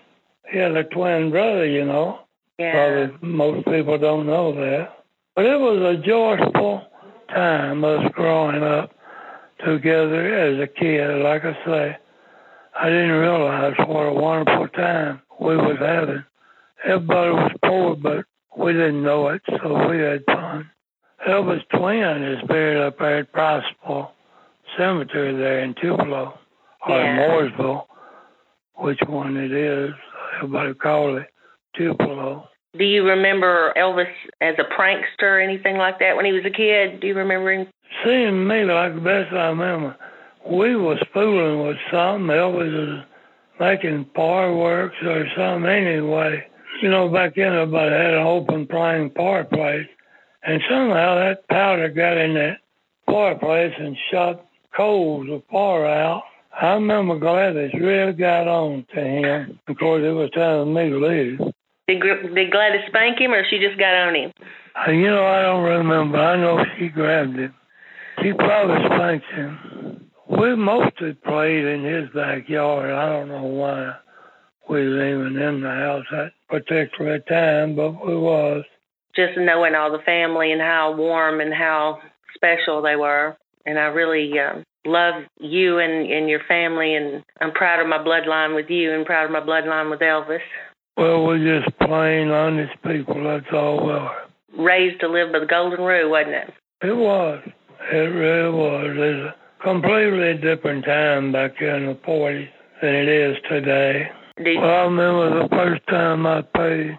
He 0.50 0.58
had 0.58 0.76
a 0.76 0.84
twin 0.84 1.30
brother, 1.30 1.66
you 1.66 1.84
know. 1.84 2.20
Yeah. 2.58 2.72
Probably 3.10 3.28
most 3.28 3.64
people 3.66 3.98
don't 3.98 4.26
know 4.26 4.52
that. 4.54 5.04
But 5.36 5.46
it 5.46 5.58
was 5.58 5.80
a 5.98 6.02
joyful 6.06 6.82
time, 7.30 7.84
us 7.84 8.10
growing 8.12 8.62
up 8.62 8.90
together 9.64 10.34
as 10.34 10.60
a 10.60 10.66
kid. 10.66 11.22
Like 11.22 11.44
I 11.44 11.52
say, 11.64 11.96
I 12.78 12.88
didn't 12.88 13.10
realize 13.12 13.74
what 13.86 14.02
a 14.06 14.12
wonderful 14.12 14.68
time 14.68 15.22
we 15.40 15.56
was 15.56 15.76
having. 15.78 16.24
Everybody 16.84 17.30
was 17.30 17.52
poor, 17.64 17.96
but 17.96 18.24
we 18.56 18.72
didn't 18.72 19.02
know 19.02 19.28
it, 19.28 19.42
so 19.62 19.88
we 19.88 19.98
had 19.98 20.24
fun. 20.26 20.70
Elvis' 21.28 21.62
twin 21.76 22.22
is 22.22 22.42
buried 22.48 22.80
up 22.80 22.98
there 22.98 23.18
at 23.18 23.32
Priceville 23.32 24.10
Cemetery 24.76 25.36
there 25.36 25.60
in 25.60 25.74
Tupelo, 25.74 26.38
or 26.88 26.96
Yeah. 26.96 27.18
Mooresville, 27.18 27.86
which 28.80 29.00
one 29.06 29.36
it 29.36 29.52
is. 29.52 29.90
Everybody 30.36 30.74
call 30.74 31.16
it 31.16 31.26
Tupelo. 31.76 32.48
Do 32.76 32.84
you 32.84 33.04
remember 33.04 33.72
Elvis 33.76 34.12
as 34.40 34.54
a 34.58 34.80
prankster 34.80 35.22
or 35.22 35.40
anything 35.40 35.76
like 35.76 35.98
that 35.98 36.16
when 36.16 36.24
he 36.24 36.32
was 36.32 36.44
a 36.46 36.50
kid? 36.50 37.00
Do 37.00 37.08
you 37.08 37.14
remember 37.14 37.52
him? 37.52 37.66
Seemed 38.04 38.46
me 38.46 38.64
like 38.64 38.94
the 38.94 39.00
best 39.00 39.32
I 39.32 39.48
remember, 39.48 39.96
we 40.48 40.76
was 40.76 40.98
fooling 41.12 41.66
with 41.66 41.76
something. 41.90 42.28
Elvis 42.28 42.72
was 42.72 43.04
making 43.58 44.06
fireworks 44.14 44.96
or 45.04 45.26
something 45.36 45.68
anyway. 45.68 46.46
You 46.80 46.90
know, 46.90 47.08
back 47.08 47.34
then 47.34 47.52
everybody 47.52 47.90
had 47.90 48.14
an 48.14 48.26
open 48.26 48.66
flame 48.66 49.10
fireplace, 49.16 49.88
and 50.44 50.62
somehow 50.70 51.16
that 51.16 51.46
powder 51.48 51.88
got 51.88 52.16
in 52.16 52.34
that 52.34 52.58
fireplace 53.06 53.74
and 53.78 53.96
shot 54.10 54.46
coals 54.74 55.28
of 55.28 55.42
fire 55.50 55.86
out. 55.86 56.22
I 56.52 56.74
remember 56.74 57.18
Gladys 57.18 57.72
really 57.74 58.12
got 58.12 58.48
on 58.48 58.86
to 58.94 59.00
him. 59.00 59.58
Of 59.68 59.78
course, 59.78 60.02
it 60.04 60.10
was 60.10 60.30
time 60.30 60.64
for 60.64 60.66
me 60.66 60.90
to 60.90 60.98
leave. 60.98 61.38
Did, 61.86 62.34
did 62.34 62.50
Gladys 62.50 62.82
spank 62.88 63.18
him 63.18 63.32
or 63.32 63.44
she 63.48 63.58
just 63.58 63.78
got 63.78 63.94
on 63.94 64.14
him? 64.14 64.32
Uh, 64.76 64.90
You 64.90 65.08
know, 65.08 65.24
I 65.24 65.42
don't 65.42 65.64
remember. 65.64 66.18
I 66.18 66.36
know 66.36 66.64
she 66.78 66.88
grabbed 66.88 67.36
him. 67.36 67.54
She 68.22 68.32
probably 68.32 68.84
spanked 68.86 69.26
him. 69.32 70.10
We 70.28 70.54
mostly 70.54 71.14
played 71.14 71.64
in 71.64 71.84
his 71.84 72.08
backyard. 72.14 72.90
I 72.90 73.08
don't 73.08 73.28
know 73.28 73.44
why 73.44 73.94
we 74.68 74.88
was 74.88 74.96
even 74.96 75.36
in 75.40 75.60
the 75.62 75.70
house 75.70 76.04
at 76.12 76.32
particular 76.48 77.18
time, 77.20 77.74
but 77.74 78.06
we 78.06 78.16
was. 78.16 78.64
Just 79.16 79.36
knowing 79.36 79.74
all 79.74 79.90
the 79.90 80.04
family 80.04 80.52
and 80.52 80.60
how 80.60 80.94
warm 80.96 81.40
and 81.40 81.52
how 81.52 81.98
special 82.34 82.80
they 82.80 82.94
were. 82.94 83.36
And 83.66 83.78
I 83.78 83.86
really 83.86 84.38
um, 84.38 84.62
love 84.86 85.24
you 85.38 85.78
and, 85.78 86.10
and 86.10 86.28
your 86.28 86.40
family, 86.48 86.94
and 86.94 87.22
I'm 87.40 87.52
proud 87.52 87.80
of 87.80 87.88
my 87.88 87.98
bloodline 87.98 88.54
with 88.54 88.70
you 88.70 88.92
and 88.92 89.04
proud 89.04 89.26
of 89.26 89.30
my 89.30 89.40
bloodline 89.40 89.90
with 89.90 90.00
Elvis. 90.00 90.40
Well, 90.96 91.24
we're 91.24 91.60
just 91.60 91.76
plain 91.78 92.30
honest 92.30 92.72
people. 92.82 93.22
That's 93.24 93.46
all 93.52 93.86
we 93.86 93.92
are. 93.92 94.16
Raised 94.58 95.00
to 95.00 95.08
live 95.08 95.32
by 95.32 95.38
the 95.38 95.46
golden 95.46 95.80
rule, 95.80 96.10
wasn't 96.10 96.34
it? 96.34 96.54
It 96.82 96.96
was. 96.96 97.40
It 97.92 97.96
really 97.96 98.50
was. 98.50 98.86
It's 98.90 99.34
a 99.34 99.62
completely 99.62 100.34
different 100.34 100.84
time 100.84 101.32
back 101.32 101.60
in 101.60 101.86
the 101.86 101.98
40s 102.06 102.48
than 102.82 102.94
it 102.94 103.08
is 103.08 103.36
today. 103.48 104.10
Did, 104.36 104.58
Well, 104.58 104.70
I 104.70 104.82
remember 104.82 105.42
the 105.42 105.48
first 105.50 105.86
time 105.88 106.26
I 106.26 106.42
paid 106.42 106.98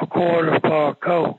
a 0.00 0.06
quarter 0.06 0.58
for 0.60 0.90
a 0.90 0.94
Coke. 0.96 1.38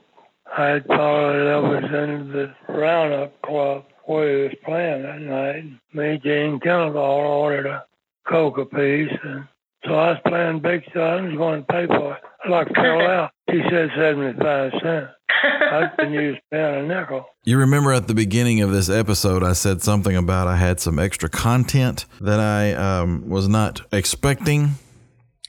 I 0.56 0.66
had 0.66 0.86
followed 0.86 1.46
Elvis 1.46 1.84
into 1.84 2.32
the 2.32 2.72
Roundup 2.72 3.40
Club 3.42 3.84
where 4.04 4.36
he 4.36 4.42
was 4.44 4.56
playing 4.64 5.02
that 5.02 5.20
night. 5.20 5.64
Me, 5.92 6.20
Gene 6.22 6.60
Kennedahl 6.60 6.96
ordered 6.96 7.66
a 7.66 7.84
Coke 8.28 8.58
apiece, 8.58 9.12
and 9.22 9.46
so 9.84 9.94
I 9.94 10.10
was 10.10 10.18
playing 10.26 10.60
big 10.60 10.84
shot 10.92 11.18
and 11.18 11.28
was 11.28 11.36
going 11.36 11.60
to 11.60 11.72
pay 11.72 11.86
for 11.86 12.14
it. 12.14 12.22
I 12.44 12.48
like 12.48 12.68
fell 12.74 13.00
out. 13.08 13.30
He 13.50 13.60
said 13.70 13.90
75 13.96 14.72
cents. 14.82 15.08
I 15.44 15.90
couldn't 15.96 16.12
use 16.12 16.38
spend 16.46 16.76
a 16.76 16.82
nickel. 16.86 17.26
You 17.44 17.58
remember 17.58 17.92
at 17.92 18.06
the 18.06 18.14
beginning 18.14 18.60
of 18.60 18.70
this 18.70 18.88
episode, 18.88 19.42
I 19.42 19.54
said 19.54 19.82
something 19.82 20.14
about 20.16 20.46
I 20.46 20.56
had 20.56 20.78
some 20.78 20.98
extra 20.98 21.28
content 21.28 22.04
that 22.20 22.38
I 22.38 22.72
um, 22.74 23.28
was 23.28 23.48
not 23.48 23.80
expecting. 23.92 24.72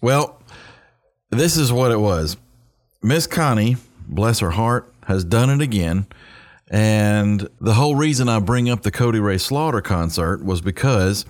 Well, 0.02 0.42
this 1.30 1.58
is 1.58 1.72
what 1.72 1.92
it 1.92 2.00
was. 2.00 2.38
Miss 3.04 3.28
Connie, 3.28 3.78
bless 4.08 4.40
her 4.40 4.52
heart, 4.52 4.92
has 5.06 5.24
done 5.24 5.50
it 5.50 5.62
again. 5.62 6.08
And 6.74 7.48
the 7.62 7.76
whole 7.76 7.96
reason 7.96 8.28
I 8.28 8.40
bring 8.40 8.68
up 8.68 8.82
the 8.82 8.90
Cody 8.90 9.20
Ray 9.20 9.38
Slaughter 9.38 9.80
concert 9.80 10.44
was 10.44 10.60
because 10.60 11.24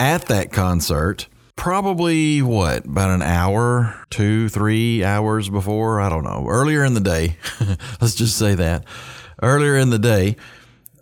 at 0.00 0.22
that 0.22 0.50
concert, 0.50 1.28
probably 1.54 2.42
what, 2.42 2.84
about 2.84 3.10
an 3.10 3.22
hour, 3.22 4.04
two, 4.10 4.48
three 4.48 5.04
hours 5.04 5.48
before, 5.48 6.00
I 6.00 6.08
don't 6.08 6.24
know, 6.24 6.46
earlier 6.48 6.84
in 6.84 6.94
the 6.94 7.00
day, 7.00 7.36
let's 8.00 8.16
just 8.16 8.36
say 8.36 8.56
that. 8.56 8.84
Earlier 9.40 9.76
in 9.76 9.90
the 9.90 10.00
day, 10.00 10.34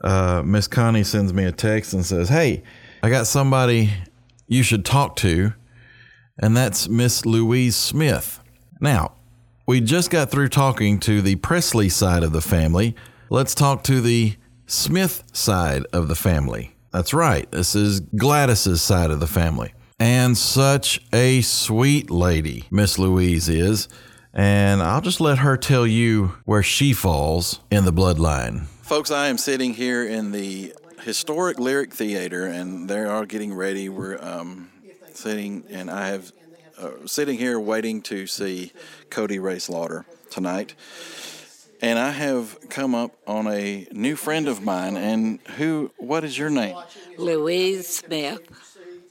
uh, 0.02 0.42
Miss 0.44 0.68
Connie 0.68 1.02
sends 1.02 1.32
me 1.32 1.44
a 1.44 1.52
text 1.52 1.94
and 1.94 2.04
says, 2.04 2.28
Hey, 2.28 2.64
I 3.02 3.08
got 3.08 3.26
somebody 3.26 3.94
you 4.46 4.62
should 4.62 4.84
talk 4.84 5.16
to, 5.16 5.54
and 6.38 6.54
that's 6.54 6.86
Miss 6.86 7.24
Louise 7.24 7.76
Smith. 7.76 8.40
Now, 8.78 9.12
we 9.66 9.80
just 9.80 10.10
got 10.10 10.30
through 10.30 10.50
talking 10.50 11.00
to 11.00 11.22
the 11.22 11.36
Presley 11.36 11.88
side 11.88 12.22
of 12.22 12.32
the 12.32 12.42
family. 12.42 12.94
Let's 13.34 13.56
talk 13.56 13.82
to 13.82 14.00
the 14.00 14.36
Smith 14.68 15.24
side 15.32 15.86
of 15.92 16.06
the 16.06 16.14
family. 16.14 16.76
That's 16.92 17.12
right. 17.12 17.50
This 17.50 17.74
is 17.74 17.98
Gladys's 17.98 18.80
side 18.80 19.10
of 19.10 19.18
the 19.18 19.26
family. 19.26 19.74
And 19.98 20.38
such 20.38 21.04
a 21.12 21.40
sweet 21.40 22.12
lady, 22.12 22.66
Miss 22.70 22.96
Louise 22.96 23.48
is. 23.48 23.88
And 24.32 24.80
I'll 24.80 25.00
just 25.00 25.20
let 25.20 25.38
her 25.38 25.56
tell 25.56 25.84
you 25.84 26.36
where 26.44 26.62
she 26.62 26.92
falls 26.92 27.58
in 27.72 27.84
the 27.84 27.92
bloodline. 27.92 28.66
Folks, 28.82 29.10
I 29.10 29.26
am 29.26 29.36
sitting 29.36 29.74
here 29.74 30.06
in 30.06 30.30
the 30.30 30.72
historic 31.02 31.58
Lyric 31.58 31.92
Theater, 31.92 32.46
and 32.46 32.88
they 32.88 33.00
are 33.00 33.26
getting 33.26 33.52
ready. 33.52 33.88
We're 33.88 34.16
um, 34.22 34.70
sitting, 35.12 35.64
and 35.70 35.90
I 35.90 36.06
have 36.06 36.30
uh, 36.78 36.90
sitting 37.06 37.36
here 37.36 37.58
waiting 37.58 38.00
to 38.02 38.28
see 38.28 38.70
Cody 39.10 39.40
Ray 39.40 39.58
Slaughter 39.58 40.06
tonight. 40.30 40.76
And 41.84 41.98
I 41.98 42.12
have 42.12 42.70
come 42.70 42.94
up 42.94 43.14
on 43.26 43.46
a 43.46 43.86
new 43.92 44.16
friend 44.16 44.48
of 44.48 44.62
mine. 44.62 44.96
And 44.96 45.38
who? 45.58 45.92
What 45.98 46.24
is 46.24 46.38
your 46.38 46.48
name? 46.48 46.78
Louise 47.18 47.86
Smith. 47.86 48.40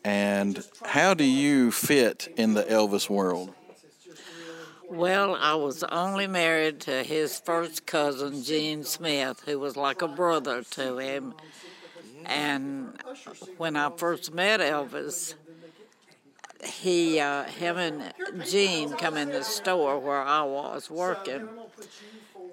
And 0.04 0.66
how 0.84 1.14
do 1.14 1.24
you 1.24 1.72
fit 1.72 2.34
in 2.36 2.56
the 2.56 2.64
Elvis 2.64 3.08
world? 3.08 3.54
Well, 4.90 5.36
I 5.36 5.54
was 5.54 5.84
only 5.84 6.26
married 6.26 6.80
to 6.82 7.04
his 7.04 7.40
first 7.40 7.86
cousin, 7.86 8.42
Gene 8.42 8.84
Smith, 8.84 9.44
who 9.46 9.60
was 9.60 9.78
like 9.78 10.02
a 10.02 10.08
brother 10.08 10.64
to 10.72 10.98
him. 10.98 11.36
And 12.26 13.00
when 13.58 13.76
I 13.76 13.92
first 13.96 14.34
met 14.34 14.62
Elvis, 14.62 15.36
he, 16.64 17.20
uh, 17.20 17.44
him 17.44 17.78
and 17.78 18.14
Gene 18.50 18.94
come 18.94 19.16
in 19.16 19.30
the 19.30 19.44
store 19.44 20.00
where 20.00 20.24
I 20.24 20.42
was 20.42 20.90
working. 20.90 21.48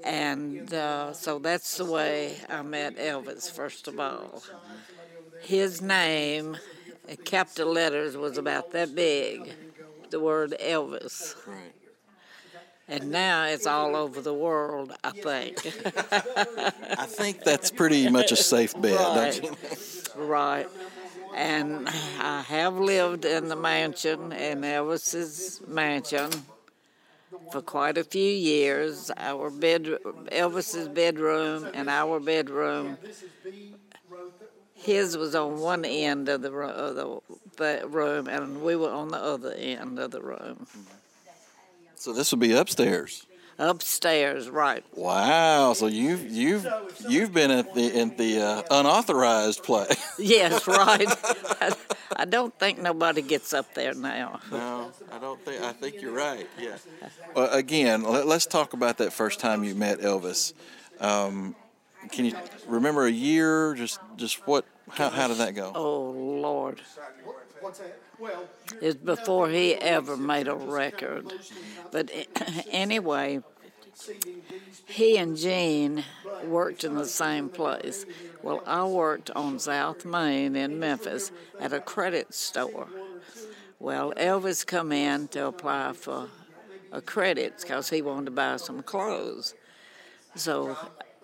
And 0.04 0.72
uh, 0.72 1.12
so 1.12 1.38
that's 1.38 1.76
the 1.76 1.84
way 1.84 2.36
I 2.48 2.62
met 2.62 2.96
Elvis, 2.96 3.50
first 3.50 3.88
of 3.88 3.98
all. 4.00 4.42
His 5.42 5.82
name, 5.82 6.56
capital 7.24 7.72
letters, 7.72 8.16
was 8.16 8.38
about 8.38 8.72
that 8.72 8.94
big, 8.94 9.52
the 10.10 10.20
word 10.20 10.54
Elvis. 10.60 11.34
And 12.88 13.12
now 13.12 13.44
it's 13.44 13.66
all 13.66 13.94
over 13.94 14.20
the 14.20 14.34
world, 14.34 14.92
I 15.04 15.10
think. 15.10 15.64
I 16.98 17.06
think 17.06 17.44
that's 17.44 17.70
pretty 17.70 18.08
much 18.08 18.32
a 18.32 18.36
safe 18.36 18.74
bet, 18.80 18.98
don't 18.98 19.42
you? 19.44 19.56
right. 20.16 20.66
And 21.34 21.88
I 22.18 22.42
have 22.42 22.74
lived 22.76 23.24
in 23.24 23.48
the 23.48 23.54
mansion, 23.54 24.32
in 24.32 24.62
Elvis's 24.62 25.60
mansion, 25.68 26.30
for 27.50 27.62
quite 27.62 27.98
a 27.98 28.04
few 28.04 28.30
years. 28.30 29.10
Our 29.16 29.50
bed, 29.50 29.86
Elvis's 30.32 30.88
bedroom 30.88 31.68
and 31.74 31.88
our 31.88 32.20
bedroom. 32.20 32.98
His 34.74 35.16
was 35.16 35.34
on 35.34 35.60
one 35.60 35.84
end 35.84 36.28
of 36.28 36.42
the, 36.42 36.52
of 36.52 37.22
the 37.56 37.86
room, 37.88 38.28
and 38.28 38.62
we 38.62 38.76
were 38.76 38.90
on 38.90 39.08
the 39.08 39.18
other 39.18 39.52
end 39.52 39.98
of 39.98 40.10
the 40.10 40.22
room. 40.22 40.66
So 41.96 42.12
this 42.12 42.30
would 42.30 42.40
be 42.40 42.52
upstairs. 42.52 43.26
Upstairs, 43.60 44.48
right. 44.48 44.82
Wow! 44.94 45.74
So 45.74 45.86
you've 45.86 46.26
you've 46.30 46.66
you've 47.06 47.34
been 47.34 47.50
at 47.50 47.74
the 47.74 48.00
in 48.00 48.16
the 48.16 48.40
uh, 48.40 48.62
unauthorized 48.70 49.62
play. 49.62 49.86
Yes, 50.18 50.66
right. 50.66 51.06
I, 51.60 51.74
I 52.16 52.24
don't 52.24 52.58
think 52.58 52.78
nobody 52.78 53.20
gets 53.20 53.52
up 53.52 53.74
there 53.74 53.92
now. 53.92 54.40
no, 54.50 54.90
I 55.12 55.18
don't 55.18 55.40
think. 55.44 55.62
I 55.62 55.72
think 55.72 56.00
you're 56.00 56.14
right. 56.14 56.48
Yeah. 56.58 56.78
Well, 57.34 57.52
again, 57.52 58.02
let, 58.02 58.26
us 58.26 58.46
talk 58.46 58.72
about 58.72 58.96
that 58.98 59.12
first 59.12 59.40
time 59.40 59.62
you 59.62 59.74
met 59.74 60.00
Elvis. 60.00 60.54
Um, 60.98 61.54
can 62.10 62.24
you 62.24 62.34
remember 62.66 63.04
a 63.04 63.10
year? 63.10 63.74
Just 63.74 64.00
just 64.16 64.46
what? 64.46 64.64
How, 64.90 65.10
how 65.10 65.28
did 65.28 65.36
that 65.36 65.54
go? 65.54 65.70
Oh 65.74 66.10
Lord. 66.10 66.80
It's 68.80 68.96
before 68.96 69.48
he 69.48 69.74
ever 69.74 70.16
made 70.16 70.48
a 70.48 70.54
record. 70.54 71.32
But 71.90 72.10
anyway, 72.70 73.40
he 74.86 75.16
and 75.16 75.36
Gene 75.36 76.04
worked 76.44 76.84
in 76.84 76.94
the 76.94 77.06
same 77.06 77.48
place. 77.48 78.06
Well, 78.42 78.62
I 78.66 78.84
worked 78.84 79.30
on 79.30 79.58
South 79.58 80.04
Main 80.04 80.56
in 80.56 80.78
Memphis 80.78 81.30
at 81.60 81.72
a 81.72 81.80
credit 81.80 82.34
store. 82.34 82.88
Well, 83.78 84.12
Elvis 84.16 84.66
come 84.66 84.92
in 84.92 85.28
to 85.28 85.46
apply 85.46 85.92
for 85.94 86.28
a 86.92 87.00
credit 87.00 87.54
because 87.60 87.90
he 87.90 88.02
wanted 88.02 88.26
to 88.26 88.30
buy 88.30 88.56
some 88.56 88.82
clothes. 88.82 89.54
So 90.34 90.76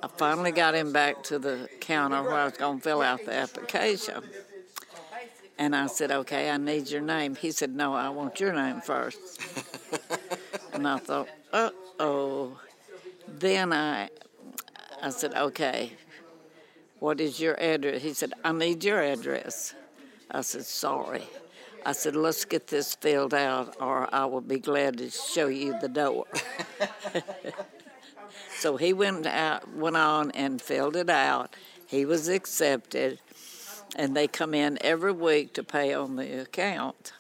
I 0.02 0.08
finally 0.08 0.52
got 0.52 0.74
him 0.74 0.92
back 0.92 1.22
to 1.24 1.38
the 1.38 1.68
counter 1.80 2.22
where 2.22 2.34
I 2.34 2.44
was 2.44 2.56
going 2.56 2.78
to 2.78 2.82
fill 2.82 3.02
out 3.02 3.24
the 3.24 3.34
application. 3.34 4.22
And 5.58 5.74
I 5.74 5.86
said, 5.86 6.10
okay, 6.10 6.50
I 6.50 6.58
need 6.58 6.90
your 6.90 7.00
name. 7.00 7.34
He 7.34 7.50
said, 7.50 7.74
no, 7.74 7.94
I 7.94 8.10
want 8.10 8.38
your 8.40 8.52
name 8.52 8.80
first. 8.80 9.40
and 10.72 10.86
I 10.86 10.98
thought, 10.98 11.28
uh 11.52 11.70
oh. 11.98 12.58
Then 13.26 13.72
I, 13.72 14.10
I 15.02 15.10
said, 15.10 15.34
okay, 15.34 15.92
what 16.98 17.20
is 17.20 17.40
your 17.40 17.58
address? 17.60 18.02
He 18.02 18.12
said, 18.12 18.32
I 18.44 18.52
need 18.52 18.84
your 18.84 19.02
address. 19.02 19.74
I 20.30 20.42
said, 20.42 20.64
sorry. 20.64 21.24
I 21.84 21.92
said, 21.92 22.16
let's 22.16 22.44
get 22.44 22.66
this 22.66 22.94
filled 22.96 23.32
out, 23.32 23.76
or 23.80 24.12
I 24.12 24.24
will 24.24 24.40
be 24.40 24.58
glad 24.58 24.98
to 24.98 25.08
show 25.10 25.46
you 25.46 25.78
the 25.80 25.88
door. 25.88 26.26
so 28.58 28.76
he 28.76 28.92
went 28.92 29.24
out, 29.26 29.72
went 29.72 29.96
on 29.96 30.32
and 30.32 30.60
filled 30.60 30.96
it 30.96 31.08
out. 31.08 31.54
He 31.86 32.04
was 32.04 32.28
accepted 32.28 33.20
and 33.94 34.16
they 34.16 34.26
come 34.26 34.54
in 34.54 34.78
every 34.80 35.12
week 35.12 35.54
to 35.54 35.62
pay 35.62 35.94
on 35.94 36.16
the 36.16 36.40
account. 36.40 37.12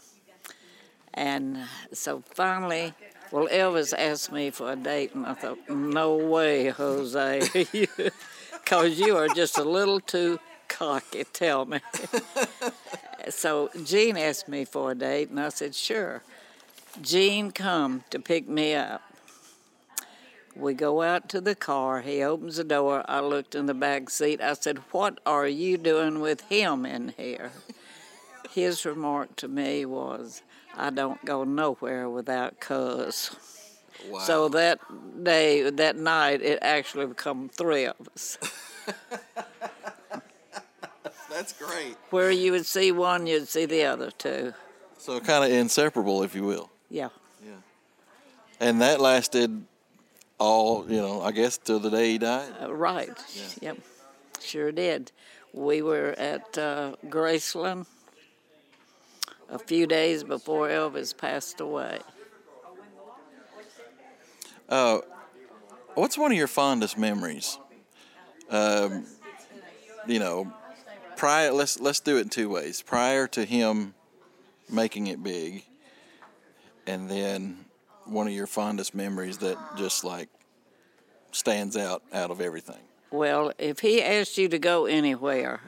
And 1.14 1.58
so 1.92 2.22
finally, 2.34 2.94
well, 3.30 3.48
Elvis 3.48 3.92
asked 3.96 4.30
me 4.30 4.50
for 4.50 4.72
a 4.72 4.76
date, 4.76 5.14
and 5.14 5.26
I 5.26 5.34
thought, 5.34 5.58
no 5.68 6.16
way, 6.16 6.68
Jose, 6.68 7.42
because 8.52 8.98
you 8.98 9.16
are 9.16 9.28
just 9.28 9.58
a 9.58 9.64
little 9.64 10.00
too 10.00 10.38
cocky, 10.68 11.24
tell 11.32 11.64
me. 11.64 11.80
so 13.28 13.70
Gene 13.84 14.16
asked 14.16 14.48
me 14.48 14.64
for 14.64 14.92
a 14.92 14.94
date, 14.94 15.30
and 15.30 15.40
I 15.40 15.48
said, 15.48 15.74
sure. 15.74 16.22
Gene 17.00 17.50
come 17.50 18.04
to 18.10 18.18
pick 18.18 18.48
me 18.48 18.74
up. 18.74 19.02
We 20.58 20.72
go 20.72 21.02
out 21.02 21.28
to 21.30 21.40
the 21.40 21.54
car. 21.54 22.00
He 22.00 22.22
opens 22.22 22.56
the 22.56 22.64
door. 22.64 23.04
I 23.06 23.20
looked 23.20 23.54
in 23.54 23.66
the 23.66 23.74
back 23.74 24.08
seat. 24.08 24.40
I 24.40 24.54
said, 24.54 24.78
What 24.90 25.20
are 25.26 25.46
you 25.46 25.76
doing 25.76 26.20
with 26.20 26.40
him 26.42 26.86
in 26.86 27.12
here? 27.16 27.52
His 28.50 28.86
remark 28.86 29.36
to 29.36 29.48
me 29.48 29.84
was, 29.84 30.42
I 30.74 30.88
don't 30.88 31.22
go 31.24 31.44
nowhere 31.44 32.08
without 32.08 32.58
cuz. 32.58 33.36
Wow. 34.08 34.20
So 34.20 34.48
that 34.48 34.78
day, 35.22 35.68
that 35.68 35.96
night, 35.96 36.40
it 36.40 36.58
actually 36.62 37.06
become 37.06 37.50
three 37.50 37.84
of 37.84 37.96
us. 38.14 38.38
That's 41.30 41.52
great. 41.52 41.96
Where 42.08 42.30
you 42.30 42.52
would 42.52 42.64
see 42.64 42.92
one, 42.92 43.26
you'd 43.26 43.48
see 43.48 43.66
the 43.66 43.84
other 43.84 44.10
two. 44.10 44.54
So 44.96 45.20
kind 45.20 45.44
of 45.44 45.50
inseparable, 45.50 46.22
if 46.22 46.34
you 46.34 46.44
will. 46.44 46.70
Yeah. 46.88 47.10
Yeah. 47.44 47.56
And 48.58 48.80
that 48.80 49.00
lasted 49.00 49.64
all 50.38 50.84
you 50.88 51.00
know. 51.00 51.22
I 51.22 51.32
guess 51.32 51.58
till 51.58 51.80
the 51.80 51.90
day 51.90 52.12
he 52.12 52.18
died. 52.18 52.52
Uh, 52.60 52.74
right. 52.74 53.10
Yeah. 53.34 53.42
Yep. 53.60 53.78
Sure 54.40 54.72
did. 54.72 55.12
We 55.52 55.82
were 55.82 56.14
at 56.18 56.58
uh, 56.58 56.96
Graceland 57.06 57.86
a 59.48 59.58
few 59.58 59.86
days 59.86 60.24
before 60.24 60.68
Elvis 60.68 61.16
passed 61.16 61.60
away. 61.60 62.00
Uh, 64.68 64.98
what's 65.94 66.18
one 66.18 66.32
of 66.32 66.38
your 66.38 66.48
fondest 66.48 66.98
memories? 66.98 67.58
Um, 68.50 69.06
you 70.06 70.18
know, 70.18 70.52
prior. 71.16 71.52
Let's 71.52 71.80
let's 71.80 72.00
do 72.00 72.18
it 72.18 72.22
in 72.22 72.28
two 72.28 72.48
ways. 72.48 72.82
Prior 72.82 73.26
to 73.28 73.44
him 73.44 73.94
making 74.70 75.06
it 75.06 75.22
big, 75.22 75.64
and 76.86 77.08
then 77.08 77.65
one 78.06 78.26
of 78.26 78.32
your 78.32 78.46
fondest 78.46 78.94
memories 78.94 79.38
that 79.38 79.58
just 79.76 80.04
like 80.04 80.28
stands 81.32 81.76
out 81.76 82.02
out 82.12 82.30
of 82.30 82.40
everything? 82.40 82.80
Well, 83.10 83.52
if 83.58 83.80
he 83.80 84.02
asked 84.02 84.36
you 84.36 84.48
to 84.48 84.58
go 84.58 84.86
anywhere 84.86 85.60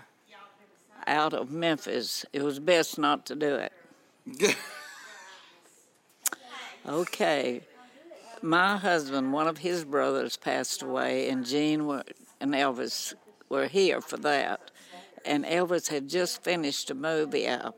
out 1.07 1.33
of 1.33 1.51
Memphis, 1.51 2.24
it 2.33 2.42
was 2.42 2.59
best 2.59 2.98
not 2.98 3.27
to 3.27 3.35
do 3.35 3.55
it. 3.55 3.72
okay. 6.87 7.62
My 8.42 8.77
husband, 8.77 9.33
one 9.33 9.48
of 9.48 9.59
his 9.59 9.85
brothers 9.85 10.37
passed 10.37 10.83
away, 10.83 11.29
and 11.29 11.44
Gene 11.44 11.87
were, 11.87 12.05
and 12.40 12.53
Elvis 12.53 13.14
were 13.48 13.66
here 13.66 14.01
for 14.01 14.16
that. 14.18 14.70
And 15.24 15.44
Elvis 15.44 15.88
had 15.88 16.09
just 16.09 16.42
finished 16.42 16.90
a 16.90 16.94
movie 16.94 17.48
out, 17.48 17.74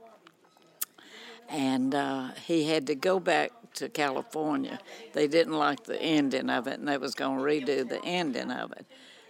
and 1.49 1.95
uh, 1.95 2.31
he 2.47 2.65
had 2.65 2.87
to 2.89 2.95
go 2.95 3.19
back 3.19 3.53
to 3.75 3.89
California. 3.89 4.79
They 5.13 5.27
didn't 5.29 5.55
like 5.55 5.85
the 5.85 6.01
ending 6.01 6.51
of 6.51 6.67
it, 6.67 6.79
and 6.79 6.89
they 6.89 6.99
was 6.99 7.15
going 7.15 7.39
to 7.39 7.45
redo 7.45 7.89
the 7.89 8.05
ending 8.05 8.51
of 8.51 8.73
it. 8.73 8.87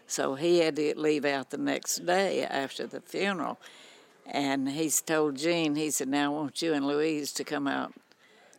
So 0.07 0.35
he 0.35 0.59
had 0.59 0.77
to 0.77 0.99
leave 0.99 1.25
out 1.25 1.51
the 1.51 1.59
next 1.59 2.05
day 2.05 2.45
after 2.45 2.87
the 2.87 3.01
funeral. 3.01 3.59
And 4.27 4.69
he's 4.69 5.01
told 5.01 5.37
Gene, 5.37 5.77
he 5.77 5.91
said, 5.91 6.09
now 6.09 6.33
I 6.33 6.37
want 6.37 6.63
you 6.63 6.73
and 6.73 6.87
Louise 6.87 7.33
to 7.33 7.45
come 7.45 7.67
out 7.67 7.93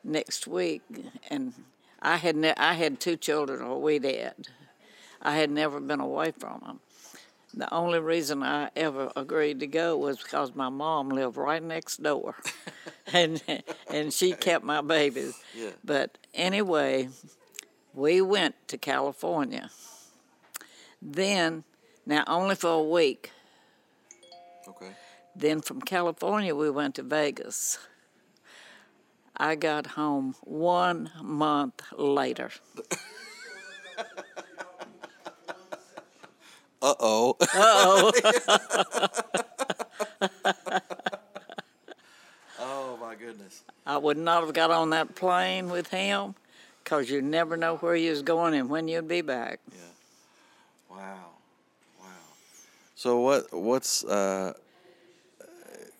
next 0.04 0.48
week. 0.48 0.82
And 1.30 1.54
I 2.02 2.18
had, 2.18 2.36
ne- 2.36 2.54
I 2.56 2.74
had 2.74 3.00
two 3.00 3.16
children, 3.16 3.62
or 3.62 3.82
we 3.82 4.00
did. 4.00 4.48
I 5.22 5.36
had 5.36 5.52
never 5.52 5.80
been 5.80 6.00
away 6.00 6.32
from 6.32 6.62
them. 6.66 6.80
The 7.54 7.72
only 7.74 8.00
reason 8.00 8.44
I 8.44 8.70
ever 8.76 9.12
agreed 9.16 9.60
to 9.60 9.68
go 9.68 9.98
was 9.98 10.18
because 10.18 10.56
my 10.56 10.70
mom 10.70 11.10
lived 11.10 11.36
right 11.36 11.62
next 11.62 12.02
door, 12.02 12.36
and 13.14 13.42
and 13.90 14.14
she 14.14 14.32
kept 14.48 14.64
my 14.64 14.82
babies. 14.82 15.38
Yeah. 15.54 15.72
But 15.84 16.18
anyway, 16.34 17.10
we 17.94 18.22
went 18.22 18.56
to 18.70 18.78
California. 18.78 19.70
Then, 21.02 21.64
now 22.06 22.24
only 22.28 22.56
for 22.56 22.70
a 22.70 22.84
week. 22.84 23.32
Okay. 24.68 24.92
Then 25.36 25.62
from 25.62 25.82
California 25.82 26.56
we 26.56 26.70
went 26.70 26.96
to 26.96 27.04
Vegas. 27.04 27.80
I 29.36 29.56
got 29.56 29.88
home 29.88 30.36
one 30.44 31.10
month 31.22 31.82
later. 31.98 32.52
Uh 36.82 36.96
oh. 37.00 37.38
Uh 37.40 37.46
oh. 37.54 38.12
oh 42.60 42.98
my 43.00 43.16
goodness. 43.16 43.64
I 43.86 43.98
would 43.98 44.18
not 44.18 44.44
have 44.44 44.54
got 44.54 44.72
on 44.72 44.90
that 44.92 45.16
plane 45.16 45.70
with 45.70 45.88
him 45.88 46.36
because 46.84 47.10
you 47.10 47.22
never 47.22 47.58
know 47.58 47.78
where 47.78 47.96
you 47.96 48.10
was 48.10 48.22
going 48.22 48.54
and 48.54 48.70
when 48.70 48.88
you'd 48.88 49.08
be 49.08 49.22
back. 49.22 49.60
Yeah. 49.72 49.78
Wow. 50.90 51.18
Wow. 52.00 52.08
So 52.96 53.20
what? 53.20 53.54
What's? 53.54 54.04
Uh, 54.04 54.54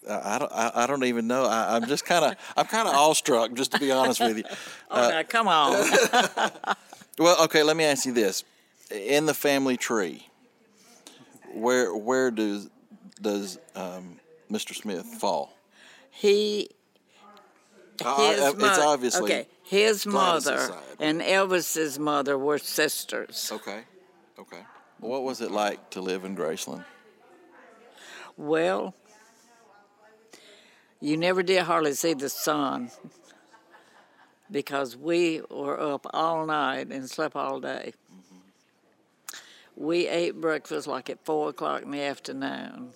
I 0.10 0.40
don't. 0.40 0.52
I, 0.52 0.72
I 0.76 0.88
don't 0.88 1.04
even 1.04 1.28
know. 1.28 1.46
I, 1.46 1.76
am 1.76 1.86
just 1.86 2.06
kind 2.06 2.26
of. 2.26 2.36
I'm 2.58 2.66
kind 2.66 2.88
of 2.88 2.96
awestruck, 2.96 3.54
just 3.54 3.72
to 3.74 3.80
be 3.80 3.92
honest 3.92 4.20
with 4.20 4.38
you. 4.40 4.44
oh, 4.92 5.06
uh, 5.06 5.10
now, 5.10 5.24
come 5.24 5.48
on. 5.48 5.74
well, 7.20 7.44
okay. 7.44 7.62
Let 7.64 7.78
me 7.78 7.84
ask 7.84 8.06
you 8.06 8.12
this: 8.12 8.44
in 8.90 9.28
the 9.28 9.34
family 9.34 9.78
tree, 9.78 10.28
where 11.54 11.96
where 11.96 12.32
does 12.32 12.70
does 13.22 13.60
um, 13.76 14.20
Mr. 14.52 14.76
Smith 14.76 15.06
fall? 15.06 15.54
He 16.10 16.70
his 18.00 18.06
uh, 18.06 18.54
it's 18.58 18.80
obviously 18.80 19.24
okay. 19.24 19.48
His 19.64 20.06
mother 20.06 20.70
and 21.00 21.22
Elvis's 21.22 21.98
mother 21.98 22.38
were 22.38 22.58
sisters. 22.58 23.50
Okay, 23.54 23.84
okay. 24.38 24.62
What 25.00 25.24
was 25.24 25.42
it 25.42 25.52
like 25.52 25.92
to 25.92 26.02
live 26.02 26.26
in 26.26 26.36
Graceland? 26.36 26.84
Well, 28.38 28.96
you 31.00 31.18
never 31.18 31.42
did 31.42 31.64
hardly 31.64 31.94
see 31.94 32.14
the 32.14 32.30
sun 32.30 32.92
because 34.50 34.98
we 34.98 35.42
were 35.50 35.80
up 35.80 36.06
all 36.14 36.46
night 36.46 36.88
and 36.92 37.10
slept 37.10 37.36
all 37.36 37.60
day 37.60 37.94
we 39.82 40.08
ate 40.08 40.40
breakfast 40.40 40.88
like 40.88 41.10
at 41.10 41.26
four 41.26 41.50
o'clock 41.50 41.82
in 41.82 41.92
the 41.92 42.02
afternoon. 42.02 42.92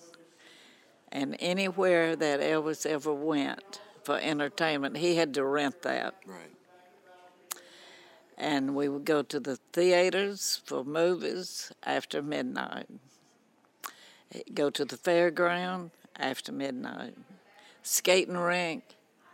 And 1.10 1.36
anywhere 1.40 2.14
that 2.16 2.40
Elvis 2.40 2.86
ever 2.86 3.12
went 3.12 3.80
for 4.04 4.18
entertainment, 4.18 4.96
he 4.96 5.16
had 5.16 5.34
to 5.34 5.44
rent 5.44 5.82
that. 5.82 6.14
Right. 6.26 6.52
And 8.38 8.76
we 8.76 8.88
would 8.88 9.04
go 9.04 9.22
to 9.22 9.40
the 9.40 9.56
theaters 9.72 10.60
for 10.64 10.84
movies 10.84 11.72
after 11.82 12.22
midnight. 12.22 12.86
Eh, 14.32 14.42
go 14.52 14.70
to 14.70 14.84
the 14.84 14.96
fairground 14.96 15.90
after 16.16 16.52
midnight. 16.52 17.14
Skating 17.82 18.36
rink 18.36 18.84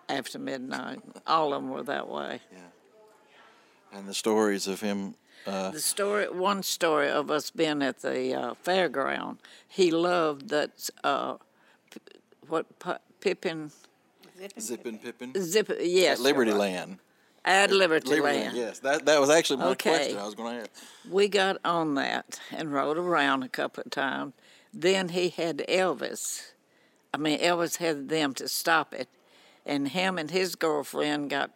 after 0.08 0.38
midnight. 0.38 1.00
All 1.26 1.52
of 1.52 1.62
them 1.62 1.70
were 1.70 1.82
that 1.82 2.08
way. 2.08 2.40
Yeah. 2.52 3.98
And 3.98 4.08
the 4.08 4.14
stories 4.14 4.66
of 4.66 4.80
him. 4.80 5.16
Uh, 5.46 5.70
The 5.70 5.80
story, 5.80 6.28
one 6.30 6.62
story 6.62 7.08
of 7.10 7.30
us 7.30 7.50
being 7.50 7.82
at 7.82 8.00
the 8.00 8.34
uh, 8.34 8.54
fairground, 8.64 9.38
he 9.66 9.90
loved 9.90 10.48
that, 10.50 10.88
uh, 11.02 11.34
p- 11.90 12.00
what, 12.48 12.78
Pi- 12.78 12.98
Pippin, 13.20 13.70
Zippin 14.58 14.98
Pippin. 15.02 15.32
Zip, 15.40 15.70
yes. 15.80 16.18
At 16.18 16.22
Liberty 16.22 16.50
right. 16.52 16.60
Land. 16.60 16.98
At 17.44 17.70
Liberty, 17.72 18.08
Liberty 18.08 18.38
Land. 18.38 18.56
Yes, 18.56 18.78
that 18.80 19.04
that 19.06 19.20
was 19.20 19.28
actually 19.30 19.56
my 19.58 19.66
Okay. 19.70 19.90
question. 19.90 20.18
I 20.18 20.24
was 20.24 20.34
going 20.36 20.54
to 20.56 20.60
ask. 20.62 20.70
We 21.10 21.26
got 21.28 21.58
on 21.64 21.94
that 21.96 22.40
and 22.52 22.72
rode 22.72 22.98
around 22.98 23.42
a 23.42 23.48
couple 23.48 23.82
of 23.84 23.90
times. 23.90 24.32
Then 24.72 25.08
he 25.10 25.28
had 25.28 25.58
Elvis. 25.68 26.52
I 27.12 27.18
mean, 27.18 27.38
Elvis 27.40 27.76
had 27.78 28.08
them 28.08 28.32
to 28.34 28.46
stop 28.48 28.94
it. 28.94 29.08
And 29.66 29.88
him 29.88 30.18
and 30.18 30.30
his 30.30 30.54
girlfriend 30.54 31.30
got 31.30 31.50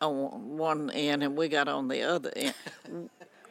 on 0.00 0.56
one 0.56 0.90
end 0.90 1.22
and 1.22 1.36
we 1.36 1.48
got 1.48 1.68
on 1.68 1.88
the 1.88 2.02
other 2.02 2.32
end. 2.34 2.54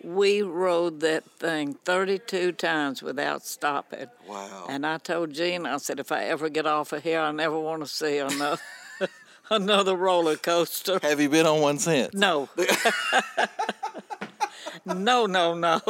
we 0.03 0.41
rode 0.41 0.99
that 0.99 1.23
thing 1.39 1.75
32 1.85 2.53
times 2.53 3.01
without 3.01 3.45
stopping. 3.45 4.07
Wow. 4.27 4.67
And 4.69 4.85
I 4.85 4.97
told 4.97 5.33
Gene, 5.33 5.65
I 5.65 5.77
said, 5.77 5.99
if 5.99 6.11
I 6.11 6.25
ever 6.25 6.49
get 6.49 6.65
off 6.65 6.93
of 6.93 7.03
here, 7.03 7.19
I 7.19 7.31
never 7.31 7.59
want 7.59 7.83
to 7.83 7.87
see 7.87 8.17
another, 8.17 8.61
another 9.49 9.95
roller 9.95 10.35
coaster. 10.35 10.99
Have 11.01 11.19
you 11.19 11.29
been 11.29 11.45
on 11.45 11.61
one 11.61 11.79
since? 11.79 12.13
No. 12.13 12.49
no, 14.85 15.25
no, 15.25 15.53
no. 15.53 15.81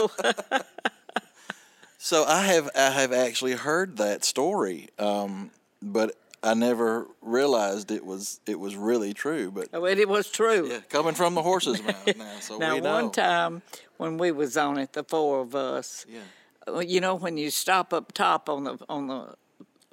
So 2.03 2.25
I 2.25 2.41
have 2.47 2.69
I 2.75 2.89
have 2.89 3.13
actually 3.13 3.53
heard 3.53 3.95
that 3.95 4.25
story, 4.25 4.89
um, 4.99 5.51
but 5.81 6.13
I 6.43 6.53
never 6.53 7.07
realized 7.21 7.89
it 7.91 8.05
was 8.05 8.39
it 8.45 8.59
was 8.59 8.75
really 8.75 9.13
true. 9.13 9.49
But 9.51 9.71
Well, 9.71 9.85
it 9.85 10.09
was 10.09 10.29
true. 10.29 10.67
yeah, 10.69 10.79
coming 10.89 11.13
from 11.13 11.35
the 11.35 11.41
horse's 11.41 11.81
mouth 11.81 12.17
now, 12.17 12.39
so 12.41 12.57
now, 12.57 12.75
we 12.75 12.81
know. 12.81 12.93
one 12.93 13.11
time 13.11 13.61
when 13.97 14.17
we 14.17 14.31
was 14.31 14.57
on 14.57 14.77
it, 14.77 14.93
the 14.93 15.03
four 15.03 15.39
of 15.41 15.55
us, 15.55 16.05
Yeah. 16.09 16.19
uh, 16.67 16.79
you 16.79 16.99
know, 16.99 17.15
when 17.15 17.37
you 17.37 17.49
stop 17.49 17.93
up 17.93 18.11
top 18.11 18.49
on 18.49 18.65
the 18.65 18.77
on 18.89 19.07
the 19.07 19.35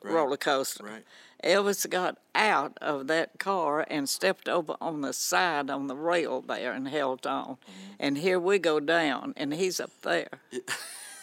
roller 0.03 0.37
coaster, 0.37 0.85
Right. 0.85 1.05
Elvis 1.45 1.89
got 1.89 2.19
out 2.35 2.77
of 2.83 3.07
that 3.07 3.39
car 3.39 3.87
and 3.89 4.07
stepped 4.09 4.47
over 4.49 4.75
on 4.81 5.01
the 5.01 5.13
side 5.15 5.71
on 5.71 5.87
the 5.87 5.97
rail 5.97 6.43
there 6.43 6.73
and 6.73 6.87
held 6.89 7.27
on. 7.27 7.45
Mm-hmm. 7.55 7.95
And 7.99 8.19
here 8.19 8.39
we 8.39 8.59
go 8.59 8.79
down, 8.81 9.33
and 9.39 9.55
he's 9.55 9.81
up 9.81 9.91
there. 10.03 10.29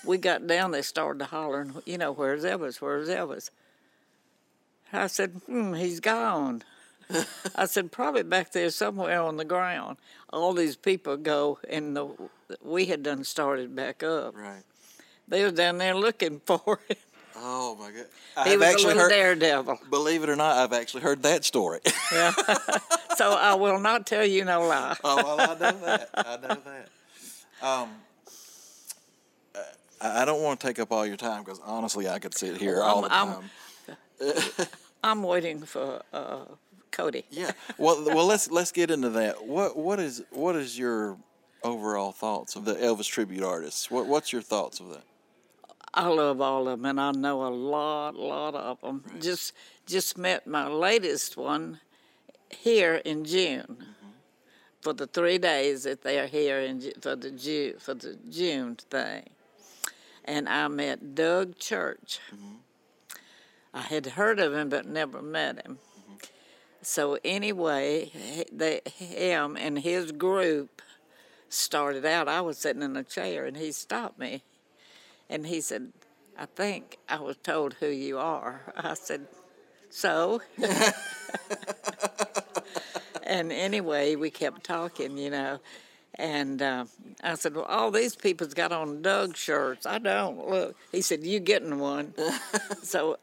we 0.05 0.17
got 0.17 0.47
down, 0.47 0.71
they 0.71 0.81
started 0.81 1.19
to 1.19 1.25
hollering, 1.25 1.75
you 1.85 1.97
know, 1.99 2.11
where's 2.11 2.43
Elvis? 2.45 2.81
Where's 2.81 3.09
Elvis? 3.09 3.51
I 4.93 5.07
said, 5.07 5.41
hmm, 5.45 5.73
he's 5.73 5.99
gone. 5.99 6.63
I 7.55 7.65
said, 7.65 7.91
probably 7.91 8.23
back 8.23 8.51
there 8.51 8.69
somewhere 8.69 9.21
on 9.21 9.37
the 9.37 9.45
ground. 9.45 9.97
All 10.31 10.53
these 10.53 10.75
people 10.75 11.15
go, 11.17 11.59
and 11.69 11.95
the, 11.95 12.09
we 12.61 12.85
had 12.85 13.01
done 13.03 13.23
started 13.23 13.75
back 13.75 14.03
up. 14.03 14.35
Right. 14.35 14.63
They 15.27 15.43
were 15.43 15.51
down 15.51 15.77
there 15.77 15.95
looking 15.95 16.39
for 16.45 16.79
him. 16.87 16.97
Oh 17.39 17.75
my 17.79 17.91
God. 17.91 18.47
He 18.47 18.57
was 18.57 18.83
a 18.83 18.87
little 18.87 19.03
heard. 19.03 19.09
daredevil. 19.11 19.79
Believe 19.91 20.23
it 20.23 20.29
or 20.29 20.35
not, 20.35 20.57
I've 20.57 20.73
actually 20.73 21.01
heard 21.03 21.21
that 21.23 21.45
story. 21.45 21.79
Yeah. 22.11 22.31
so 23.17 23.33
I 23.33 23.53
will 23.55 23.79
not 23.79 24.07
tell 24.07 24.25
you 24.25 24.45
no 24.45 24.61
lie. 24.67 24.95
oh 25.03 25.15
well, 25.17 25.41
I 25.41 25.45
know 25.59 25.77
that. 25.81 26.09
I 26.15 26.37
know 26.37 26.57
that. 26.65 26.89
Um, 27.61 27.89
uh, 29.53 29.59
I 30.01 30.23
don't 30.25 30.41
want 30.41 30.59
to 30.61 30.67
take 30.67 30.79
up 30.79 30.91
all 30.91 31.05
your 31.05 31.17
time 31.17 31.43
because 31.43 31.59
honestly, 31.65 32.07
I 32.07 32.17
could 32.19 32.33
sit 32.33 32.57
here 32.57 32.81
all 32.81 33.01
the 33.01 33.11
I'm- 33.11 33.27
time. 33.27 33.35
I'm- 33.35 33.49
I'm 35.03 35.23
waiting 35.23 35.61
for 35.61 36.01
uh, 36.13 36.45
Cody. 36.91 37.25
Yeah. 37.29 37.51
Well, 37.77 38.03
well, 38.05 38.25
let's 38.25 38.49
let's 38.49 38.71
get 38.71 38.91
into 38.91 39.09
that. 39.11 39.45
What 39.45 39.77
what 39.77 39.99
is 39.99 40.23
what 40.31 40.55
is 40.55 40.77
your 40.77 41.17
overall 41.63 42.11
thoughts 42.11 42.55
of 42.55 42.65
the 42.65 42.75
Elvis 42.75 43.07
tribute 43.07 43.43
artists? 43.43 43.91
What 43.91 44.07
what's 44.07 44.33
your 44.33 44.41
thoughts 44.41 44.79
of 44.79 44.89
that? 44.89 45.03
I 45.93 46.07
love 46.07 46.41
all 46.41 46.67
of 46.67 46.79
them, 46.79 46.85
and 46.85 47.01
I 47.01 47.11
know 47.11 47.47
a 47.47 47.49
lot, 47.49 48.15
lot 48.15 48.53
of 48.53 48.79
them. 48.81 49.03
Just, 49.19 49.53
just 49.87 50.15
met 50.15 50.45
my 50.45 50.67
latest 50.67 51.37
one 51.37 51.79
here 52.49 52.95
in 53.03 53.25
June 53.25 53.83
for 54.81 54.93
the 54.93 55.07
three 55.07 55.39
days 55.39 55.83
that 55.83 56.03
they 56.03 56.19
are 56.19 56.27
here 56.27 56.59
in 56.59 56.81
for 57.01 57.15
the 57.15 57.31
June 57.31 57.73
for 57.79 57.95
the 57.95 58.15
June 58.29 58.75
thing, 58.75 59.23
and 60.23 60.47
I 60.47 60.67
met 60.67 61.15
Doug 61.15 61.57
Church. 61.57 62.19
I 63.77 63.81
had 63.81 64.07
heard 64.07 64.39
of 64.39 64.55
him 64.55 64.69
but 64.69 64.87
never 64.87 65.21
met 65.21 65.63
him. 65.63 65.77
So 66.81 67.19
anyway, 67.23 68.11
they, 68.51 68.81
him 68.95 69.55
and 69.55 69.77
his 69.77 70.11
group 70.11 70.81
started 71.47 72.03
out. 72.03 72.27
I 72.27 72.41
was 72.41 72.57
sitting 72.57 72.81
in 72.81 72.97
a 72.97 73.03
chair, 73.03 73.45
and 73.45 73.55
he 73.55 73.71
stopped 73.71 74.17
me. 74.17 74.41
And 75.29 75.45
he 75.45 75.61
said, 75.61 75.93
I 76.39 76.47
think 76.47 76.97
I 77.07 77.19
was 77.19 77.37
told 77.37 77.75
who 77.75 77.87
you 77.87 78.17
are. 78.17 78.61
I 78.77 78.95
said, 78.95 79.27
So? 79.91 80.41
and 83.23 83.51
anyway, 83.51 84.15
we 84.15 84.31
kept 84.31 84.63
talking, 84.63 85.19
you 85.19 85.29
know. 85.29 85.59
And 86.15 86.63
uh, 86.63 86.85
I 87.23 87.35
said, 87.35 87.55
Well, 87.55 87.65
all 87.65 87.91
these 87.91 88.15
people's 88.15 88.55
got 88.55 88.71
on 88.71 89.03
Doug 89.03 89.37
shirts. 89.37 89.85
I 89.85 89.99
don't. 89.99 90.49
Look. 90.49 90.75
He 90.91 91.03
said, 91.03 91.23
You 91.23 91.39
getting 91.39 91.77
one? 91.77 92.15
so 92.81 93.17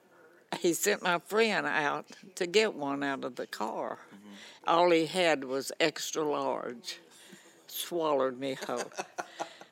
he 0.61 0.73
sent 0.73 1.03
my 1.03 1.19
friend 1.19 1.67
out 1.67 2.07
to 2.37 2.47
get 2.47 2.75
one 2.75 3.03
out 3.03 3.25
of 3.25 3.37
the 3.37 3.47
car. 3.47 3.99
All 4.67 4.91
he 4.91 5.07
had 5.07 5.45
was 5.45 5.73
extra 5.81 6.23
large. 6.25 6.99
Swallowed 7.67 8.39
me 8.39 8.57
whole. 8.67 8.83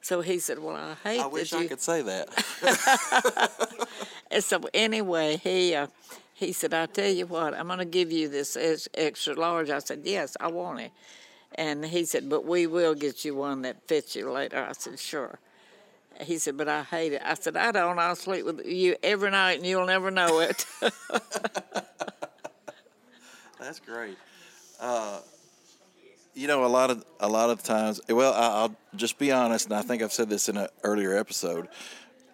So 0.04 0.20
he 0.20 0.40
said, 0.40 0.58
"Well, 0.58 0.74
I 0.74 0.94
hate 1.08 1.20
I 1.20 1.26
wish 1.28 1.52
you." 1.52 1.60
I 1.60 1.68
could 1.68 1.80
say 1.80 2.02
that. 2.02 2.28
And 4.32 4.42
so 4.42 4.60
anyway, 4.72 5.36
he 5.36 5.74
uh, 5.74 5.88
he 6.32 6.52
said, 6.52 6.72
"I 6.72 6.86
tell 6.86 7.10
you 7.10 7.26
what, 7.26 7.52
I'm 7.54 7.66
going 7.66 7.78
to 7.80 7.84
give 7.84 8.10
you 8.10 8.28
this 8.28 8.56
extra 8.94 9.34
large." 9.34 9.68
I 9.68 9.78
said, 9.78 10.00
"Yes, 10.04 10.36
I 10.40 10.48
want 10.48 10.80
it." 10.80 10.90
And 11.54 11.84
he 11.84 12.06
said, 12.06 12.30
"But 12.30 12.46
we 12.46 12.66
will 12.66 12.94
get 12.94 13.26
you 13.26 13.36
one 13.36 13.62
that 13.62 13.86
fits 13.86 14.16
you 14.16 14.30
later." 14.30 14.66
I 14.68 14.72
said, 14.72 14.98
"Sure." 14.98 15.38
He 16.20 16.38
said, 16.38 16.56
"But 16.56 16.68
I 16.68 16.82
hate 16.82 17.12
it." 17.12 17.22
I 17.24 17.34
said, 17.34 17.56
"I 17.56 17.72
don't. 17.72 17.98
I'll 17.98 18.14
sleep 18.16 18.44
with 18.44 18.64
you 18.66 18.96
every 19.02 19.30
night, 19.30 19.58
and 19.58 19.66
you'll 19.66 19.86
never 19.86 20.10
know 20.10 20.40
it." 20.40 20.66
That's 23.60 23.80
great. 23.80 24.16
Uh, 24.80 25.20
you 26.34 26.46
know, 26.48 26.64
a 26.64 26.66
lot 26.66 26.90
of 26.90 27.04
a 27.20 27.28
lot 27.28 27.50
of 27.50 27.62
times. 27.62 28.00
Well, 28.08 28.32
I, 28.32 28.62
I'll 28.62 28.76
just 28.96 29.18
be 29.18 29.30
honest, 29.32 29.66
and 29.66 29.74
I 29.74 29.82
think 29.82 30.02
I've 30.02 30.12
said 30.12 30.28
this 30.28 30.48
in 30.48 30.56
an 30.56 30.68
earlier 30.82 31.16
episode. 31.16 31.68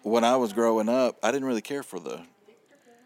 When 0.03 0.23
I 0.23 0.37
was 0.37 0.53
growing 0.53 0.89
up, 0.89 1.17
I 1.21 1.31
didn't 1.31 1.47
really 1.47 1.61
care 1.61 1.83
for 1.83 1.99
the 1.99 2.21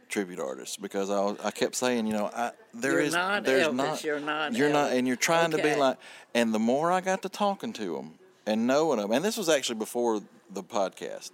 tribute 0.09 0.39
artists 0.39 0.77
because 0.77 1.09
I 1.09 1.19
was, 1.21 1.37
I 1.43 1.49
kept 1.49 1.73
saying, 1.75 2.05
you 2.05 2.13
know, 2.13 2.29
I, 2.33 2.51
there 2.73 2.99
is- 2.99 3.13
not 3.13 3.43
there's 3.43 3.67
Elvis, 3.67 3.73
not 3.75 4.03
you're 4.03 4.19
not 4.19 4.53
you're 4.53 4.69
not, 4.69 4.91
and 4.93 5.07
you're 5.07 5.15
trying 5.17 5.51
to 5.51 5.57
be 5.57 5.75
like. 5.75 5.97
And 6.35 6.53
the 6.53 6.59
more 6.59 6.91
I 6.91 7.01
got 7.01 7.23
to 7.23 7.29
talking 7.29 7.73
to 7.73 7.95
them 7.95 8.11
and 8.45 8.67
knowing 8.67 8.99
them, 8.99 9.11
and 9.11 9.25
this 9.25 9.37
was 9.37 9.49
actually 9.49 9.79
before 9.79 10.21
the 10.49 10.63
podcast. 10.63 11.31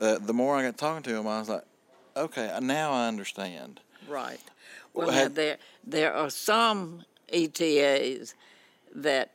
Uh, 0.00 0.18
the 0.18 0.32
more 0.34 0.56
I 0.56 0.62
got 0.62 0.76
talking 0.78 1.02
to 1.04 1.16
him, 1.16 1.26
I 1.26 1.38
was 1.38 1.48
like, 1.48 1.64
okay, 2.16 2.56
now 2.60 2.92
I 2.92 3.08
understand. 3.08 3.80
Right. 4.08 4.40
Well, 4.92 5.06
Well, 5.06 5.16
now 5.16 5.22
had- 5.22 5.34
there 5.34 5.58
there 5.86 6.14
are 6.14 6.30
some 6.30 7.04
ETAs 7.32 8.34
that 8.94 9.32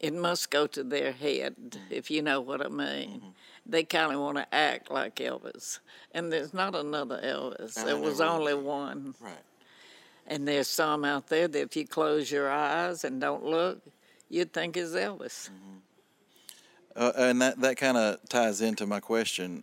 it 0.00 0.14
must 0.14 0.50
go 0.50 0.66
to 0.68 0.82
their 0.82 1.12
head, 1.12 1.54
Mm-hmm. 1.60 1.84
if 1.92 2.10
you 2.10 2.22
know 2.22 2.40
what 2.40 2.64
I 2.64 2.68
mean. 2.68 3.22
They 3.66 3.84
kind 3.84 4.12
of 4.12 4.20
want 4.20 4.38
to 4.38 4.52
act 4.54 4.90
like 4.90 5.16
Elvis, 5.16 5.78
and 6.12 6.32
there's 6.32 6.52
not 6.54 6.74
another 6.74 7.20
Elvis. 7.22 7.76
And 7.76 7.86
there 7.86 7.96
was 7.98 8.18
will 8.18 8.28
only 8.28 8.54
one, 8.54 9.14
Right. 9.20 9.34
and 10.26 10.48
there's 10.48 10.66
some 10.66 11.04
out 11.04 11.28
there 11.28 11.46
that 11.46 11.60
if 11.60 11.76
you 11.76 11.86
close 11.86 12.30
your 12.32 12.50
eyes 12.50 13.04
and 13.04 13.20
don't 13.20 13.44
look, 13.44 13.80
you'd 14.28 14.52
think 14.52 14.76
is 14.76 14.94
Elvis. 14.94 15.50
Uh, 16.96 17.12
and 17.16 17.40
that, 17.40 17.60
that 17.60 17.76
kind 17.76 17.96
of 17.96 18.18
ties 18.28 18.60
into 18.60 18.86
my 18.86 19.00
question. 19.00 19.62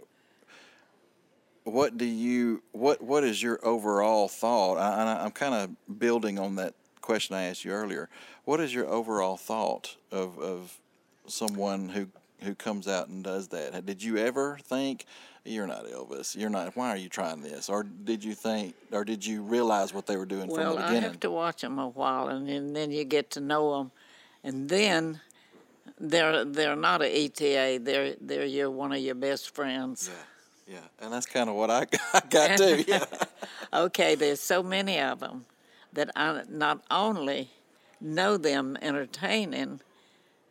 What 1.64 1.98
do 1.98 2.06
you 2.06 2.64
what 2.72 3.02
what 3.02 3.26
is 3.26 3.44
your 3.44 3.60
overall 3.62 4.30
thought? 4.30 4.76
I, 4.76 5.04
I, 5.04 5.26
I'm 5.26 5.32
kind 5.32 5.54
of 5.54 6.00
building 6.00 6.40
on 6.40 6.56
that 6.56 6.76
question 7.02 7.36
I 7.36 7.44
asked 7.44 7.66
you 7.66 7.72
earlier. 7.72 8.08
What 8.46 8.62
is 8.62 8.74
your 8.74 8.88
overall 8.88 9.36
thought 9.36 9.98
of 10.10 10.40
of 10.40 10.80
someone 11.28 11.90
who 11.90 12.08
who 12.42 12.56
comes 12.56 12.88
out 12.88 13.10
and 13.10 13.22
does 13.24 13.50
that? 13.50 13.86
Did 13.86 14.02
you 14.02 14.18
ever 14.18 14.58
think 14.64 15.06
you're 15.44 15.68
not 15.68 15.86
Elvis? 15.88 16.36
You're 16.38 16.50
not. 16.50 16.76
Why 16.78 16.90
are 16.90 16.98
you 16.98 17.10
trying 17.10 17.42
this? 17.42 17.70
Or 17.70 17.84
did 17.84 18.24
you 18.24 18.34
think? 18.34 18.74
Or 18.92 19.04
did 19.04 19.26
you 19.26 19.42
realize 19.42 19.94
what 19.94 20.06
they 20.06 20.16
were 20.16 20.26
doing 20.26 20.48
Well, 20.48 20.56
from 20.56 20.64
the 20.64 20.70
beginning 20.70 20.84
I 20.84 20.88
beginning? 20.88 21.12
have 21.12 21.20
to 21.22 21.32
watch 21.32 21.62
them 21.62 21.80
a 21.80 21.90
while, 21.90 22.30
and, 22.30 22.48
then 22.48 22.74
then 22.74 22.92
you 22.92 23.04
get 23.04 23.32
to 23.32 23.42
know 23.42 23.78
them, 23.78 23.92
and 24.44 24.70
then 24.70 25.20
they're 26.00 26.46
they're 26.46 26.76
not 26.76 27.02
an 27.02 27.12
ETA. 27.12 27.80
They're 27.82 28.16
they're 28.22 28.46
your 28.46 28.70
one 28.72 28.92
of 28.92 29.00
your 29.00 29.16
best 29.16 29.54
friends. 29.54 30.10
Yeah, 30.68 30.76
yeah, 30.76 31.06
and 31.06 31.14
that's 31.14 31.26
kind 31.26 31.50
of 31.50 31.56
what 31.56 31.70
I 31.72 31.86
got 32.30 32.58
too. 32.58 32.84
Yeah. 32.88 33.06
Okay, 33.74 34.16
there's 34.16 34.40
so 34.40 34.64
many 34.64 35.00
of 35.00 35.20
them 35.20 35.46
that 35.94 36.12
I 36.16 36.44
not 36.50 36.84
only 36.92 37.50
know 38.00 38.38
them 38.38 38.78
entertaining, 38.82 39.82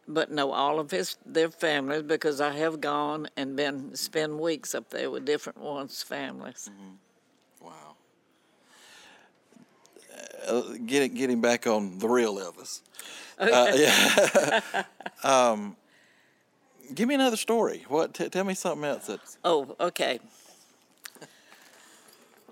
but 0.08 0.30
know 0.30 0.52
all 0.52 0.78
of 0.80 0.90
his 0.90 1.16
their 1.24 1.50
families 1.50 2.02
because 2.02 2.40
I 2.40 2.52
have 2.52 2.80
gone 2.80 3.28
and 3.36 3.56
been 3.56 3.94
spend 3.94 4.38
weeks 4.40 4.74
up 4.74 4.90
there 4.90 5.10
with 5.10 5.24
different 5.24 5.60
ones' 5.60 6.02
families. 6.02 6.70
Wow. 7.60 7.96
Uh, 10.46 10.62
getting 10.84 11.14
getting 11.14 11.40
back 11.40 11.66
on 11.66 11.98
the 11.98 12.08
real 12.08 12.36
Elvis. 12.36 12.80
Uh, 13.38 13.72
yeah. 13.74 14.82
um, 15.22 15.76
give 16.94 17.08
me 17.08 17.14
another 17.14 17.36
story. 17.36 17.84
What? 17.88 18.14
T- 18.14 18.28
tell 18.28 18.44
me 18.44 18.54
something 18.54 18.84
else 18.84 19.06
that. 19.06 19.20
Oh, 19.44 19.76
okay. 19.80 20.20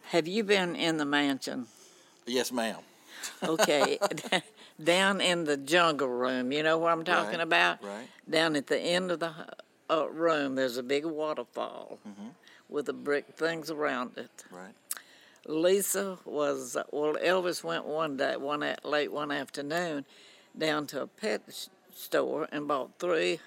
Have 0.08 0.28
you 0.28 0.44
been 0.44 0.76
in 0.76 0.96
the 0.98 1.04
mansion? 1.04 1.66
Yes, 2.26 2.52
ma'am. 2.52 2.76
Okay, 3.42 3.98
down 4.82 5.20
in 5.20 5.44
the 5.44 5.56
jungle 5.56 6.08
room. 6.08 6.52
You 6.52 6.62
know 6.62 6.78
what 6.78 6.92
I'm 6.92 7.04
talking 7.04 7.38
Right, 7.38 7.42
about? 7.42 7.82
right. 7.82 8.08
Down 8.28 8.54
at 8.56 8.66
the 8.66 8.78
end 8.78 9.10
of 9.10 9.20
the 9.20 9.32
uh, 9.90 10.08
room, 10.10 10.54
there's 10.54 10.76
a 10.76 10.82
big 10.82 11.04
waterfall 11.04 11.98
Mm-hmm. 12.06 12.28
with 12.68 12.86
the 12.86 12.92
brick 12.92 13.26
things 13.36 13.70
around 13.70 14.12
it. 14.18 14.44
Right. 14.50 14.74
Lisa 15.46 16.18
was 16.24 16.76
well. 16.92 17.14
Elvis 17.14 17.62
went 17.64 17.84
one 17.84 18.16
day, 18.16 18.36
one 18.36 18.62
at, 18.62 18.84
late 18.84 19.12
one 19.12 19.30
afternoon, 19.30 20.04
down 20.56 20.86
to 20.88 21.02
a 21.02 21.06
pet 21.06 21.42
store 21.94 22.48
and 22.52 22.68
bought 22.68 22.98
three 22.98 23.40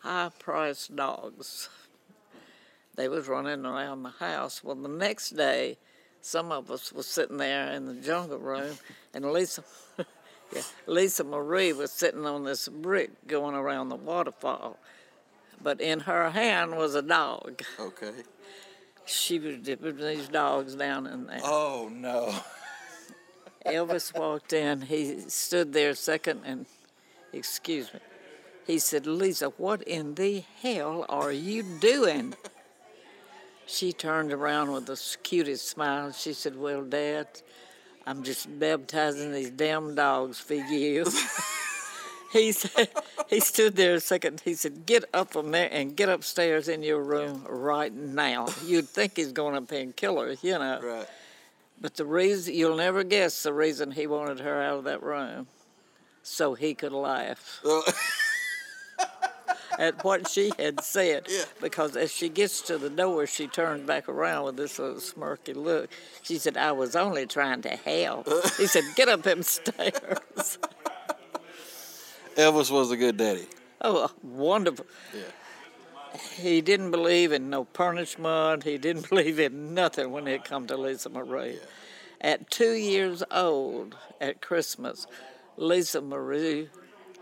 high-priced 0.00 0.94
dogs. 0.96 1.68
They 2.96 3.08
was 3.08 3.28
running 3.28 3.64
around 3.64 4.02
the 4.02 4.10
house. 4.10 4.64
Well, 4.64 4.74
the 4.74 4.88
next 4.88 5.30
day, 5.30 5.78
some 6.20 6.50
of 6.50 6.70
us 6.70 6.92
was 6.92 7.06
sitting 7.06 7.36
there 7.36 7.72
in 7.72 7.86
the 7.86 7.94
jungle 7.94 8.38
room, 8.38 8.76
and 9.14 9.32
Lisa, 9.32 9.62
yeah, 10.54 10.62
Lisa 10.86 11.24
Marie 11.24 11.72
was 11.72 11.92
sitting 11.92 12.26
on 12.26 12.44
this 12.44 12.68
brick 12.68 13.10
going 13.26 13.54
around 13.54 13.88
the 13.88 13.96
waterfall, 13.96 14.78
but 15.62 15.80
in 15.80 16.00
her 16.00 16.30
hand 16.30 16.76
was 16.76 16.94
a 16.94 17.02
dog. 17.02 17.62
Okay. 17.78 18.12
She 19.06 19.38
was 19.38 19.58
dipping 19.58 19.96
these 19.96 20.28
dogs 20.28 20.74
down 20.74 21.06
in 21.06 21.26
there. 21.26 21.40
Oh 21.42 21.88
no. 21.90 22.34
Elvis 23.68 24.16
walked 24.16 24.52
in. 24.52 24.82
He 24.82 25.20
stood 25.28 25.72
there 25.72 25.90
a 25.90 25.94
second 25.94 26.42
and, 26.44 26.66
excuse 27.32 27.92
me, 27.92 28.00
he 28.66 28.78
said, 28.78 29.06
Lisa, 29.06 29.46
what 29.56 29.82
in 29.82 30.14
the 30.14 30.44
hell 30.60 31.06
are 31.08 31.32
you 31.32 31.62
doing? 31.62 32.34
She 33.66 33.92
turned 33.92 34.32
around 34.32 34.72
with 34.72 34.86
the 34.86 35.16
cutest 35.22 35.68
smile. 35.68 36.12
She 36.12 36.32
said, 36.32 36.56
Well, 36.56 36.84
Dad, 36.84 37.26
I'm 38.06 38.22
just 38.22 38.58
baptizing 38.58 39.32
these 39.32 39.50
damn 39.50 39.94
dogs 39.94 40.38
for 40.38 40.54
you. 40.54 41.06
he 42.32 42.52
said, 42.52 42.88
he 43.28 43.40
stood 43.40 43.76
there 43.76 43.94
a 43.94 44.00
second. 44.00 44.40
He 44.44 44.54
said, 44.54 44.86
Get 44.86 45.04
up 45.12 45.32
from 45.32 45.50
there 45.50 45.68
and 45.70 45.94
get 45.94 46.08
upstairs 46.08 46.68
in 46.68 46.82
your 46.82 47.02
room 47.02 47.44
right 47.48 47.92
now. 47.92 48.48
You'd 48.64 48.88
think 48.88 49.16
he's 49.16 49.32
going 49.32 49.54
up 49.54 49.68
there 49.68 49.82
and 49.82 49.94
kill 49.94 50.18
her, 50.20 50.34
you 50.42 50.58
know. 50.58 50.80
Right. 50.82 51.06
But 51.80 51.94
the 51.94 52.04
reason 52.04 52.54
you'll 52.54 52.76
never 52.76 53.04
guess 53.04 53.42
the 53.42 53.52
reason 53.52 53.92
he 53.92 54.06
wanted 54.06 54.40
her 54.40 54.62
out 54.62 54.78
of 54.78 54.84
that 54.84 55.02
room, 55.02 55.46
so 56.22 56.54
he 56.54 56.74
could 56.74 56.92
laugh 56.92 57.60
at 59.78 60.02
what 60.02 60.28
she 60.28 60.50
had 60.58 60.82
said. 60.82 61.26
Yeah. 61.28 61.44
Because 61.60 61.96
as 61.96 62.12
she 62.12 62.28
gets 62.28 62.62
to 62.62 62.78
the 62.78 62.90
door, 62.90 63.26
she 63.28 63.46
turns 63.46 63.86
back 63.86 64.08
around 64.08 64.46
with 64.46 64.56
this 64.56 64.78
little 64.78 64.96
smirky 64.96 65.54
look. 65.54 65.88
She 66.22 66.38
said, 66.38 66.56
"I 66.56 66.72
was 66.72 66.96
only 66.96 67.26
trying 67.26 67.62
to 67.62 67.76
help." 67.76 68.26
Uh. 68.26 68.40
he 68.56 68.66
said, 68.66 68.82
"Get 68.96 69.08
up 69.08 69.22
them 69.22 69.42
stairs." 69.44 70.58
Elvis 72.36 72.70
was 72.70 72.90
a 72.90 72.96
good 72.96 73.16
daddy. 73.16 73.46
oh, 73.80 74.10
wonderful. 74.22 74.86
Yeah. 75.14 75.22
He 76.36 76.60
didn't 76.60 76.90
believe 76.90 77.32
in 77.32 77.50
no 77.50 77.64
punishment. 77.64 78.64
He 78.64 78.78
didn't 78.78 79.08
believe 79.10 79.38
in 79.38 79.74
nothing 79.74 80.10
when 80.10 80.26
it 80.26 80.44
come 80.44 80.66
to 80.66 80.76
Lisa 80.76 81.08
Marie. 81.08 81.58
At 82.20 82.50
two 82.50 82.72
years 82.72 83.22
old, 83.30 83.96
at 84.20 84.40
Christmas, 84.40 85.06
Lisa 85.56 86.00
Marie 86.00 86.68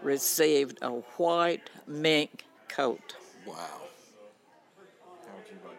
received 0.03 0.78
a 0.82 0.91
white 0.91 1.70
mink 1.87 2.45
coat. 2.68 3.16
Wow. 3.47 3.55
How 3.57 5.32
would 5.37 5.47
you 5.51 5.59
like 5.64 5.78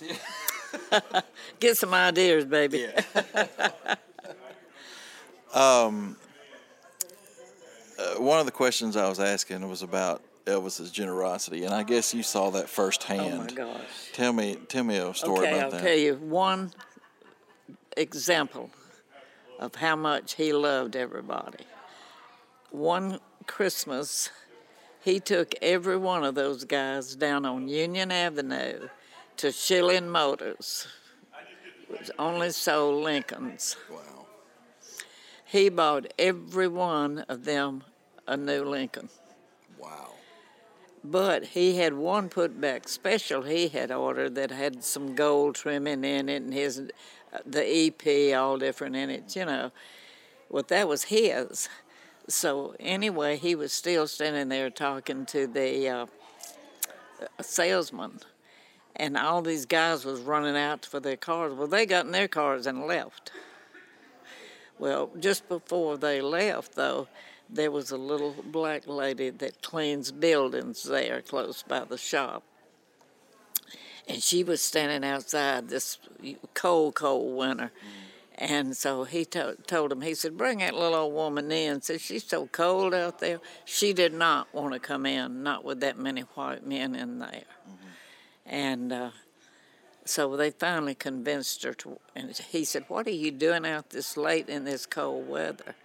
one 0.00 0.10
of 1.00 1.10
those? 1.10 1.22
Get 1.60 1.76
some 1.76 1.94
ideas, 1.94 2.44
baby. 2.44 2.86
Uh, 7.98 8.14
one 8.14 8.38
of 8.40 8.46
the 8.46 8.52
questions 8.52 8.96
I 8.96 9.08
was 9.08 9.20
asking 9.20 9.68
was 9.68 9.82
about 9.82 10.22
Elvis's 10.46 10.90
generosity, 10.90 11.64
and 11.64 11.74
I 11.74 11.82
guess 11.82 12.14
you 12.14 12.22
saw 12.22 12.50
that 12.50 12.68
firsthand. 12.68 13.34
Oh 13.34 13.64
my 13.64 13.72
gosh. 13.72 14.12
Tell 14.12 14.32
me, 14.32 14.56
tell 14.68 14.84
me 14.84 14.96
a 14.96 15.14
story 15.14 15.46
okay, 15.46 15.58
about 15.58 15.64
I'll 15.64 15.70
that. 15.72 15.82
tell 15.82 15.96
you 15.96 16.14
one 16.16 16.72
example 17.96 18.70
of 19.58 19.74
how 19.76 19.96
much 19.96 20.34
he 20.34 20.52
loved 20.52 20.96
everybody. 20.96 21.64
One 22.70 23.20
Christmas, 23.46 24.30
he 25.00 25.20
took 25.20 25.54
every 25.60 25.96
one 25.96 26.24
of 26.24 26.34
those 26.34 26.64
guys 26.64 27.14
down 27.16 27.44
on 27.44 27.68
Union 27.68 28.10
Avenue 28.10 28.88
to 29.38 29.52
Schilling 29.52 30.08
Motors, 30.08 30.86
which 31.88 32.10
only 32.18 32.50
sold 32.50 33.02
Lincolns. 33.02 33.76
Wow. 33.90 34.26
He 35.44 35.68
bought 35.68 36.12
every 36.18 36.68
one 36.68 37.20
of 37.28 37.44
them 37.44 37.82
a 38.26 38.36
new 38.36 38.64
Lincoln. 38.64 39.08
Wow. 39.78 40.12
But 41.02 41.44
he 41.44 41.76
had 41.76 41.94
one 41.94 42.28
put 42.28 42.60
back 42.60 42.86
special 42.88 43.42
he 43.42 43.68
had 43.68 43.90
ordered 43.90 44.34
that 44.34 44.50
had 44.50 44.84
some 44.84 45.14
gold 45.14 45.54
trimming 45.54 46.04
in 46.04 46.28
it 46.28 46.42
and 46.42 46.52
his 46.52 46.90
the 47.46 47.64
EP 47.64 48.36
all 48.36 48.58
different 48.58 48.96
in 48.96 49.08
it, 49.08 49.34
you 49.36 49.44
know. 49.44 49.70
Well, 50.48 50.64
that 50.68 50.88
was 50.88 51.04
his. 51.04 51.68
So 52.28 52.74
anyway, 52.78 53.36
he 53.36 53.54
was 53.54 53.72
still 53.72 54.06
standing 54.06 54.48
there 54.48 54.70
talking 54.70 55.26
to 55.26 55.46
the 55.46 55.88
uh, 55.88 56.06
salesman, 57.40 58.20
and 58.96 59.16
all 59.16 59.42
these 59.42 59.66
guys 59.66 60.04
was 60.04 60.20
running 60.20 60.56
out 60.56 60.84
for 60.84 61.00
their 61.00 61.16
cars. 61.16 61.54
Well, 61.54 61.66
they 61.66 61.86
got 61.86 62.06
in 62.06 62.12
their 62.12 62.28
cars 62.28 62.66
and 62.66 62.86
left. 62.86 63.32
Well, 64.78 65.10
just 65.18 65.48
before 65.48 65.98
they 65.98 66.20
left, 66.20 66.74
though, 66.74 67.08
there 67.52 67.70
was 67.70 67.90
a 67.90 67.96
little 67.96 68.34
black 68.44 68.86
lady 68.86 69.30
that 69.30 69.62
cleans 69.62 70.12
buildings 70.12 70.84
there 70.84 71.20
close 71.22 71.62
by 71.62 71.84
the 71.84 71.98
shop. 71.98 72.42
And 74.08 74.22
she 74.22 74.42
was 74.42 74.60
standing 74.60 75.08
outside 75.08 75.68
this 75.68 75.98
cold, 76.54 76.94
cold 76.94 77.36
winter. 77.36 77.70
And 78.36 78.76
so 78.76 79.04
he 79.04 79.24
to- 79.26 79.56
told 79.66 79.92
him, 79.92 80.00
he 80.00 80.14
said, 80.14 80.36
bring 80.36 80.58
that 80.58 80.74
little 80.74 80.94
old 80.94 81.14
woman 81.14 81.52
in. 81.52 81.82
Said, 81.82 82.00
she's 82.00 82.24
so 82.24 82.46
cold 82.46 82.94
out 82.94 83.18
there. 83.18 83.40
She 83.64 83.92
did 83.92 84.14
not 84.14 84.52
want 84.54 84.72
to 84.72 84.80
come 84.80 85.04
in, 85.04 85.42
not 85.42 85.64
with 85.64 85.80
that 85.80 85.98
many 85.98 86.22
white 86.22 86.66
men 86.66 86.94
in 86.94 87.18
there. 87.18 87.44
And 88.46 88.92
uh, 88.92 89.10
so 90.06 90.36
they 90.36 90.50
finally 90.50 90.94
convinced 90.94 91.62
her 91.64 91.74
to, 91.74 92.00
and 92.16 92.36
he 92.36 92.64
said, 92.64 92.84
What 92.88 93.06
are 93.06 93.10
you 93.10 93.30
doing 93.30 93.66
out 93.66 93.90
this 93.90 94.16
late 94.16 94.48
in 94.48 94.64
this 94.64 94.86
cold 94.86 95.28
weather? 95.28 95.76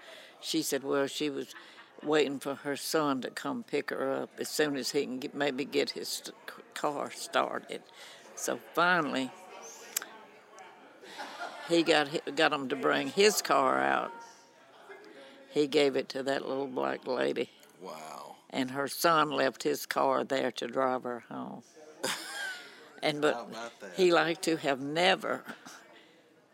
She 0.46 0.62
said, 0.62 0.84
Well, 0.84 1.08
she 1.08 1.32
was 1.32 1.56
waiting 2.04 2.38
for 2.39 2.54
her 2.54 2.76
son 2.76 3.20
to 3.22 3.32
come 3.32 3.64
pick 3.64 3.89
her 3.89 4.12
up 4.14 4.30
as 4.38 4.48
soon 4.48 4.76
as 4.76 4.91
he 4.91 5.02
can 5.04 5.18
get, 5.18 5.34
maybe 5.34 5.66
get 5.66 5.89
his 5.89 6.08
st- 6.08 6.36
car 6.76 7.10
started. 7.10 7.82
So 8.36 8.60
finally, 8.76 9.32
he 11.68 11.82
got 11.82 12.08
got 12.36 12.54
him 12.54 12.70
to 12.70 12.76
bring 12.76 13.08
his 13.08 13.41
car 13.41 13.82
out. 13.82 14.12
He 15.50 15.66
gave 15.66 15.96
it 15.96 16.10
to 16.10 16.22
that 16.24 16.48
little 16.48 16.68
black 16.68 17.08
lady, 17.08 17.50
Wow. 17.82 18.36
and 18.52 18.70
her 18.72 18.88
son 18.88 19.32
left 19.32 19.64
his 19.64 19.86
car 19.88 20.24
there 20.24 20.52
to 20.52 20.68
drive 20.68 21.04
her 21.04 21.24
home. 21.30 21.64
And 23.04 23.22
but 23.22 23.36
How 23.36 23.41
about 23.43 23.80
that? 23.82 23.91
he 23.96 24.12
liked 24.12 24.41
to 24.43 24.58
have 24.58 24.80
never. 24.80 25.43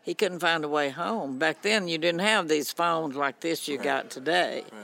He 0.02 0.14
couldn't 0.14 0.40
find 0.40 0.64
a 0.64 0.68
way 0.68 0.90
home. 0.90 1.38
Back 1.38 1.62
then, 1.62 1.86
you 1.88 1.98
didn't 1.98 2.20
have 2.20 2.48
these 2.48 2.72
phones 2.72 3.14
like 3.14 3.40
this 3.40 3.68
you 3.68 3.78
got 3.78 4.10
today. 4.10 4.64
Right. 4.72 4.82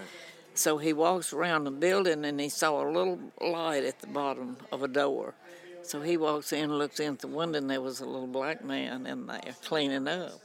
So 0.54 0.78
he 0.78 0.92
walks 0.92 1.32
around 1.32 1.64
the 1.64 1.70
building 1.70 2.24
and 2.24 2.40
he 2.40 2.48
saw 2.48 2.82
a 2.82 2.90
little 2.90 3.18
light 3.40 3.84
at 3.84 4.00
the 4.00 4.06
bottom 4.06 4.56
of 4.72 4.82
a 4.82 4.88
door. 4.88 5.34
So 5.82 6.02
he 6.02 6.16
walks 6.16 6.52
in, 6.52 6.72
looks 6.72 7.00
in 7.00 7.14
at 7.14 7.18
the 7.20 7.28
window, 7.28 7.58
and 7.58 7.70
there 7.70 7.80
was 7.80 8.00
a 8.00 8.04
little 8.04 8.26
black 8.26 8.64
man 8.64 9.06
in 9.06 9.26
there 9.26 9.54
cleaning 9.64 10.06
up. 10.06 10.40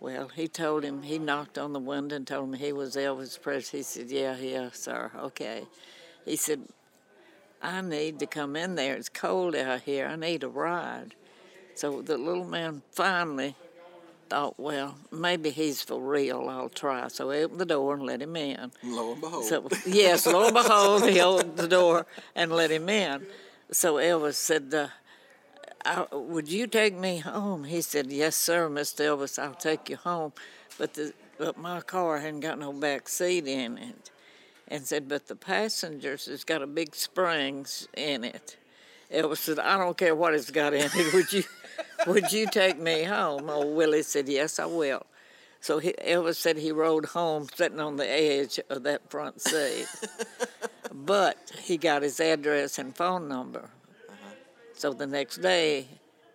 Well, 0.00 0.28
he 0.28 0.46
told 0.46 0.84
him, 0.84 1.02
he 1.02 1.18
knocked 1.18 1.58
on 1.58 1.72
the 1.72 1.80
window 1.80 2.16
and 2.16 2.26
told 2.26 2.48
him 2.48 2.54
he 2.54 2.72
was 2.72 2.94
Elvis 2.94 3.40
Presley. 3.40 3.80
He 3.80 3.82
said, 3.82 4.10
Yeah, 4.10 4.36
yeah, 4.36 4.68
sir, 4.72 5.10
okay. 5.16 5.64
He 6.24 6.36
said, 6.36 6.62
I 7.60 7.80
need 7.80 8.20
to 8.20 8.26
come 8.26 8.54
in 8.54 8.76
there. 8.76 8.94
It's 8.94 9.08
cold 9.08 9.56
out 9.56 9.82
here. 9.82 10.06
I 10.06 10.16
need 10.16 10.44
a 10.44 10.48
ride. 10.48 11.14
So 11.74 12.02
the 12.02 12.16
little 12.16 12.44
man 12.44 12.82
finally 12.92 13.56
thought, 14.28 14.58
well, 14.58 14.96
maybe 15.10 15.50
he's 15.50 15.82
for 15.82 16.00
real. 16.00 16.48
I'll 16.48 16.68
try. 16.68 17.08
So 17.08 17.30
I 17.30 17.42
opened 17.42 17.60
the 17.60 17.66
door 17.66 17.94
and 17.94 18.02
let 18.04 18.22
him 18.22 18.36
in. 18.36 18.72
Lo 18.82 19.12
and 19.12 19.20
behold. 19.20 19.44
So 19.44 19.68
yes, 19.86 20.26
lo 20.26 20.46
and 20.46 20.54
behold, 20.54 21.08
he 21.08 21.20
opened 21.20 21.56
the 21.56 21.68
door 21.68 22.06
and 22.34 22.52
let 22.52 22.70
him 22.70 22.88
in. 22.88 23.26
So 23.70 23.94
Elvis 23.94 24.34
said, 24.34 24.72
uh, 24.72 24.88
I, 25.84 26.06
"Would 26.12 26.48
you 26.48 26.66
take 26.66 26.94
me 26.94 27.18
home?" 27.18 27.64
He 27.64 27.80
said, 27.80 28.10
"Yes, 28.10 28.36
sir, 28.36 28.68
Mr. 28.68 29.04
Elvis. 29.06 29.38
I'll 29.38 29.54
take 29.54 29.88
you 29.88 29.96
home." 29.96 30.32
But 30.76 30.94
the 30.94 31.12
but 31.38 31.56
my 31.56 31.80
car 31.80 32.18
hadn't 32.18 32.40
got 32.40 32.58
no 32.58 32.72
back 32.72 33.08
seat 33.08 33.46
in 33.46 33.78
it, 33.78 34.10
and 34.66 34.86
said, 34.86 35.08
"But 35.08 35.28
the 35.28 35.36
passengers 35.36 36.26
has 36.26 36.44
got 36.44 36.62
a 36.62 36.66
big 36.66 36.94
springs 36.94 37.88
in 37.96 38.24
it." 38.24 38.56
Elvis 39.10 39.38
said, 39.38 39.58
"I 39.58 39.78
don't 39.78 39.96
care 39.96 40.14
what 40.14 40.34
it's 40.34 40.50
got 40.50 40.74
in 40.74 40.90
it. 40.94 41.12
Would 41.14 41.32
you 41.32 41.44
would 42.08 42.32
you 42.32 42.46
take 42.46 42.78
me 42.78 43.04
home?" 43.04 43.48
Old 43.50 43.76
Willie 43.76 44.02
said, 44.02 44.28
"Yes, 44.28 44.58
I 44.58 44.66
will." 44.66 45.06
So 45.60 45.78
he, 45.78 45.92
Elvis 45.92 46.36
said 46.36 46.56
he 46.56 46.72
rode 46.72 47.06
home 47.06 47.48
sitting 47.54 47.80
on 47.80 47.96
the 47.96 48.08
edge 48.08 48.60
of 48.70 48.84
that 48.84 49.10
front 49.10 49.40
seat. 49.40 49.86
but 50.92 51.36
he 51.62 51.76
got 51.76 52.02
his 52.02 52.20
address 52.20 52.78
and 52.78 52.94
phone 52.96 53.28
number. 53.28 53.70
Uh-huh. 54.08 54.34
So 54.74 54.92
the 54.92 55.06
next 55.06 55.38
day, 55.38 55.88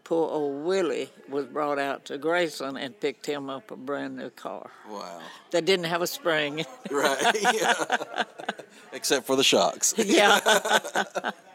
poor 0.04 0.30
old 0.30 0.66
Willie 0.66 1.10
was 1.30 1.46
brought 1.46 1.80
out 1.80 2.06
to 2.06 2.18
Graceland 2.18 2.78
and 2.84 3.00
picked 3.00 3.26
him 3.26 3.50
up 3.50 3.72
a 3.72 3.76
brand 3.76 4.18
new 4.18 4.30
car. 4.30 4.70
Wow. 4.90 5.22
That 5.52 5.66
didn't 5.66 5.86
have 5.86 6.02
a 6.02 6.08
spring. 6.08 6.66
Right. 6.92 7.36
Yeah. 7.54 8.24
Except 8.92 9.26
for 9.26 9.36
the 9.36 9.44
shocks. 9.44 9.94
yeah. 9.98 11.32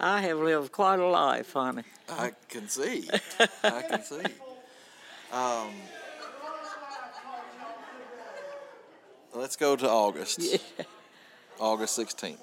I 0.00 0.20
have 0.22 0.38
lived 0.38 0.72
quite 0.72 0.98
a 0.98 1.06
life, 1.06 1.52
honey. 1.52 1.84
I 2.08 2.32
can 2.48 2.68
see. 2.68 3.08
I 3.62 3.82
can 3.82 4.02
see. 4.02 4.24
Um, 5.32 5.70
let's 9.34 9.56
go 9.56 9.76
to 9.76 9.88
August. 9.88 10.40
Yeah. 10.40 10.84
August 11.60 11.98
16th. 11.98 12.38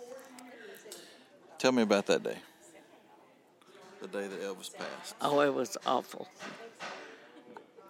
Tell 1.58 1.72
me 1.72 1.82
about 1.84 2.06
that 2.08 2.24
day. 2.24 2.38
The 4.02 4.08
day 4.08 4.28
that 4.28 4.42
Elvis 4.42 4.76
passed. 4.76 5.16
Oh, 5.22 5.40
it 5.40 5.54
was 5.54 5.78
awful. 5.86 6.28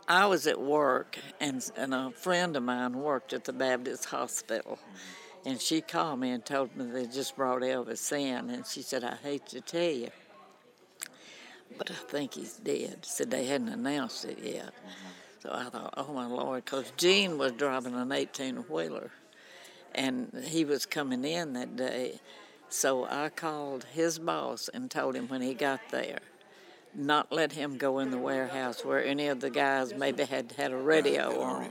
I 0.08 0.28
was 0.28 0.46
at 0.46 0.62
work, 0.62 1.18
and, 1.40 1.68
and 1.76 1.94
a 1.94 2.12
friend 2.12 2.56
of 2.56 2.64
mine 2.64 2.94
worked 2.94 3.34
at 3.34 3.44
the 3.44 3.54
Baptist 3.54 4.06
Hospital. 4.06 4.78
And 5.46 5.62
she 5.62 5.82
called 5.82 6.20
me 6.20 6.32
and 6.32 6.44
told 6.44 6.76
me 6.76 6.86
they 6.86 7.06
just 7.06 7.36
brought 7.36 7.62
Elvis 7.62 8.12
in. 8.12 8.50
And 8.50 8.66
she 8.66 8.82
said, 8.82 9.04
I 9.04 9.16
hate 9.16 9.46
to 9.48 9.62
tell 9.62 9.92
you, 9.92 10.10
but 11.78 11.92
I 11.92 11.94
think 11.94 12.34
he's 12.34 12.54
dead. 12.54 13.06
Said 13.06 13.30
they 13.30 13.46
hadn't 13.46 13.70
announced 13.70 14.26
it 14.26 14.40
yet. 14.40 14.74
So 15.40 15.52
I 15.54 15.66
thought, 15.66 15.94
oh 15.98 16.12
my 16.12 16.26
Lord, 16.26 16.66
because 16.66 16.92
Gene 16.98 17.38
was 17.38 17.52
driving 17.52 17.94
an 17.94 18.12
18 18.12 18.66
wheeler 18.70 19.12
and 19.94 20.32
he 20.44 20.66
was 20.66 20.86
coming 20.86 21.24
in 21.24 21.54
that 21.54 21.76
day. 21.76 22.20
So 22.70 23.06
I 23.06 23.30
called 23.30 23.86
his 23.94 24.18
boss 24.18 24.70
and 24.74 24.90
told 24.90 25.16
him 25.16 25.28
when 25.28 25.42
he 25.42 25.54
got 25.54 25.80
there, 25.92 26.20
not 26.96 27.32
let 27.32 27.52
him 27.52 27.78
go 27.78 28.00
in 28.00 28.10
the 28.10 28.18
warehouse 28.18 28.84
where 28.84 29.04
any 29.04 29.28
of 29.28 29.40
the 29.40 29.52
guys 29.52 29.94
maybe 29.94 30.24
had 30.24 30.52
had 30.54 30.72
a 30.72 30.78
radio 30.78 31.42
on. 31.42 31.70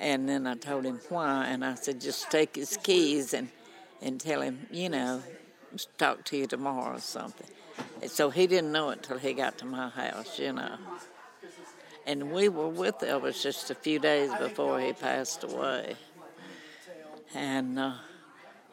And 0.00 0.26
then 0.26 0.46
I 0.46 0.54
told 0.54 0.86
him 0.86 0.98
why, 1.10 1.46
and 1.48 1.62
I 1.62 1.74
said, 1.74 2.00
just 2.00 2.30
take 2.30 2.56
his 2.56 2.78
keys 2.78 3.34
and, 3.34 3.50
and 4.00 4.18
tell 4.18 4.40
him, 4.40 4.66
you 4.70 4.88
know, 4.88 5.22
talk 5.98 6.24
to 6.24 6.38
you 6.38 6.46
tomorrow 6.46 6.96
or 6.96 7.00
something. 7.00 7.46
And 8.00 8.10
so 8.10 8.30
he 8.30 8.46
didn't 8.46 8.72
know 8.72 8.90
it 8.90 9.02
till 9.02 9.18
he 9.18 9.34
got 9.34 9.58
to 9.58 9.66
my 9.66 9.90
house, 9.90 10.38
you 10.38 10.54
know. 10.54 10.78
And 12.06 12.32
we 12.32 12.48
were 12.48 12.68
with 12.68 12.98
Elvis 13.00 13.42
just 13.42 13.70
a 13.70 13.74
few 13.74 13.98
days 13.98 14.30
before 14.38 14.80
he 14.80 14.94
passed 14.94 15.44
away. 15.44 15.96
And 17.34 17.78
uh, 17.78 17.92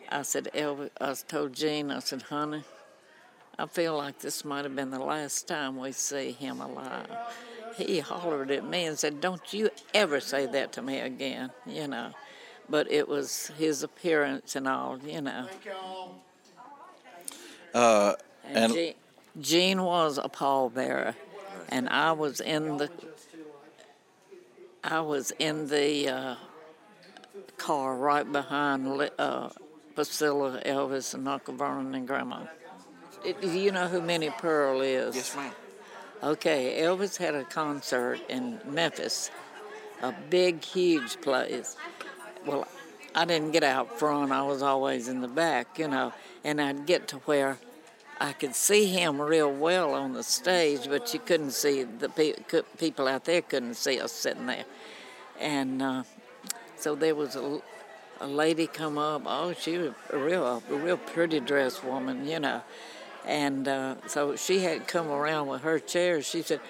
I 0.10 0.22
said, 0.22 0.50
Elvis, 0.56 0.92
I 1.02 1.14
told 1.28 1.52
Gene, 1.52 1.92
I 1.92 2.00
said, 2.00 2.22
honey, 2.22 2.64
I 3.60 3.66
feel 3.66 3.98
like 3.98 4.20
this 4.20 4.46
might 4.46 4.64
have 4.64 4.76
been 4.78 4.92
the 4.92 5.00
last 5.00 5.46
time 5.46 5.78
we 5.78 5.92
see 5.92 6.32
him 6.32 6.62
alive. 6.62 7.10
He 7.78 8.00
hollered 8.00 8.50
at 8.52 8.64
me 8.66 8.86
and 8.86 8.98
said, 8.98 9.22
Don't 9.22 9.54
you 9.54 9.70
ever 9.94 10.20
say 10.20 10.46
that 10.48 10.72
to 10.74 10.82
me 10.82 11.00
again, 11.00 11.52
you 11.66 11.88
know. 11.88 12.12
But 12.70 12.92
it 12.92 13.08
was 13.08 13.52
his 13.58 13.84
appearance 13.84 14.56
and 14.56 14.68
all, 14.68 14.98
you 15.00 15.22
know. 15.22 15.48
Uh, 17.74 18.16
And, 18.44 18.58
And- 18.58 18.74
Gene, 18.74 18.94
Gene 19.40 19.84
was 19.84 20.18
a 20.18 20.30
pallbearer, 20.30 21.14
and 21.70 21.88
I 21.90 22.12
was 22.14 22.40
in 22.42 22.78
the 22.78 22.90
I 24.84 25.02
was 25.02 25.32
in 25.38 25.68
the 25.68 26.08
uh, 26.08 26.36
car 27.58 27.94
right 27.96 28.30
behind 28.32 28.98
Li- 28.98 29.10
uh, 29.20 29.50
Priscilla, 29.96 30.62
Elvis, 30.66 31.14
and 31.14 31.28
Uncle 31.28 31.56
Vernon 31.56 31.94
and 31.94 32.08
Grandma. 32.08 32.46
It- 33.26 33.42
Do 33.42 33.50
you 33.52 33.72
know 33.72 33.88
who 33.90 34.02
Minnie 34.02 34.30
Pearl 34.30 34.80
is? 34.82 35.16
yes, 35.16 35.36
ma'am. 35.36 35.52
Okay, 36.24 36.82
Elvis 36.82 37.18
had 37.18 37.36
a 37.36 37.44
concert 37.44 38.20
in 38.28 38.60
Memphis, 38.66 39.30
a 40.02 40.12
big, 40.32 40.64
huge 40.64 41.22
place. 41.22 41.78
Well, 42.44 42.68
I 43.14 43.26
didn't 43.26 43.52
get 43.52 43.64
out 43.64 44.00
front, 44.00 44.32
I 44.32 44.42
was 44.42 44.64
always 44.64 45.10
in 45.10 45.22
the 45.22 45.28
back, 45.28 45.78
you 45.78 45.88
know, 45.88 46.14
and 46.44 46.60
I'd 46.60 46.88
get 46.88 47.08
to 47.10 47.18
where 47.18 47.60
I 48.20 48.34
could 48.34 48.56
see 48.56 48.88
him 48.88 49.22
real 49.22 49.52
well 49.52 49.94
on 49.94 50.14
the 50.14 50.24
stage, 50.24 50.88
but 50.90 51.14
you 51.14 51.20
couldn't 51.20 51.52
see 51.52 51.84
the 51.84 52.10
pe- 52.10 52.34
people 52.80 53.08
out 53.08 53.26
there 53.26 53.44
couldn't 53.44 53.76
see 53.76 54.00
us 54.00 54.12
sitting 54.12 54.48
there. 54.48 54.66
And 55.40 55.84
uh, 55.84 56.04
so 56.78 56.96
there 56.96 57.14
was 57.14 57.36
a, 57.36 57.62
a 58.22 58.28
lady 58.28 58.66
come 58.66 58.98
up. 58.98 59.22
Oh, 59.28 59.54
she 59.54 59.78
was 59.78 59.94
a 60.10 60.18
real, 60.18 60.64
a 60.68 60.76
real 60.76 60.98
pretty 60.98 61.40
dressed 61.40 61.84
woman, 61.84 62.28
you 62.28 62.40
know. 62.40 62.64
And 63.28 63.68
uh, 63.68 63.96
so 64.08 64.38
she 64.38 64.60
had 64.60 64.88
come 64.88 65.10
around 65.10 65.48
with 65.48 65.62
her 65.62 65.80
chair. 65.80 66.22
She 66.22 66.42
said, 66.42 66.62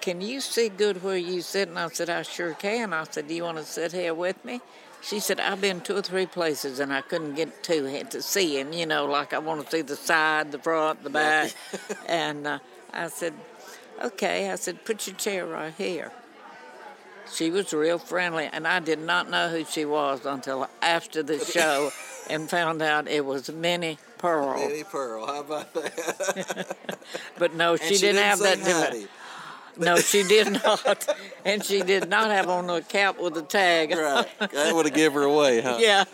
"Can 0.00 0.20
you 0.20 0.40
see 0.40 0.68
good 0.68 1.04
where 1.04 1.16
you 1.16 1.40
sit?" 1.40 1.68
And 1.68 1.78
I 1.78 1.88
said, 1.88 2.10
"I 2.10 2.22
sure 2.22 2.52
can." 2.52 2.92
I 2.92 3.04
said, 3.04 3.28
"Do 3.28 3.34
you 3.34 3.44
want 3.44 3.58
to 3.58 3.64
sit 3.64 3.92
here 3.92 4.12
with 4.12 4.44
me?" 4.44 4.60
She 5.00 5.20
said, 5.20 5.38
"I've 5.38 5.60
been 5.60 5.80
two 5.80 5.96
or 5.96 6.02
three 6.02 6.26
places 6.26 6.80
and 6.80 6.92
I 6.92 7.00
couldn't 7.00 7.34
get 7.34 7.62
to 7.64 8.04
to 8.04 8.22
see 8.22 8.58
him. 8.58 8.72
You 8.72 8.86
know, 8.86 9.06
like 9.06 9.32
I 9.32 9.38
want 9.38 9.64
to 9.64 9.70
see 9.70 9.82
the 9.82 9.94
side, 9.94 10.50
the 10.50 10.58
front, 10.58 11.04
the 11.04 11.10
back." 11.10 11.54
and 12.08 12.44
uh, 12.44 12.58
I 12.92 13.06
said, 13.06 13.34
"Okay." 14.02 14.50
I 14.50 14.56
said, 14.56 14.84
"Put 14.84 15.06
your 15.06 15.14
chair 15.14 15.46
right 15.46 15.72
here." 15.78 16.10
She 17.32 17.50
was 17.50 17.72
real 17.72 17.98
friendly, 17.98 18.50
and 18.52 18.66
I 18.66 18.80
did 18.80 18.98
not 18.98 19.30
know 19.30 19.48
who 19.48 19.64
she 19.64 19.84
was 19.84 20.26
until 20.26 20.68
after 20.82 21.22
the 21.22 21.38
show, 21.38 21.92
and 22.28 22.50
found 22.50 22.82
out 22.82 23.06
it 23.06 23.24
was 23.24 23.48
Minnie 23.48 23.98
Pearl. 24.24 24.54
Minnie 24.58 24.84
Pearl, 24.84 25.26
how 25.26 25.40
about 25.40 25.74
that? 25.74 26.76
But 27.38 27.54
no, 27.54 27.76
she, 27.76 27.88
And 27.88 28.00
didn't, 28.00 28.22
have 28.22 28.38
that. 28.38 28.58
deli- 28.58 28.72
howdy. 28.72 29.06
No, 29.76 29.96
she 29.96 30.22
did 30.22 30.50
not, 30.52 31.06
and 31.44 31.62
she 31.64 31.82
did 31.82 32.08
not 32.08 32.30
have 32.30 32.48
on 32.48 32.70
a 32.70 32.80
cap 32.80 33.20
with 33.20 33.36
a 33.36 33.42
tag. 33.42 33.90
Right. 33.90 34.26
That 34.52 34.74
would 34.74 34.86
have 34.86 34.94
given 34.94 35.20
her 35.20 35.24
away, 35.28 35.60
huh? 35.60 35.78
Yeah. 35.80 36.04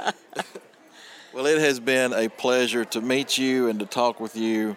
Well, 1.33 1.47
it 1.47 1.59
has 1.59 1.79
been 1.79 2.13
a 2.13 2.29
pleasure 2.29 2.85
to 2.87 3.01
meet 3.01 3.39
you 3.39 3.69
and 3.69 3.79
to 3.79 3.87
talk 3.87 4.19
with 4.19 4.35
you. 4.35 4.77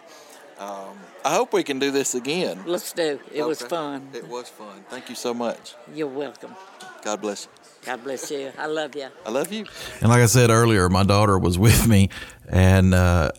Um, 0.58 0.96
I 1.24 1.34
hope 1.34 1.52
we 1.52 1.64
can 1.64 1.78
do 1.80 1.90
this 1.90 2.14
again. 2.14 2.62
Let's 2.66 2.92
do. 2.92 3.18
It 3.32 3.42
was 3.42 3.60
fun. 3.62 4.10
It 4.12 4.28
was 4.28 4.48
fun. 4.50 4.84
Thank 4.90 5.08
you 5.08 5.14
so 5.16 5.34
much. 5.34 5.74
You're 5.92 6.06
welcome. 6.06 6.54
God 7.02 7.20
bless 7.22 7.46
you. 7.46 7.63
God 7.84 8.02
bless 8.02 8.30
you. 8.30 8.50
I 8.58 8.66
love 8.66 8.96
you. 8.96 9.08
I 9.26 9.30
love 9.30 9.52
you. 9.52 9.66
And 10.00 10.08
like 10.08 10.20
I 10.20 10.26
said 10.26 10.50
earlier, 10.50 10.88
my 10.88 11.04
daughter 11.04 11.38
was 11.38 11.58
with 11.58 11.86
me, 11.86 12.08
and 12.48 12.94
uh, 12.94 13.30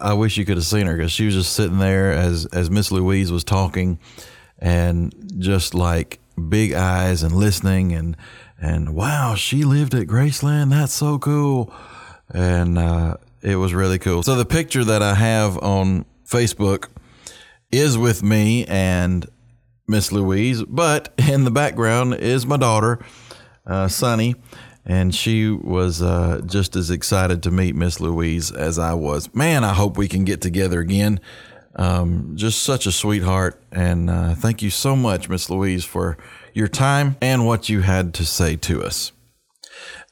I 0.00 0.14
wish 0.14 0.36
you 0.36 0.44
could 0.44 0.56
have 0.56 0.66
seen 0.66 0.86
her 0.86 0.96
because 0.96 1.12
she 1.12 1.26
was 1.26 1.34
just 1.34 1.52
sitting 1.52 1.78
there 1.78 2.12
as 2.12 2.46
as 2.46 2.70
Miss 2.70 2.90
Louise 2.90 3.30
was 3.30 3.44
talking, 3.44 3.98
and 4.58 5.14
just 5.38 5.74
like 5.74 6.18
big 6.48 6.72
eyes 6.72 7.22
and 7.22 7.34
listening, 7.36 7.92
and 7.92 8.16
and 8.60 8.94
wow, 8.94 9.34
she 9.34 9.64
lived 9.64 9.94
at 9.94 10.06
Graceland. 10.06 10.70
That's 10.70 10.92
so 10.92 11.18
cool, 11.18 11.72
and 12.30 12.78
uh, 12.78 13.16
it 13.40 13.56
was 13.56 13.72
really 13.72 13.98
cool. 13.98 14.22
So 14.22 14.34
the 14.34 14.44
picture 14.44 14.84
that 14.84 15.02
I 15.02 15.14
have 15.14 15.58
on 15.58 16.06
Facebook 16.26 16.88
is 17.70 17.96
with 17.96 18.22
me 18.22 18.64
and 18.66 19.26
Miss 19.88 20.12
Louise, 20.12 20.62
but 20.64 21.12
in 21.18 21.44
the 21.44 21.50
background 21.50 22.14
is 22.14 22.46
my 22.46 22.56
daughter, 22.56 22.98
uh, 23.66 23.88
Sunny, 23.88 24.34
and 24.84 25.14
she 25.14 25.48
was 25.48 26.02
uh, 26.02 26.40
just 26.46 26.76
as 26.76 26.90
excited 26.90 27.42
to 27.44 27.50
meet 27.50 27.74
Miss 27.74 28.00
Louise 28.00 28.50
as 28.50 28.78
I 28.78 28.94
was. 28.94 29.32
Man, 29.34 29.64
I 29.64 29.74
hope 29.74 29.96
we 29.96 30.08
can 30.08 30.24
get 30.24 30.40
together 30.40 30.80
again. 30.80 31.20
Um, 31.74 32.32
just 32.34 32.62
such 32.62 32.86
a 32.86 32.92
sweetheart, 32.92 33.62
and 33.72 34.10
uh, 34.10 34.34
thank 34.34 34.60
you 34.60 34.68
so 34.68 34.94
much, 34.94 35.28
Miss 35.28 35.48
Louise, 35.48 35.84
for 35.84 36.18
your 36.52 36.68
time 36.68 37.16
and 37.22 37.46
what 37.46 37.68
you 37.68 37.80
had 37.80 38.12
to 38.14 38.26
say 38.26 38.56
to 38.56 38.82
us. 38.82 39.12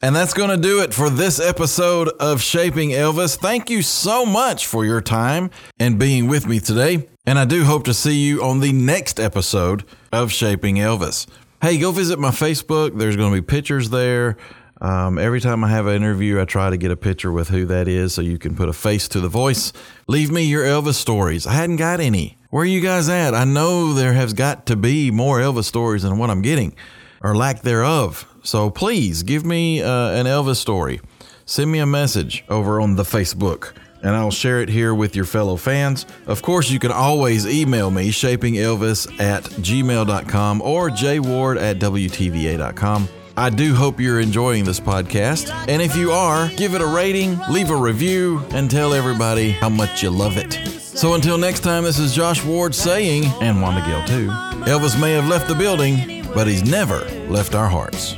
And 0.02 0.16
that's 0.16 0.32
going 0.32 0.48
to 0.48 0.56
do 0.56 0.80
it 0.82 0.94
for 0.94 1.10
this 1.10 1.38
episode 1.38 2.08
of 2.20 2.40
Shaping 2.40 2.90
Elvis. 2.90 3.36
Thank 3.36 3.68
you 3.68 3.82
so 3.82 4.24
much 4.24 4.66
for 4.66 4.86
your 4.86 5.02
time 5.02 5.50
and 5.78 5.98
being 5.98 6.26
with 6.26 6.46
me 6.46 6.58
today. 6.58 7.06
And 7.26 7.38
I 7.38 7.44
do 7.44 7.64
hope 7.64 7.84
to 7.84 7.92
see 7.92 8.14
you 8.14 8.42
on 8.42 8.60
the 8.60 8.72
next 8.72 9.20
episode 9.20 9.84
of 10.10 10.32
Shaping 10.32 10.76
Elvis. 10.76 11.26
Hey, 11.62 11.76
go 11.76 11.92
visit 11.92 12.18
my 12.18 12.30
Facebook. 12.30 12.96
There's 12.96 13.16
going 13.16 13.34
to 13.34 13.38
be 13.38 13.46
pictures 13.46 13.90
there. 13.90 14.38
Um, 14.80 15.18
every 15.18 15.42
time 15.42 15.62
I 15.62 15.68
have 15.68 15.86
an 15.86 15.94
interview, 15.94 16.40
I 16.40 16.46
try 16.46 16.70
to 16.70 16.78
get 16.78 16.90
a 16.90 16.96
picture 16.96 17.30
with 17.30 17.50
who 17.50 17.66
that 17.66 17.86
is 17.86 18.14
so 18.14 18.22
you 18.22 18.38
can 18.38 18.56
put 18.56 18.70
a 18.70 18.72
face 18.72 19.08
to 19.08 19.20
the 19.20 19.28
voice. 19.28 19.70
Leave 20.06 20.30
me 20.30 20.44
your 20.44 20.64
Elvis 20.64 20.94
stories. 20.94 21.46
I 21.46 21.52
hadn't 21.52 21.76
got 21.76 22.00
any. 22.00 22.38
Where 22.48 22.62
are 22.62 22.66
you 22.66 22.80
guys 22.80 23.10
at? 23.10 23.34
I 23.34 23.44
know 23.44 23.92
there 23.92 24.14
has 24.14 24.32
got 24.32 24.64
to 24.66 24.76
be 24.76 25.10
more 25.10 25.38
Elvis 25.38 25.64
stories 25.64 26.02
than 26.02 26.16
what 26.16 26.30
I'm 26.30 26.40
getting 26.40 26.74
or 27.22 27.36
lack 27.36 27.60
thereof. 27.60 28.26
So 28.42 28.70
please 28.70 29.22
give 29.22 29.44
me 29.44 29.82
uh, 29.82 30.12
an 30.12 30.24
Elvis 30.24 30.56
story. 30.56 31.02
Send 31.44 31.70
me 31.70 31.78
a 31.78 31.84
message 31.84 32.42
over 32.48 32.80
on 32.80 32.96
the 32.96 33.02
Facebook 33.02 33.74
and 34.02 34.14
I'll 34.14 34.30
share 34.30 34.60
it 34.60 34.68
here 34.68 34.94
with 34.94 35.14
your 35.14 35.24
fellow 35.24 35.56
fans. 35.56 36.06
Of 36.26 36.42
course, 36.42 36.70
you 36.70 36.78
can 36.78 36.92
always 36.92 37.46
email 37.46 37.90
me, 37.90 38.10
shapingelvis 38.10 39.20
at 39.20 39.44
gmail.com 39.44 40.62
or 40.62 40.90
jward 40.90 41.60
at 41.60 41.78
WTVA.com. 41.78 43.08
I 43.36 43.48
do 43.48 43.74
hope 43.74 44.00
you're 44.00 44.20
enjoying 44.20 44.64
this 44.64 44.80
podcast. 44.80 45.50
And 45.68 45.80
if 45.80 45.96
you 45.96 46.12
are, 46.12 46.48
give 46.56 46.74
it 46.74 46.82
a 46.82 46.86
rating, 46.86 47.38
leave 47.48 47.70
a 47.70 47.76
review, 47.76 48.44
and 48.50 48.70
tell 48.70 48.92
everybody 48.92 49.50
how 49.50 49.70
much 49.70 50.02
you 50.02 50.10
love 50.10 50.36
it. 50.36 50.52
So 50.78 51.14
until 51.14 51.38
next 51.38 51.60
time, 51.60 51.84
this 51.84 51.98
is 51.98 52.14
Josh 52.14 52.44
Ward 52.44 52.74
saying, 52.74 53.24
and 53.40 53.62
Wanda 53.62 53.80
Gale 53.82 54.04
too, 54.04 54.28
Elvis 54.70 55.00
may 55.00 55.12
have 55.12 55.26
left 55.28 55.48
the 55.48 55.54
building, 55.54 56.26
but 56.34 56.46
he's 56.46 56.62
never 56.62 57.04
left 57.28 57.54
our 57.54 57.68
hearts. 57.68 58.14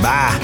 Bye. 0.00 0.38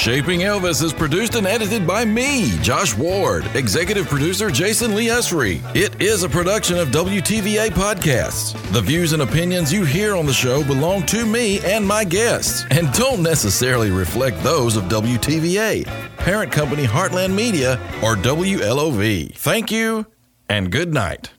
Shaping 0.00 0.40
Elvis 0.40 0.82
is 0.82 0.94
produced 0.94 1.34
and 1.34 1.46
edited 1.46 1.86
by 1.86 2.06
me, 2.06 2.58
Josh 2.62 2.96
Ward, 2.96 3.44
executive 3.54 4.08
producer 4.08 4.50
Jason 4.50 4.94
Lee 4.94 5.08
Esri. 5.08 5.60
It 5.76 6.00
is 6.00 6.22
a 6.22 6.28
production 6.28 6.78
of 6.78 6.88
WTVA 6.88 7.68
Podcasts. 7.68 8.54
The 8.72 8.80
views 8.80 9.12
and 9.12 9.20
opinions 9.20 9.70
you 9.70 9.84
hear 9.84 10.16
on 10.16 10.24
the 10.24 10.32
show 10.32 10.64
belong 10.64 11.04
to 11.08 11.26
me 11.26 11.60
and 11.66 11.86
my 11.86 12.04
guests 12.04 12.64
and 12.70 12.90
don't 12.94 13.22
necessarily 13.22 13.90
reflect 13.90 14.42
those 14.42 14.74
of 14.74 14.84
WTVA, 14.84 15.84
parent 16.16 16.50
company 16.50 16.84
Heartland 16.86 17.34
Media, 17.34 17.74
or 18.02 18.16
WLOV. 18.16 19.34
Thank 19.36 19.70
you 19.70 20.06
and 20.48 20.72
good 20.72 20.94
night. 20.94 21.30